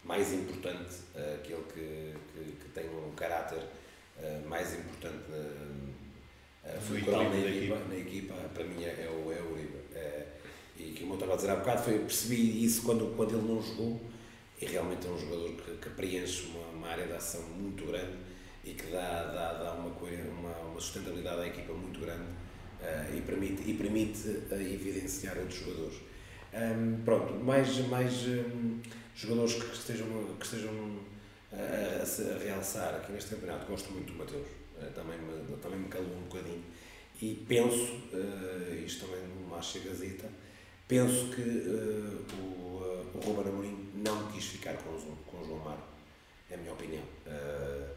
mais 0.02 0.32
importante, 0.32 0.96
ah, 1.14 1.34
aquele 1.34 1.62
que, 1.72 2.14
que, 2.32 2.52
que 2.56 2.68
tem 2.70 2.88
um 2.88 3.12
caráter 3.14 3.60
mais 4.48 4.72
importante 4.72 5.18
na, 5.28 5.65
ah, 6.66 6.80
fulcral 6.80 7.24
na 7.24 7.30
Vital 7.30 7.42
da 7.42 7.56
equipa, 7.56 7.78
na 7.88 7.96
equipa, 7.96 8.34
para 8.52 8.64
mim 8.64 8.84
é, 8.84 8.88
é 8.88 9.10
o, 9.10 9.32
é 9.32 9.40
o 9.40 9.52
Uribe. 9.52 9.76
Ah, 9.94 10.24
e 10.78 10.92
que 10.92 11.04
eu 11.04 11.14
estava 11.14 11.32
a 11.32 11.36
dizer 11.36 11.50
há 11.50 11.56
bocado, 11.56 11.82
foi, 11.82 11.94
eu 11.94 12.00
percebi 12.00 12.64
isso 12.64 12.82
quando, 12.82 13.14
quando 13.16 13.36
ele 13.36 13.48
não 13.48 13.62
jogou, 13.62 14.00
e 14.60 14.66
realmente 14.66 15.06
é 15.06 15.10
um 15.10 15.18
jogador 15.18 15.52
que, 15.52 15.70
que 15.76 15.90
preenche 15.90 16.46
uma, 16.46 16.66
uma 16.68 16.88
área 16.88 17.06
de 17.06 17.12
ação 17.12 17.42
muito 17.42 17.86
grande 17.86 18.16
e 18.64 18.72
que 18.74 18.90
dá, 18.90 19.24
dá, 19.24 19.52
dá 19.54 19.72
uma, 19.74 19.88
uma, 19.88 20.56
uma 20.70 20.80
sustentabilidade 20.80 21.42
à 21.42 21.46
equipa 21.46 21.72
muito 21.72 22.00
grande 22.00 22.24
eh, 22.82 23.16
e 23.16 23.20
permite, 23.20 23.62
e 23.70 23.74
permite 23.74 24.28
eh, 24.50 24.72
evidenciar 24.72 25.36
outros 25.38 25.60
jogadores. 25.60 25.98
Ahm, 26.52 27.02
pronto, 27.04 27.34
mais, 27.34 27.78
mais 27.88 28.12
hum, 28.26 28.80
jogadores 29.14 29.54
que 29.54 29.74
estejam, 29.74 30.06
que 30.38 30.44
estejam 30.44 30.98
eh, 31.52 32.02
a, 32.02 32.34
a 32.34 32.38
realçar 32.38 32.94
aqui 32.96 33.12
neste 33.12 33.34
campeonato, 33.34 33.66
gosto 33.66 33.92
muito 33.92 34.12
do 34.12 34.18
Mateus, 34.18 34.46
eh, 34.46 34.65
também, 34.94 35.18
me, 35.18 35.56
também 35.58 35.78
me 35.78 35.88
calou 35.88 36.08
um 36.16 36.22
bocadinho 36.28 36.62
e 37.20 37.34
penso, 37.48 37.94
eh, 38.12 38.82
isto 38.86 39.06
também 39.06 39.22
numa 39.28 39.60
chegazita, 39.62 40.28
penso 40.86 41.28
que 41.34 41.40
eh, 41.42 42.34
o, 42.42 42.82
eh, 42.84 43.16
o 43.16 43.20
Ruben 43.20 43.50
Amorim 43.52 43.88
não 43.94 44.30
quis 44.32 44.44
ficar 44.46 44.74
com 44.74 44.90
o, 44.94 44.98
João- 45.00 45.16
com 45.26 45.38
o 45.38 45.44
João 45.46 45.58
Mário, 45.60 45.82
é 46.50 46.54
a 46.54 46.58
minha 46.58 46.72
opinião. 46.72 47.02
Eh, 47.26 47.88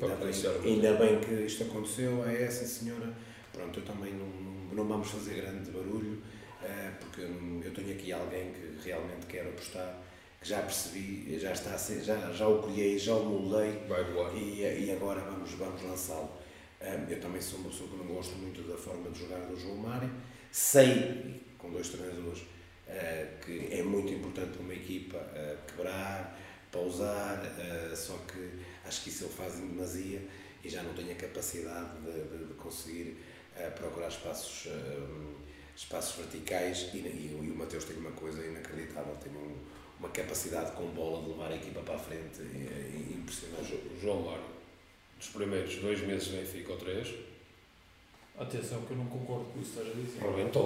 ainda, 0.00 0.14
bem, 0.16 0.32
ainda 0.64 0.92
bem 0.94 1.20
que 1.20 1.34
isto 1.46 1.64
aconteceu, 1.64 2.24
é 2.26 2.42
essa 2.44 2.64
senhora. 2.64 3.12
Pronto, 3.52 3.80
eu 3.80 3.84
também 3.84 4.12
não, 4.14 4.26
não, 4.26 4.74
não 4.76 4.84
vamos 4.88 5.08
fazer 5.10 5.34
grande 5.42 5.70
barulho, 5.72 6.22
eh, 6.62 6.92
porque 7.00 7.22
eu 7.22 7.74
tenho 7.74 7.92
aqui 7.92 8.12
alguém 8.12 8.52
que 8.52 8.88
realmente 8.88 9.26
quer 9.26 9.42
apostar, 9.48 9.98
que 10.40 10.48
já 10.48 10.62
percebi, 10.62 11.38
já 11.38 11.52
está 11.52 11.76
já, 11.76 12.32
já 12.32 12.48
o 12.48 12.62
criei, 12.62 12.98
já 12.98 13.14
o 13.14 13.24
moldei 13.24 13.82
e, 14.34 14.86
e 14.86 14.90
agora 14.90 15.20
vamos, 15.20 15.50
vamos 15.52 15.82
lançá-lo. 15.82 16.30
Um, 16.80 17.10
eu 17.10 17.20
também 17.20 17.42
sou 17.42 17.58
uma 17.58 17.68
pessoa 17.68 17.90
que 17.90 17.96
não 17.96 18.06
gosto 18.06 18.34
muito 18.36 18.62
da 18.66 18.74
forma 18.76 19.10
de 19.10 19.18
jogar 19.18 19.40
do 19.40 19.54
João 19.54 19.76
Mário. 19.76 20.10
Sei, 20.50 21.42
com 21.58 21.70
dois 21.70 21.90
treinadores, 21.90 22.38
uh, 22.40 23.44
que 23.44 23.68
é 23.70 23.82
muito 23.82 24.14
importante 24.14 24.58
uma 24.58 24.72
equipa 24.72 25.18
uh, 25.18 25.58
quebrar, 25.70 26.38
pausar, 26.72 27.42
uh, 27.44 27.94
só 27.94 28.16
que 28.26 28.50
acho 28.86 29.02
que 29.02 29.10
isso 29.10 29.24
ele 29.24 29.34
faz 29.34 29.58
em 29.58 29.68
demasia 29.68 30.26
e 30.64 30.70
já 30.70 30.82
não 30.82 30.94
tenho 30.94 31.12
a 31.12 31.16
capacidade 31.16 32.00
de, 32.00 32.12
de- 32.38 32.44
de 32.46 32.54
conseguir 32.54 33.16
procurar 33.76 34.08
espaços, 34.08 34.68
espaços 35.76 36.16
verticais 36.16 36.88
e, 36.94 36.98
e 36.98 37.36
o- 37.38 37.44
e 37.44 37.50
o 37.50 37.54
Mateus 37.54 37.84
tem 37.84 37.96
uma 37.98 38.12
coisa 38.12 38.42
inacreditável, 38.44 39.14
tem 39.16 39.30
um- 39.32 39.58
uma 40.00 40.08
capacidade 40.08 40.72
com 40.72 40.86
bola 40.86 41.22
de 41.22 41.28
levar 41.28 41.52
a 41.52 41.54
equipa 41.54 41.80
para 41.80 41.94
a 41.94 41.98
frente 41.98 42.40
é, 42.40 42.90
é 42.96 43.14
impressionante. 43.14 43.74
O 43.74 44.00
João 44.00 44.22
Mário, 44.22 44.42
dos 45.18 45.28
primeiros 45.28 45.76
dois 45.76 46.00
meses 46.06 46.28
de 46.28 46.36
Benfica 46.38 46.72
ou 46.72 46.78
três, 46.78 47.08
Atenção 48.38 48.80
que 48.88 48.92
eu 48.92 48.96
não 48.96 49.04
concordo 49.04 49.44
com 49.52 49.60
isso 49.60 49.72
que 49.72 49.80
estás 49.80 49.94
a 49.94 50.00
dizer. 50.00 50.22
rebentou. 50.22 50.64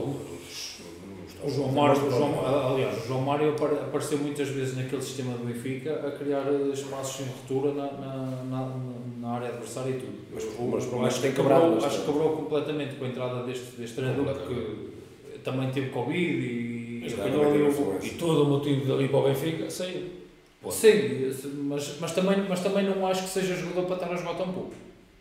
O 1.42 1.50
João 1.50 1.72
Mário, 1.72 2.06
o 2.06 2.08
João, 2.10 2.72
aliás, 2.72 3.02
o 3.02 3.08
João 3.08 3.20
Mário 3.22 3.50
apare- 3.50 3.74
apareceu 3.80 4.18
muitas 4.18 4.46
vezes 4.48 4.76
naquele 4.76 5.02
sistema 5.02 5.36
do 5.36 5.44
Benfica 5.44 6.06
a 6.06 6.12
criar 6.12 6.44
espaços 6.72 7.16
sem 7.16 7.26
ruptura 7.26 7.72
na, 7.74 7.90
na, 7.94 8.44
na, 8.44 8.76
na 9.18 9.28
área 9.32 9.48
adversária 9.48 9.90
e 9.90 9.98
tudo. 9.98 10.18
Mas- 10.32 10.44
Eu- 10.44 10.98
mas 11.00 11.14
que 11.14 11.20
que 11.20 11.26
tem 11.26 11.32
quebrou, 11.34 11.60
quebrado 11.72 11.84
acho 11.84 11.98
que 12.00 12.06
quebrou 12.06 12.36
completamente 12.36 12.94
com 12.94 13.04
a 13.06 13.08
entrada 13.08 13.42
deste, 13.42 13.72
deste 13.76 13.96
treinador 13.96 14.34
porque 14.36 15.38
também 15.42 15.72
teve 15.72 15.90
Covid 15.90 16.46
e 16.46 16.73
E 17.06 18.10
todo 18.18 18.42
o 18.44 18.46
motivo 18.46 18.86
dali 18.86 19.08
para 19.08 19.18
o 19.18 19.22
Benfica, 19.24 19.70
saiu. 19.70 20.24
Sim, 20.70 21.30
mas, 21.64 21.98
mas, 22.00 22.12
também, 22.12 22.42
mas 22.48 22.60
também 22.60 22.84
não 22.86 23.06
acho 23.06 23.24
que 23.24 23.28
seja 23.28 23.54
jogador 23.54 23.82
para 23.84 23.96
estar 23.96 24.12
a 24.12 24.16
jogar 24.16 24.34
tão 24.34 24.50
pouco. 24.52 24.72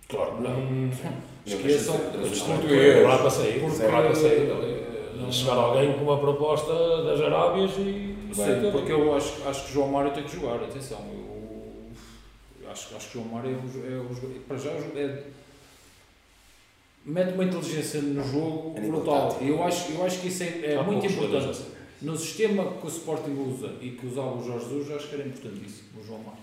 Claro, 0.07 0.39
não. 0.41 0.61
Não, 0.61 0.89
Esqueçam. 1.45 1.95
é 1.95 3.01
lá 3.01 3.17
para 3.17 3.29
sair. 3.29 3.61
Lá 3.61 4.01
para 4.01 4.15
sair. 4.15 4.47
não- 4.47 5.31
Chegar 5.31 5.53
alguém 5.55 5.93
com 5.93 6.03
uma 6.03 6.17
proposta 6.17 6.73
das 7.03 7.19
Arábias 7.21 7.71
e. 7.77 8.13
Sim, 8.33 8.71
porque 8.71 8.91
eu 8.91 9.15
acho, 9.15 9.47
acho 9.47 9.65
que 9.65 9.73
João 9.73 9.89
Mário 9.89 10.11
tem 10.11 10.23
que 10.23 10.35
jogar, 10.35 10.55
atenção. 10.55 10.99
Eu, 11.13 12.63
eu 12.63 12.71
acho, 12.71 12.95
acho 12.95 13.07
que 13.07 13.13
João 13.13 13.27
Mário 13.27 13.49
é 13.51 13.53
um, 13.53 13.95
é 13.95 13.99
um 14.01 14.13
jogador. 14.13 14.39
Para 14.47 14.57
já 14.57 14.69
é, 14.71 15.23
mete 17.05 17.33
uma 17.33 17.43
inteligência 17.43 18.01
no 18.01 18.23
jogo 18.23 18.73
nível 18.79 18.91
brutal. 18.97 19.37
E 19.41 19.49
eu 19.49 19.63
acho, 19.63 19.91
eu 19.91 20.03
acho 20.05 20.21
que 20.21 20.27
isso 20.27 20.43
é, 20.43 20.73
é 20.73 20.75
Há 20.77 20.83
muito 20.83 21.05
importante. 21.05 21.61
No 22.01 22.17
sistema 22.17 22.73
que 22.73 22.85
o 22.85 22.89
Sporting 22.89 23.31
usa 23.31 23.75
e 23.79 23.91
que 23.91 24.05
usava 24.07 24.35
o 24.35 24.43
Jorge 24.43 24.65
Jesus, 24.69 24.91
acho 24.91 25.07
que 25.09 25.15
era 25.15 25.27
importantíssimo 25.27 25.87
o 26.01 26.03
João 26.05 26.19
Mário. 26.19 26.41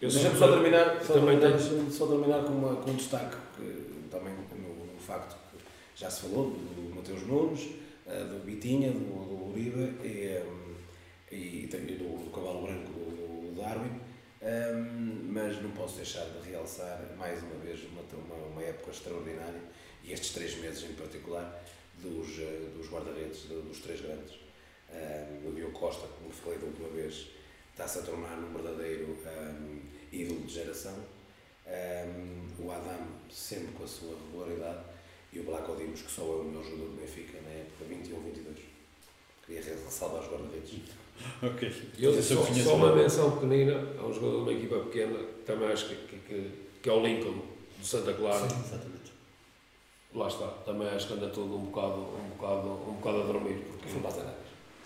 Eu 0.00 0.08
Deixa-me 0.10 0.36
sou- 0.36 0.48
só 0.48 0.52
terminar, 0.54 1.02
só 1.02 1.14
também 1.14 1.38
terminar, 1.38 1.58
tenho- 1.58 1.70
deixa-me 1.70 1.90
só 1.92 2.06
terminar 2.06 2.42
com, 2.44 2.52
uma, 2.52 2.76
com 2.76 2.90
um 2.90 2.94
destaque, 2.94 3.36
que, 3.56 4.08
também 4.10 4.34
no, 4.34 4.92
no 4.92 4.98
facto 4.98 5.36
que 5.52 5.64
já 6.00 6.10
se 6.10 6.22
falou, 6.22 6.50
do 6.50 6.94
Mateus 6.94 7.22
Nunes, 7.26 7.68
eh, 8.06 8.24
do 8.24 8.44
Bitinha, 8.44 8.90
do, 8.90 8.98
do 8.98 9.50
Uribe 9.50 9.94
e, 10.04 10.06
eh, 10.26 10.44
e, 11.30 11.36
e 11.64 11.66
do, 11.68 12.24
do 12.24 12.30
Cavalo 12.30 12.62
Branco, 12.66 12.90
do, 12.90 13.54
do 13.54 13.60
Darwin, 13.62 13.92
eh, 14.42 14.72
mas 15.28 15.62
não 15.62 15.70
posso 15.70 15.96
deixar 15.96 16.24
de 16.26 16.50
realçar 16.50 17.00
mais 17.16 17.40
uma 17.42 17.54
vez 17.64 17.78
uma, 17.84 18.02
uma, 18.36 18.44
uma 18.48 18.62
época 18.62 18.90
extraordinária 18.90 19.60
e 20.04 20.12
estes 20.12 20.30
três 20.32 20.56
meses 20.56 20.82
em 20.88 20.94
particular 20.94 21.64
dos, 22.02 22.38
eh, 22.38 22.68
dos 22.76 22.88
guarda-redes, 22.88 23.42
do- 23.44 23.62
dos 23.68 23.78
três 23.80 24.00
grandes. 24.00 24.34
Eh, 24.90 25.40
o 25.46 25.52
Diogo 25.52 25.72
Costa, 25.72 26.06
como 26.18 26.30
falei 26.32 26.58
da 26.58 26.66
última 26.66 26.88
vez, 26.88 27.28
está-se 27.70 27.98
a 28.00 28.02
tornar 28.02 28.36
um 28.38 28.52
verdadeiro 28.52 29.06
um, 29.26 29.80
ídolo 30.12 30.40
de 30.42 30.52
geração. 30.54 30.96
Um, 31.66 32.64
o 32.66 32.70
Adam 32.72 33.06
sempre 33.30 33.68
com 33.72 33.84
a 33.84 33.86
sua 33.86 34.16
regularidade 34.26 34.80
e 35.32 35.38
o 35.38 35.44
Black 35.44 35.70
Odimos, 35.70 36.02
que 36.02 36.10
só 36.10 36.22
é 36.22 36.40
o 36.40 36.44
melhor 36.44 36.64
jogador 36.64 36.90
do 36.90 37.00
Benfica 37.00 37.40
na 37.40 37.50
época 37.50 37.84
21-22. 37.88 38.56
Queria 39.46 39.62
ressalvar 39.62 40.22
os 40.22 40.28
guarda-redes. 40.28 40.80
Ok. 41.42 41.70
Eu 41.98 42.12
eu 42.14 42.22
só, 42.22 42.42
só 42.44 42.74
uma 42.74 42.96
menção 42.96 43.32
pequenina 43.32 43.74
a 43.98 44.06
um 44.06 44.12
jogador 44.12 44.44
de 44.44 44.50
uma 44.50 44.52
equipa 44.52 44.78
pequena, 44.80 45.18
também 45.46 45.68
acho 45.68 45.88
que, 45.90 45.94
que, 46.06 46.16
que, 46.26 46.50
que 46.82 46.88
é 46.88 46.92
o 46.92 47.00
Lincoln, 47.04 47.38
do 47.78 47.84
Santa 47.86 48.12
Clara. 48.14 48.44
Exatamente. 48.46 49.12
Lá 50.14 50.28
está, 50.28 50.46
também 50.66 50.86
acho 50.88 51.06
que 51.08 51.14
anda 51.14 51.28
todo 51.28 51.54
um 51.56 51.60
bocado, 51.66 51.94
um 52.00 52.36
bocado, 52.36 52.68
um 52.68 52.92
bocado 52.94 53.20
a 53.22 53.24
dormir. 53.24 53.56
Porque, 53.78 53.94
Não 53.94 54.00
passa 54.02 54.18
nada. 54.24 54.36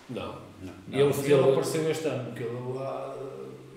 não, 0.09 0.35
Não. 0.61 0.73
Ele- 0.99 1.13
ele 1.13 1.33
ele- 1.33 1.49
apareceu 1.51 1.91
este 1.91 2.07
ano, 2.07 2.25
porque 2.25 2.43
ele, 2.43 2.57
ah, 2.79 3.15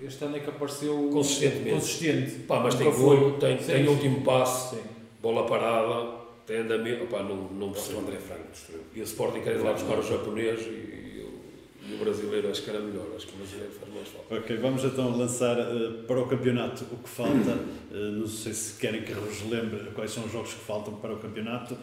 este 0.01 0.23
ano 0.23 0.37
é 0.37 0.39
que 0.39 0.49
apareceu 0.49 1.09
Consistentemente. 1.11 1.71
consistente. 1.71 2.31
Pá, 2.43 2.59
mas 2.61 2.75
tem 2.75 2.87
Nunca 2.87 2.97
foi. 2.99 3.31
tem, 3.39 3.59
Sim, 3.59 3.65
tem 3.65 3.83
sim. 3.85 3.89
último 3.91 4.21
passe, 4.23 4.75
Sim. 4.77 4.81
bola 5.21 5.45
parada, 5.45 6.21
tem 6.47 6.57
andamento, 6.59 7.03
opá, 7.03 7.21
não, 7.21 7.35
não 7.35 7.67
O 7.67 7.71
percebo. 7.73 7.99
André 7.99 8.17
Franco 8.17 8.49
destruiu. 8.51 8.81
E 8.95 9.01
o 9.01 9.03
Sporting 9.03 9.41
quer 9.41 9.55
ir 9.57 9.59
lá 9.61 9.73
buscar 9.73 9.99
o 9.99 10.03
japonês 10.03 10.61
e, 10.61 10.69
e 11.87 11.93
o, 11.95 11.97
brasileiro 11.97 12.49
acho 12.49 12.63
que 12.63 12.69
era 12.69 12.79
melhor, 12.79 13.07
acho 13.15 13.27
que 13.27 13.33
o 13.33 13.37
brasileiro 13.37 13.71
faz 13.73 13.93
mais 13.93 14.07
falta. 14.07 14.35
Ok, 14.35 14.57
vamos 14.57 14.83
então 14.83 15.17
lançar 15.17 15.57
eh, 15.57 16.03
para 16.07 16.19
o 16.19 16.27
campeonato 16.27 16.85
o 16.91 16.97
que 16.97 17.09
falta. 17.09 17.57
Eh, 17.91 18.11
não 18.11 18.27
sei 18.27 18.53
se 18.53 18.79
querem 18.79 19.01
que 19.01 19.13
vos 19.13 19.41
lembre 19.49 19.89
quais 19.95 20.11
são 20.11 20.25
os 20.25 20.31
jogos 20.31 20.53
que 20.53 20.59
faltam 20.59 20.93
para 20.95 21.13
o 21.13 21.17
campeonato. 21.17 21.75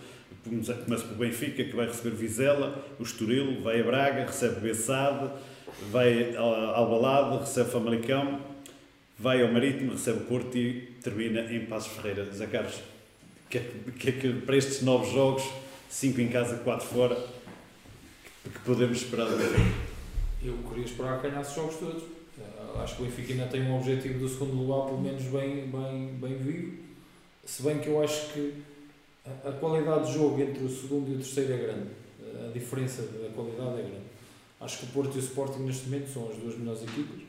Começa 0.44 0.74
pelo 1.04 1.18
Benfica, 1.18 1.64
que 1.64 1.74
vai 1.74 1.86
receber 1.86 2.14
Vizela, 2.14 2.84
o 2.98 3.02
Estoril, 3.02 3.60
vai 3.60 3.80
a 3.80 3.84
Braga, 3.84 4.24
recebe 4.24 4.60
Bessade, 4.60 5.30
vai 5.90 6.36
ao 6.36 6.54
Albalade, 6.54 7.40
recebe 7.40 7.70
Famalicão, 7.70 8.40
vai 9.18 9.42
ao 9.42 9.52
Marítimo, 9.52 9.92
recebe 9.92 10.18
o 10.18 10.22
Porto 10.22 10.56
e 10.56 10.94
termina 11.02 11.40
em 11.52 11.66
Passos 11.66 11.92
Ferreira. 11.92 12.24
Zé 12.32 12.46
Carlos, 12.46 12.80
que 13.50 13.58
é 13.58 13.60
que, 13.60 13.92
que 13.92 14.08
é 14.08 14.12
que 14.12 14.32
para 14.42 14.56
estes 14.56 14.82
novos 14.82 15.12
jogos, 15.12 15.42
5 15.88 16.20
em 16.20 16.28
casa, 16.28 16.56
4 16.58 16.86
fora, 16.86 17.18
que, 18.48 18.58
que 18.58 18.64
podemos 18.64 18.98
esperar 18.98 19.26
do? 19.26 19.36
Eu 20.42 20.56
queria 20.68 20.84
esperar 20.84 21.20
que 21.20 21.28
ganhasse 21.28 21.50
os 21.50 21.56
jogos 21.56 21.76
todos. 21.76 22.02
Eh, 22.38 22.82
Acho 22.82 22.96
que 22.96 23.02
o 23.02 23.04
Benfica 23.06 23.32
ainda 23.32 23.46
tem 23.46 23.62
um 23.62 23.76
objetivo 23.76 24.18
do 24.20 24.28
segundo 24.28 24.54
lugar, 24.54 24.86
pelo 24.86 25.00
menos 25.00 25.22
bem, 25.24 25.68
bem, 25.68 26.14
bem 26.20 26.36
vivo. 26.36 26.78
Se 27.44 27.62
bem 27.62 27.78
que 27.78 27.88
eu 27.88 28.02
acho 28.02 28.32
que 28.32 28.62
a, 29.44 29.52
qualidade 29.52 30.06
de 30.06 30.14
jogo 30.14 30.40
entre 30.40 30.64
o 30.64 30.68
segundo 30.68 31.10
e 31.10 31.14
o 31.14 31.16
terceiro 31.16 31.52
é 31.52 31.56
grande. 31.56 31.88
A 32.46 32.52
diferença 32.52 33.02
da 33.02 33.28
qualidade 33.34 33.80
é 33.80 33.82
grande. 33.82 34.08
Acho 34.60 34.78
que 34.78 34.84
o 34.86 34.88
Porto 34.88 35.14
e 35.16 35.18
o 35.18 35.22
Sporting 35.22 35.60
neste 35.60 35.88
momento 35.88 36.08
são 36.08 36.28
as 36.30 36.36
duas 36.36 36.56
melhores 36.56 36.82
equipas. 36.82 37.20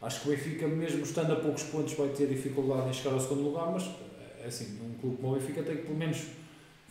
Acho 0.00 0.20
que 0.20 0.28
o 0.28 0.30
Benfica, 0.30 0.68
mesmo 0.68 1.02
estando 1.02 1.32
a 1.32 1.36
poucos 1.36 1.62
pontos, 1.64 1.94
vai 1.94 2.08
ter 2.08 2.26
dificuldade 2.28 2.90
em 2.90 2.92
chegar 2.92 3.12
ao 3.12 3.20
segundo 3.20 3.42
lugar, 3.42 3.72
mas 3.72 3.88
é 4.42 4.46
assim, 4.46 4.78
um 4.82 4.98
clube 5.00 5.16
como 5.16 5.34
o 5.34 5.38
Benfica 5.38 5.62
tem 5.62 5.76
que 5.76 5.82
pelo 5.82 5.98
menos 5.98 6.18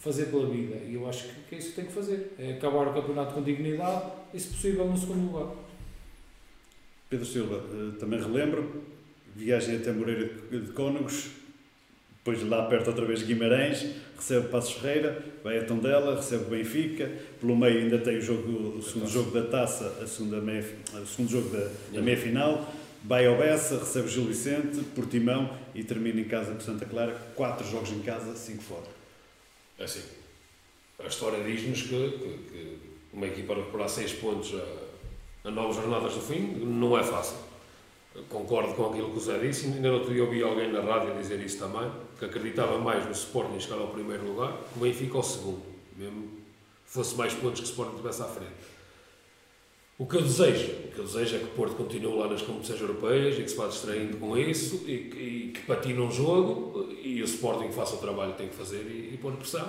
fazer 0.06 0.28
pela 0.28 0.48
vida. 0.48 0.76
E 0.88 0.94
eu 0.94 1.10
acho 1.10 1.24
que, 1.24 1.34
que 1.50 1.56
é 1.56 1.58
isso 1.58 1.70
que 1.70 1.76
tem 1.78 1.86
que 1.86 1.92
fazer. 1.92 2.34
É 2.38 2.54
acabar 2.54 2.88
o 2.88 2.94
campeonato 2.94 3.34
com 3.34 3.42
dignidade 3.42 4.12
e, 4.32 4.40
se 4.40 4.50
possível, 4.50 4.86
no 4.86 4.96
segundo 4.96 5.32
lugar. 5.32 5.56
Pedro 7.10 7.26
Silva, 7.26 7.64
eh, 7.74 7.98
também 8.00 8.20
relembro, 8.20 8.84
viagem 9.36 9.78
até 9.78 9.92
Moreira 9.92 10.30
de 10.52 10.72
Cónegos, 10.74 11.30
depois 12.18 12.48
lá 12.48 12.66
perto 12.68 12.88
outra 12.88 13.06
vez 13.06 13.24
Guimarães, 13.24 13.86
recebe 14.16 14.48
Passos 14.48 14.74
Ferreira, 14.74 15.24
vai 15.44 15.60
a 15.60 15.66
Tondela, 15.66 16.16
recebe 16.16 16.46
o 16.46 16.50
Benfica, 16.50 17.12
pelo 17.40 17.56
meio 17.56 17.80
ainda 17.80 18.00
tem 18.00 18.18
o, 18.18 18.22
jogo, 18.22 18.78
o 18.78 18.82
segundo 18.82 19.10
jogo 19.10 19.32
da 19.32 19.44
taça, 19.44 20.00
a 20.02 20.08
segunda 20.08 20.42
meia, 20.42 20.66
o 20.94 21.06
segundo 21.06 21.30
jogo 21.30 21.50
da, 21.50 21.70
da 21.94 22.02
meia 22.02 22.18
final, 22.18 22.74
vai 23.04 23.28
ao 23.28 23.38
Bessa, 23.38 23.78
recebe 23.78 24.08
Gil 24.08 24.26
Vicente, 24.26 24.84
Portimão 24.96 25.56
e 25.76 25.84
termina 25.84 26.20
em 26.20 26.26
casa 26.26 26.54
com 26.54 26.60
Santa 26.60 26.86
Clara, 26.86 27.14
quatro 27.36 27.68
jogos 27.68 27.92
em 27.92 28.00
casa, 28.00 28.36
cinco 28.36 28.64
fora. 28.64 28.95
Assim, 29.80 30.02
a 31.04 31.08
história 31.08 31.44
diz-nos 31.44 31.82
que, 31.84 31.90
que- 31.90 32.50
que 32.50 32.80
uma 33.14 33.28
equipa 33.28 33.54
recuperar 33.56 33.90
6 33.90 34.14
pontos 34.14 34.54
a, 34.54 35.48
a 35.48 35.52
nove 35.52 35.74
jornadas 35.74 36.14
do 36.14 36.22
fim 36.22 36.40
não 36.66 36.98
é 36.98 37.04
fácil. 37.04 37.38
Concordo 38.30 38.74
com 38.76 38.86
aquilo 38.92 39.12
que 39.12 39.18
o 39.18 39.20
Zé 39.22 39.38
disse, 39.40 39.66
ainda 39.68 39.92
outro 39.92 40.14
dia 40.14 40.24
ouvi 40.24 40.42
alguém 40.42 40.72
na 40.72 40.80
rádio 40.80 41.14
dizer 41.18 41.40
isso 41.42 41.60
também, 41.60 41.92
que 42.18 42.24
acreditava 42.24 42.78
mais 42.80 43.06
no 43.06 43.12
Sporting 43.12 43.60
chegar 43.60 43.78
ao 43.80 43.90
primeiro 43.90 44.26
lugar 44.26 44.58
o 44.76 44.80
Benfica 44.80 45.18
ao 45.18 45.24
segundo, 45.24 45.62
mesmo 45.98 46.30
fosse 46.86 47.14
mais 47.16 47.34
pontos 47.34 47.60
que 47.60 47.66
o 47.68 47.70
Sporting 47.70 47.98
tivesse 47.98 48.22
à 48.22 48.26
frente. 48.26 48.54
O 49.98 50.06
que 50.06 50.18
eu 50.18 50.22
desejo, 50.22 50.72
o 50.72 50.92
que 50.92 51.00
eu 51.00 51.06
desejo 51.06 51.36
é 51.38 51.40
que 51.40 51.46
o 51.46 51.50
Porto 51.50 51.76
continue 51.76 52.18
lá 52.18 52.28
nas 52.28 52.42
competições 52.42 52.82
europeias 52.82 53.40
e 53.40 53.44
que 53.44 53.50
se 53.50 53.56
vá 53.56 53.68
distraindo 53.68 54.18
com 54.18 54.38
isso 54.38 54.84
e, 54.88 54.98
que- 55.10 55.18
e 55.18 55.52
que 55.54 55.62
patine 55.62 56.00
um 56.02 56.12
jogo 56.12 56.90
e 57.02 57.22
o 57.22 57.26
Sporting 57.26 57.72
faça 57.72 57.96
o 57.96 58.00
trabalho 58.00 58.34
que 58.34 58.40
tem 58.40 58.50
que 58.50 58.56
fazer 58.56 58.82
e, 58.90 59.14
e 59.14 59.18
pôr 59.22 59.32
pressão. 59.34 59.66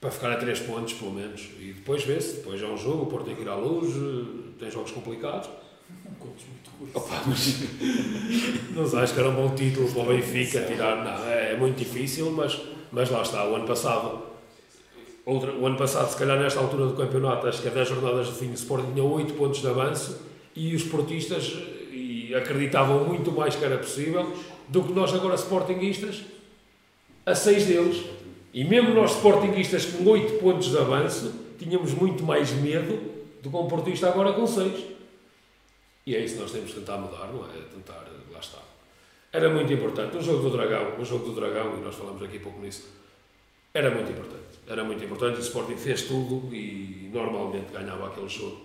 Para 0.00 0.10
ficar 0.10 0.32
a 0.32 0.36
3 0.36 0.60
pontos, 0.60 0.94
pelo 0.94 1.12
menos. 1.12 1.48
E 1.60 1.72
depois 1.72 2.04
vê-se, 2.04 2.36
depois 2.36 2.60
é 2.62 2.66
um 2.66 2.76
jogo, 2.76 3.04
o 3.04 3.06
Porto 3.06 3.26
tem 3.26 3.36
que 3.36 3.42
ir 3.42 3.48
à 3.48 3.54
luz, 3.56 3.92
tem 4.58 4.70
jogos 4.70 4.90
complicados. 4.92 5.48
Contos 6.18 6.44
muito 6.46 6.70
curtos. 6.78 7.02
Opa, 7.02 7.22
mas 7.26 7.56
não 8.94 9.00
acho 9.00 9.14
que 9.14 9.20
era 9.20 9.28
um 9.28 9.34
bom 9.34 9.54
título 9.54 9.90
para 9.92 10.02
o 10.02 10.06
Benfica 10.06 10.62
tirar. 10.62 11.04
Não, 11.04 11.28
é 11.28 11.56
muito 11.56 11.76
difícil, 11.76 12.30
mas, 12.32 12.60
mas 12.90 13.10
lá 13.10 13.22
está. 13.22 13.48
O 13.48 13.54
ano 13.56 13.66
passado, 13.66 14.22
outra, 15.24 15.52
o 15.52 15.66
ano 15.66 15.76
passado, 15.76 16.10
se 16.10 16.16
calhar 16.16 16.38
nesta 16.38 16.60
altura 16.60 16.86
do 16.86 16.94
campeonato, 16.94 17.46
acho 17.46 17.62
que 17.62 17.68
a 17.68 17.70
10 17.70 17.88
jornadas 17.88 18.26
de 18.26 18.32
fim, 18.34 18.50
o 18.50 18.54
Sporting 18.54 18.92
tinha 18.92 19.04
8 19.04 19.34
pontos 19.34 19.60
de 19.60 19.68
avanço 19.68 20.20
e 20.54 20.74
os 20.74 20.82
portistas 20.84 21.54
eh, 21.56 21.94
e 21.94 22.34
acreditavam 22.34 23.04
muito 23.04 23.30
mais 23.32 23.54
que 23.54 23.64
era 23.64 23.78
possível 23.78 24.32
do 24.68 24.82
que 24.82 24.92
nós 24.92 25.12
agora 25.14 25.34
sportinguistas 25.34 26.22
a 27.24 27.34
6 27.34 27.66
deles. 27.66 28.04
E 28.52 28.64
mesmo 28.64 28.94
nós 28.94 29.12
sportinguistas 29.12 29.86
com 29.86 30.08
8 30.10 30.38
pontos 30.38 30.70
de 30.70 30.78
avanço, 30.78 31.32
tínhamos 31.58 31.92
muito 31.94 32.22
mais 32.22 32.50
medo 32.50 32.98
do 33.42 33.50
que 33.50 33.56
um 33.56 33.66
portista 33.66 34.08
agora 34.08 34.32
com 34.32 34.46
6. 34.46 34.92
E 36.06 36.16
é 36.16 36.20
isso 36.20 36.34
que 36.34 36.40
nós 36.40 36.50
temos 36.50 36.70
que 36.70 36.80
tentar 36.80 36.98
mudar, 36.98 37.28
não 37.32 37.44
é? 37.44 37.62
Tentar, 37.72 38.04
lá 38.32 38.40
está. 38.40 38.58
Era 39.32 39.48
muito 39.48 39.72
importante. 39.72 40.16
O 40.16 40.22
jogo 40.22 40.42
do 40.42 40.50
Dragão, 40.50 40.98
o 40.98 41.04
jogo 41.04 41.26
do 41.26 41.34
Dragão, 41.34 41.78
e 41.78 41.80
nós 41.80 41.94
falamos 41.94 42.22
aqui 42.22 42.38
pouco 42.38 42.60
nisso, 42.60 42.88
era 43.74 43.90
muito 43.90 44.10
importante. 44.10 44.42
Era 44.66 44.84
muito 44.84 45.04
importante. 45.04 45.38
O 45.38 45.40
Sporting 45.40 45.76
fez 45.76 46.02
tudo 46.02 46.54
e 46.54 47.10
normalmente 47.12 47.72
ganhava 47.72 48.08
aquele 48.08 48.28
jogo, 48.28 48.60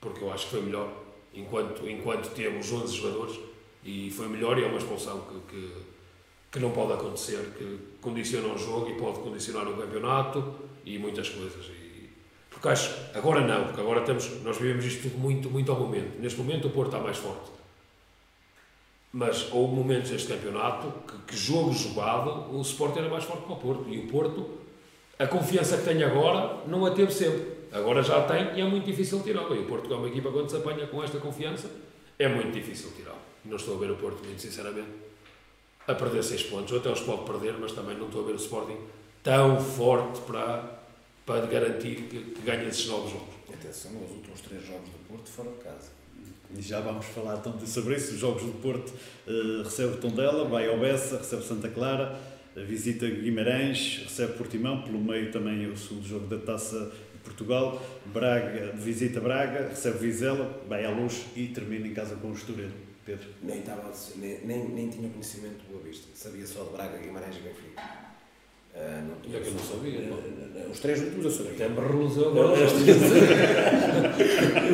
porque 0.00 0.22
eu 0.22 0.32
acho 0.32 0.46
que 0.46 0.52
foi 0.52 0.62
melhor, 0.62 0.92
enquanto, 1.34 1.88
enquanto 1.88 2.30
teve 2.34 2.58
os 2.58 2.70
11 2.72 2.96
jogadores, 2.96 3.38
e 3.84 4.10
foi 4.10 4.28
melhor 4.28 4.58
e 4.58 4.64
é 4.64 4.66
uma 4.66 4.78
expulsão 4.78 5.20
que, 5.22 5.56
que, 5.56 5.72
que 6.52 6.58
não 6.58 6.70
pode 6.70 6.92
acontecer, 6.92 7.52
que 7.56 7.78
condiciona 8.00 8.52
o 8.54 8.58
jogo 8.58 8.90
e 8.90 8.94
pode 8.94 9.18
condicionar 9.20 9.66
o 9.66 9.76
campeonato 9.76 10.54
e 10.84 10.98
muitas 10.98 11.28
coisas. 11.28 11.66
E, 11.66 12.10
porque 12.48 12.68
acho, 12.68 12.94
agora 13.14 13.40
não, 13.40 13.64
porque 13.64 13.80
agora 13.80 14.02
temos, 14.02 14.42
nós 14.42 14.56
vivemos 14.58 14.84
isto 14.84 15.02
tudo 15.02 15.18
muito, 15.18 15.50
muito 15.50 15.72
ao 15.72 15.80
momento. 15.80 16.20
Neste 16.20 16.38
momento 16.38 16.68
o 16.68 16.70
Porto 16.70 16.92
está 16.92 17.00
mais 17.00 17.16
forte. 17.16 17.61
Mas 19.12 19.52
houve 19.52 19.74
momentos 19.74 20.10
neste 20.10 20.28
campeonato 20.28 20.90
que, 21.06 21.18
que 21.28 21.36
jogo 21.36 21.72
jogado, 21.72 22.56
o 22.56 22.60
Sport 22.62 22.96
era 22.96 23.08
mais 23.08 23.24
forte 23.24 23.44
que 23.44 23.52
o 23.52 23.56
Porto. 23.56 23.88
E 23.88 23.98
o 23.98 24.08
Porto, 24.08 24.48
a 25.18 25.26
confiança 25.26 25.76
que 25.76 25.84
tem 25.84 26.02
agora, 26.02 26.60
não 26.66 26.86
a 26.86 26.90
teve 26.92 27.12
sempre. 27.12 27.62
Agora 27.70 28.02
já 28.02 28.22
tem 28.22 28.56
e 28.56 28.60
é 28.60 28.64
muito 28.64 28.84
difícil 28.84 29.22
tirá-la. 29.22 29.54
E 29.54 29.60
o 29.60 29.66
Porto, 29.66 29.86
que 29.86 29.92
é 29.92 29.96
uma 29.96 30.08
equipa, 30.08 30.30
quando 30.30 30.48
se 30.48 30.56
apanha 30.56 30.86
com 30.86 31.02
esta 31.04 31.18
confiança, 31.18 31.70
é 32.18 32.26
muito 32.26 32.52
difícil 32.52 32.90
tirá-la. 32.96 33.18
Não 33.44 33.56
estou 33.56 33.76
a 33.76 33.78
ver 33.78 33.90
o 33.90 33.96
Porto, 33.96 34.24
muito 34.24 34.40
sinceramente, 34.40 34.88
a 35.86 35.94
perder 35.94 36.22
6 36.22 36.44
pontos. 36.44 36.72
Ou 36.72 36.78
até 36.78 36.90
os 36.90 37.00
pode 37.00 37.24
perder, 37.24 37.54
mas 37.58 37.72
também 37.72 37.96
não 37.96 38.06
estou 38.06 38.22
a 38.22 38.26
ver 38.26 38.32
o 38.32 38.36
Sporting 38.36 38.78
tão 39.22 39.60
forte 39.60 40.20
para, 40.22 40.80
para 41.24 41.46
garantir 41.46 42.08
que, 42.08 42.18
que 42.18 42.42
ganhe 42.42 42.66
esses 42.68 42.86
novos 42.86 43.10
jogos. 43.10 43.34
Atenção, 43.52 43.92
os 44.02 44.10
últimos 44.10 44.40
três 44.40 44.66
jogos 44.66 44.88
do 44.88 45.08
Porto 45.08 45.28
fora 45.28 45.50
de 45.50 45.58
casa. 45.58 46.01
E 46.56 46.62
já 46.62 46.80
vamos 46.80 47.06
falar 47.06 47.38
tanto 47.38 47.66
sobre 47.66 47.96
isso. 47.96 48.12
Os 48.12 48.18
Jogos 48.18 48.42
do 48.42 48.52
Porto 48.60 48.92
eh, 49.26 49.62
recebe 49.64 49.96
Tondela, 49.96 50.44
vai 50.44 50.68
ao 50.68 50.78
Bessa, 50.78 51.18
recebe 51.18 51.42
Santa 51.42 51.68
Clara, 51.68 52.18
eh, 52.56 52.62
visita 52.62 53.06
Guimarães, 53.06 54.02
recebe 54.04 54.34
Portimão, 54.34 54.82
pelo 54.82 55.00
meio 55.00 55.30
também 55.32 55.66
o 55.66 55.76
segundo 55.76 56.06
jogo 56.06 56.26
da 56.26 56.38
Taça 56.38 56.92
de 57.12 57.18
Portugal, 57.20 57.80
Braga, 58.06 58.72
visita 58.74 59.20
Braga, 59.20 59.68
recebe 59.68 59.98
Vizela, 59.98 60.62
vai 60.68 60.84
à 60.84 60.90
Luz 60.90 61.24
e 61.34 61.48
termina 61.48 61.86
em 61.86 61.94
casa 61.94 62.16
com 62.16 62.28
o 62.28 62.32
Estoril. 62.32 62.70
Pedro. 63.04 63.28
Nem, 63.42 63.58
estava, 63.58 63.92
nem, 64.16 64.46
nem, 64.46 64.68
nem 64.68 64.88
tinha 64.88 65.08
conhecimento 65.10 65.62
de 65.62 65.72
Boa 65.72 65.82
Vista. 65.82 66.06
Sabia 66.14 66.46
só 66.46 66.62
de 66.64 66.70
Braga, 66.70 66.98
Guimarães 66.98 67.36
e 67.36 67.40
Benfica. 67.40 68.01
Ah, 68.74 69.02
não 69.06 69.16
tinha 69.20 69.36
é 69.38 69.40
que 69.40 69.48
eu 69.48 69.52
não 69.52 69.60
sabia, 69.60 70.00
pô. 70.08 70.14
Ah, 70.14 70.70
Os 70.70 70.80
três 70.80 71.00
últimos 71.00 71.24
eu 71.26 71.30
sabia. 71.30 71.52
Até 71.52 71.68
me 71.68 71.74
Não, 71.76 72.26
agora. 72.28 72.64
os, 72.64 72.72
três, 72.72 72.96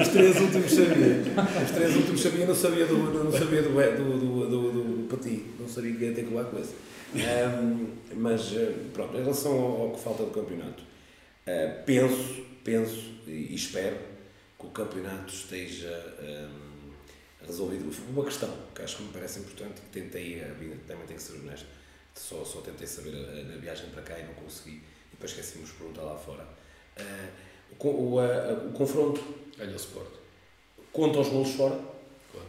os 0.00 0.08
três 0.08 0.40
últimos 0.40 0.72
sabia. 0.72 1.22
Os 1.64 1.70
três 1.72 1.96
últimos 1.96 2.20
sabia, 2.20 2.46
não 2.46 2.54
sabia 2.54 2.86
do, 2.86 3.24
não 3.24 3.32
sabia 3.32 3.62
do, 3.62 3.70
do, 3.70 4.18
do, 4.18 4.48
do, 4.48 4.72
do, 4.72 5.08
Pati. 5.08 5.44
Não 5.58 5.68
sabia 5.68 5.94
que 5.94 6.04
ia 6.04 6.12
ter 6.12 6.24
que 6.24 6.30
levar 6.34 6.44
com 6.44 6.58
esse. 6.60 6.74
Ahm, 7.16 7.86
mas, 8.14 8.54
eh, 8.54 8.72
pronto, 8.92 9.16
em 9.16 9.20
relação 9.20 9.52
ao, 9.52 9.82
ao 9.82 9.90
que 9.92 10.00
falta 10.00 10.24
do 10.24 10.30
campeonato, 10.30 10.82
eh, 11.46 11.82
penso, 11.86 12.44
penso 12.62 13.14
e, 13.26 13.48
e 13.50 13.54
espero 13.54 13.96
que 14.58 14.66
o 14.66 14.70
campeonato 14.70 15.32
esteja 15.32 15.90
ahm, 16.20 16.92
resolvido. 17.46 17.90
Uma 18.10 18.24
questão 18.24 18.50
que 18.74 18.82
acho 18.82 18.98
que 18.98 19.02
me 19.04 19.08
parece 19.08 19.40
importante, 19.40 19.80
que 19.80 20.00
tentei, 20.00 20.34
eh, 20.34 20.52
também 20.86 21.06
tenho 21.06 21.18
que 21.18 21.22
ser 21.22 21.38
honesto, 21.38 21.66
só, 22.18 22.44
só 22.44 22.60
tentei 22.60 22.86
saber 22.86 23.12
na 23.12 23.56
viagem 23.56 23.90
para 23.90 24.02
cá 24.02 24.18
e 24.18 24.24
não 24.24 24.34
consegui, 24.34 24.76
e 24.76 25.10
depois 25.12 25.30
esqueci-me 25.30 25.64
de 25.64 25.72
perguntar 25.72 26.02
lá 26.02 26.16
fora. 26.16 26.46
Eh, 26.96 27.28
o, 27.78 27.88
o, 28.14 28.20
eh, 28.22 28.52
o 28.68 28.72
confronto 28.72 29.22
Ganha 29.56 29.72
o 29.72 29.76
Sport. 29.76 30.08
conta 30.92 31.20
os 31.20 31.28
golos 31.28 31.50
fora? 31.50 31.74
Claro. 32.32 32.48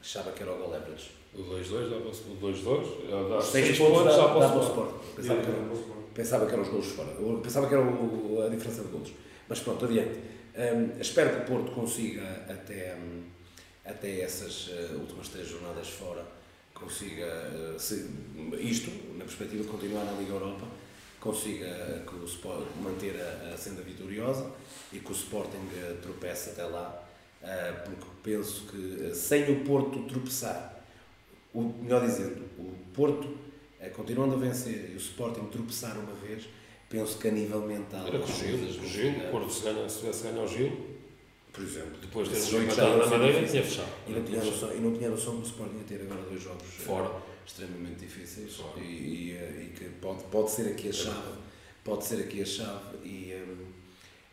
Achava 0.00 0.32
que 0.32 0.42
era 0.42 0.52
o 0.52 0.58
gol 0.58 0.74
average. 0.74 1.10
O 1.34 1.38
2-2 1.38 1.90
dá 1.90 1.96
para 1.96 2.08
o 2.08 2.52
2-2. 2.52 3.28
Dá 3.28 3.38
Os 3.38 3.44
6 3.46 3.66
seis 3.66 3.78
pontos, 3.78 4.02
para 4.02 4.16
dá 4.16 4.54
o 4.56 4.60
Sport. 4.62 4.94
Pensava 5.16 5.40
que, 5.42 5.48
era, 5.50 5.58
pensava 6.14 6.46
que 6.46 6.52
eram 6.52 6.62
os 6.62 6.68
golos 6.68 6.86
fora. 6.86 7.10
Eu 7.12 7.40
pensava 7.42 7.66
que 7.68 7.74
era 7.74 7.82
o- 7.82 8.42
a 8.46 8.48
diferença 8.48 8.82
de 8.82 8.88
golos. 8.88 9.12
Mas 9.48 9.60
pronto, 9.60 9.84
adiante. 9.84 10.20
Hum, 10.56 11.00
espero 11.00 11.30
que 11.30 11.42
o 11.42 11.44
Porto 11.56 11.72
consiga 11.72 12.22
até, 12.48 12.94
hum, 12.94 13.24
até 13.84 14.20
essas 14.20 14.70
eh, 14.70 14.94
últimas 14.94 15.28
três 15.28 15.48
jornadas 15.48 15.88
fora 15.88 16.24
consiga, 16.74 17.26
uh, 17.26 17.78
se, 17.78 18.10
isto, 18.60 18.90
na 19.16 19.24
perspectiva 19.24 19.62
de 19.62 19.68
continuar 19.68 20.04
na 20.04 20.12
Liga 20.12 20.32
Europa, 20.32 20.66
consiga 21.20 22.04
que 22.06 22.14
o 22.16 22.24
Sport 22.24 22.66
manter 22.82 23.16
a, 23.18 23.54
a 23.54 23.56
senda 23.56 23.80
vitoriosa 23.80 24.50
e 24.92 24.98
que 24.98 25.10
o 25.10 25.14
Sporting 25.14 25.56
uh, 25.56 25.96
tropece 26.02 26.50
até 26.50 26.64
lá, 26.64 27.02
porque 27.84 28.06
penso 28.22 28.66
que 28.68 29.14
sem 29.14 29.52
o 29.52 29.64
Porto 29.64 30.02
tropeçar, 30.04 30.82
o, 31.52 31.62
melhor 31.62 32.06
dizendo, 32.06 32.42
o 32.58 32.72
Porto 32.94 33.28
continuando 33.94 34.34
a 34.34 34.38
vencer 34.38 34.90
e 34.92 34.94
o 34.94 34.96
Sporting 34.96 35.46
tropeçar 35.46 35.96
uma 35.98 36.14
vez, 36.14 36.48
penso 36.88 37.18
que 37.18 37.28
a 37.28 37.30
nível 37.30 37.60
mental. 37.62 38.06
Era 38.06 38.18
com 38.18 38.24
o 38.24 38.34
Gil, 38.34 38.56
o 38.56 38.86
Gil, 38.86 39.10
o 39.10 39.30
Porto 39.30 39.52
se, 39.52 39.62
ganha, 39.62 39.88
se 39.88 40.22
ganho 40.22 40.40
ao 40.40 40.48
Gil, 40.48 40.93
por 41.54 41.62
exemplo, 41.62 41.98
depois 42.02 42.28
de 42.28 42.34
ter 42.34 42.62
empatado 42.64 42.98
na 42.98 43.06
Madeira, 43.06 43.46
tinha 43.46 43.62
fechado. 43.62 43.92
E 44.08 44.12
não 44.12 44.24
tinha, 44.24 44.42
noção, 44.42 44.74
e 44.74 44.80
não 44.80 44.92
tinha 44.92 45.08
noção 45.08 45.36
do 45.36 45.46
Sporting 45.46 45.80
a 45.80 45.84
ter 45.84 46.00
agora 46.02 46.22
dois 46.22 46.42
jogos 46.42 46.66
fora 46.66 47.22
extremamente 47.46 48.00
difíceis 48.00 48.58
e, 48.76 48.80
e, 48.80 49.30
e, 49.32 49.72
que 49.76 49.84
pode, 50.00 50.24
pode 50.24 50.50
ser 50.50 50.68
aqui 50.68 50.88
a 50.88 50.92
chave, 50.92 51.38
pode 51.84 52.04
ser 52.04 52.20
aqui 52.22 52.42
a 52.42 52.44
chave 52.44 52.96
e, 53.04 53.34
um, 53.34 53.66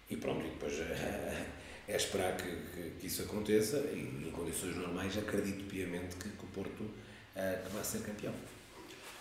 e 0.09 0.17
pronto, 0.17 0.45
e 0.45 0.49
depois 0.49 0.73
é, 0.79 1.45
é 1.87 1.95
esperar 1.95 2.35
que, 2.37 2.47
que, 2.47 2.89
que, 2.99 3.07
isso 3.07 3.21
aconteça 3.21 3.77
e 3.93 4.25
em 4.27 4.31
condições 4.31 4.75
normais 4.77 5.15
acredito 5.17 5.63
piamente 5.65 6.15
que, 6.15 6.27
que 6.27 6.43
o 6.43 6.47
Porto 6.47 6.81
uh, 6.81 6.91
que 7.35 7.73
vai 7.73 7.83
ser 7.83 7.99
campeão. 7.99 8.33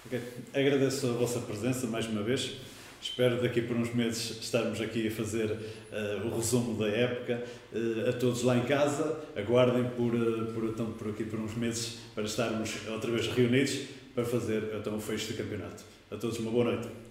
Okay. 0.06 0.22
Agradeço 0.54 1.08
a 1.08 1.12
vossa 1.12 1.40
presença 1.40 1.86
mais 1.86 2.06
uma 2.06 2.22
vez. 2.22 2.56
Espero 3.00 3.40
daqui 3.40 3.62
por 3.62 3.76
uns 3.76 3.94
meses 3.94 4.42
estarmos 4.42 4.80
aqui 4.80 5.08
a 5.08 5.10
fazer 5.10 5.50
uh, 5.50 6.26
o 6.26 6.36
resumo 6.36 6.78
da 6.78 6.86
época. 6.86 7.42
Uh, 7.72 8.10
a 8.10 8.12
todos 8.12 8.42
lá 8.42 8.56
em 8.56 8.64
casa, 8.64 9.18
aguardem 9.34 9.84
por, 9.96 10.14
uh, 10.14 10.52
por, 10.52 10.64
então, 10.64 10.92
por 10.92 11.08
aqui 11.08 11.24
por 11.24 11.40
uns 11.40 11.54
meses 11.54 11.98
para 12.14 12.24
estarmos 12.24 12.86
outra 12.88 13.10
vez 13.10 13.26
reunidos 13.28 13.86
para 14.14 14.24
fazer 14.24 14.74
então, 14.78 14.96
o 14.96 15.00
fecho 15.00 15.32
do 15.32 15.38
campeonato. 15.38 15.82
A 16.10 16.16
todos 16.16 16.38
uma 16.40 16.50
boa 16.50 16.64
noite. 16.64 17.09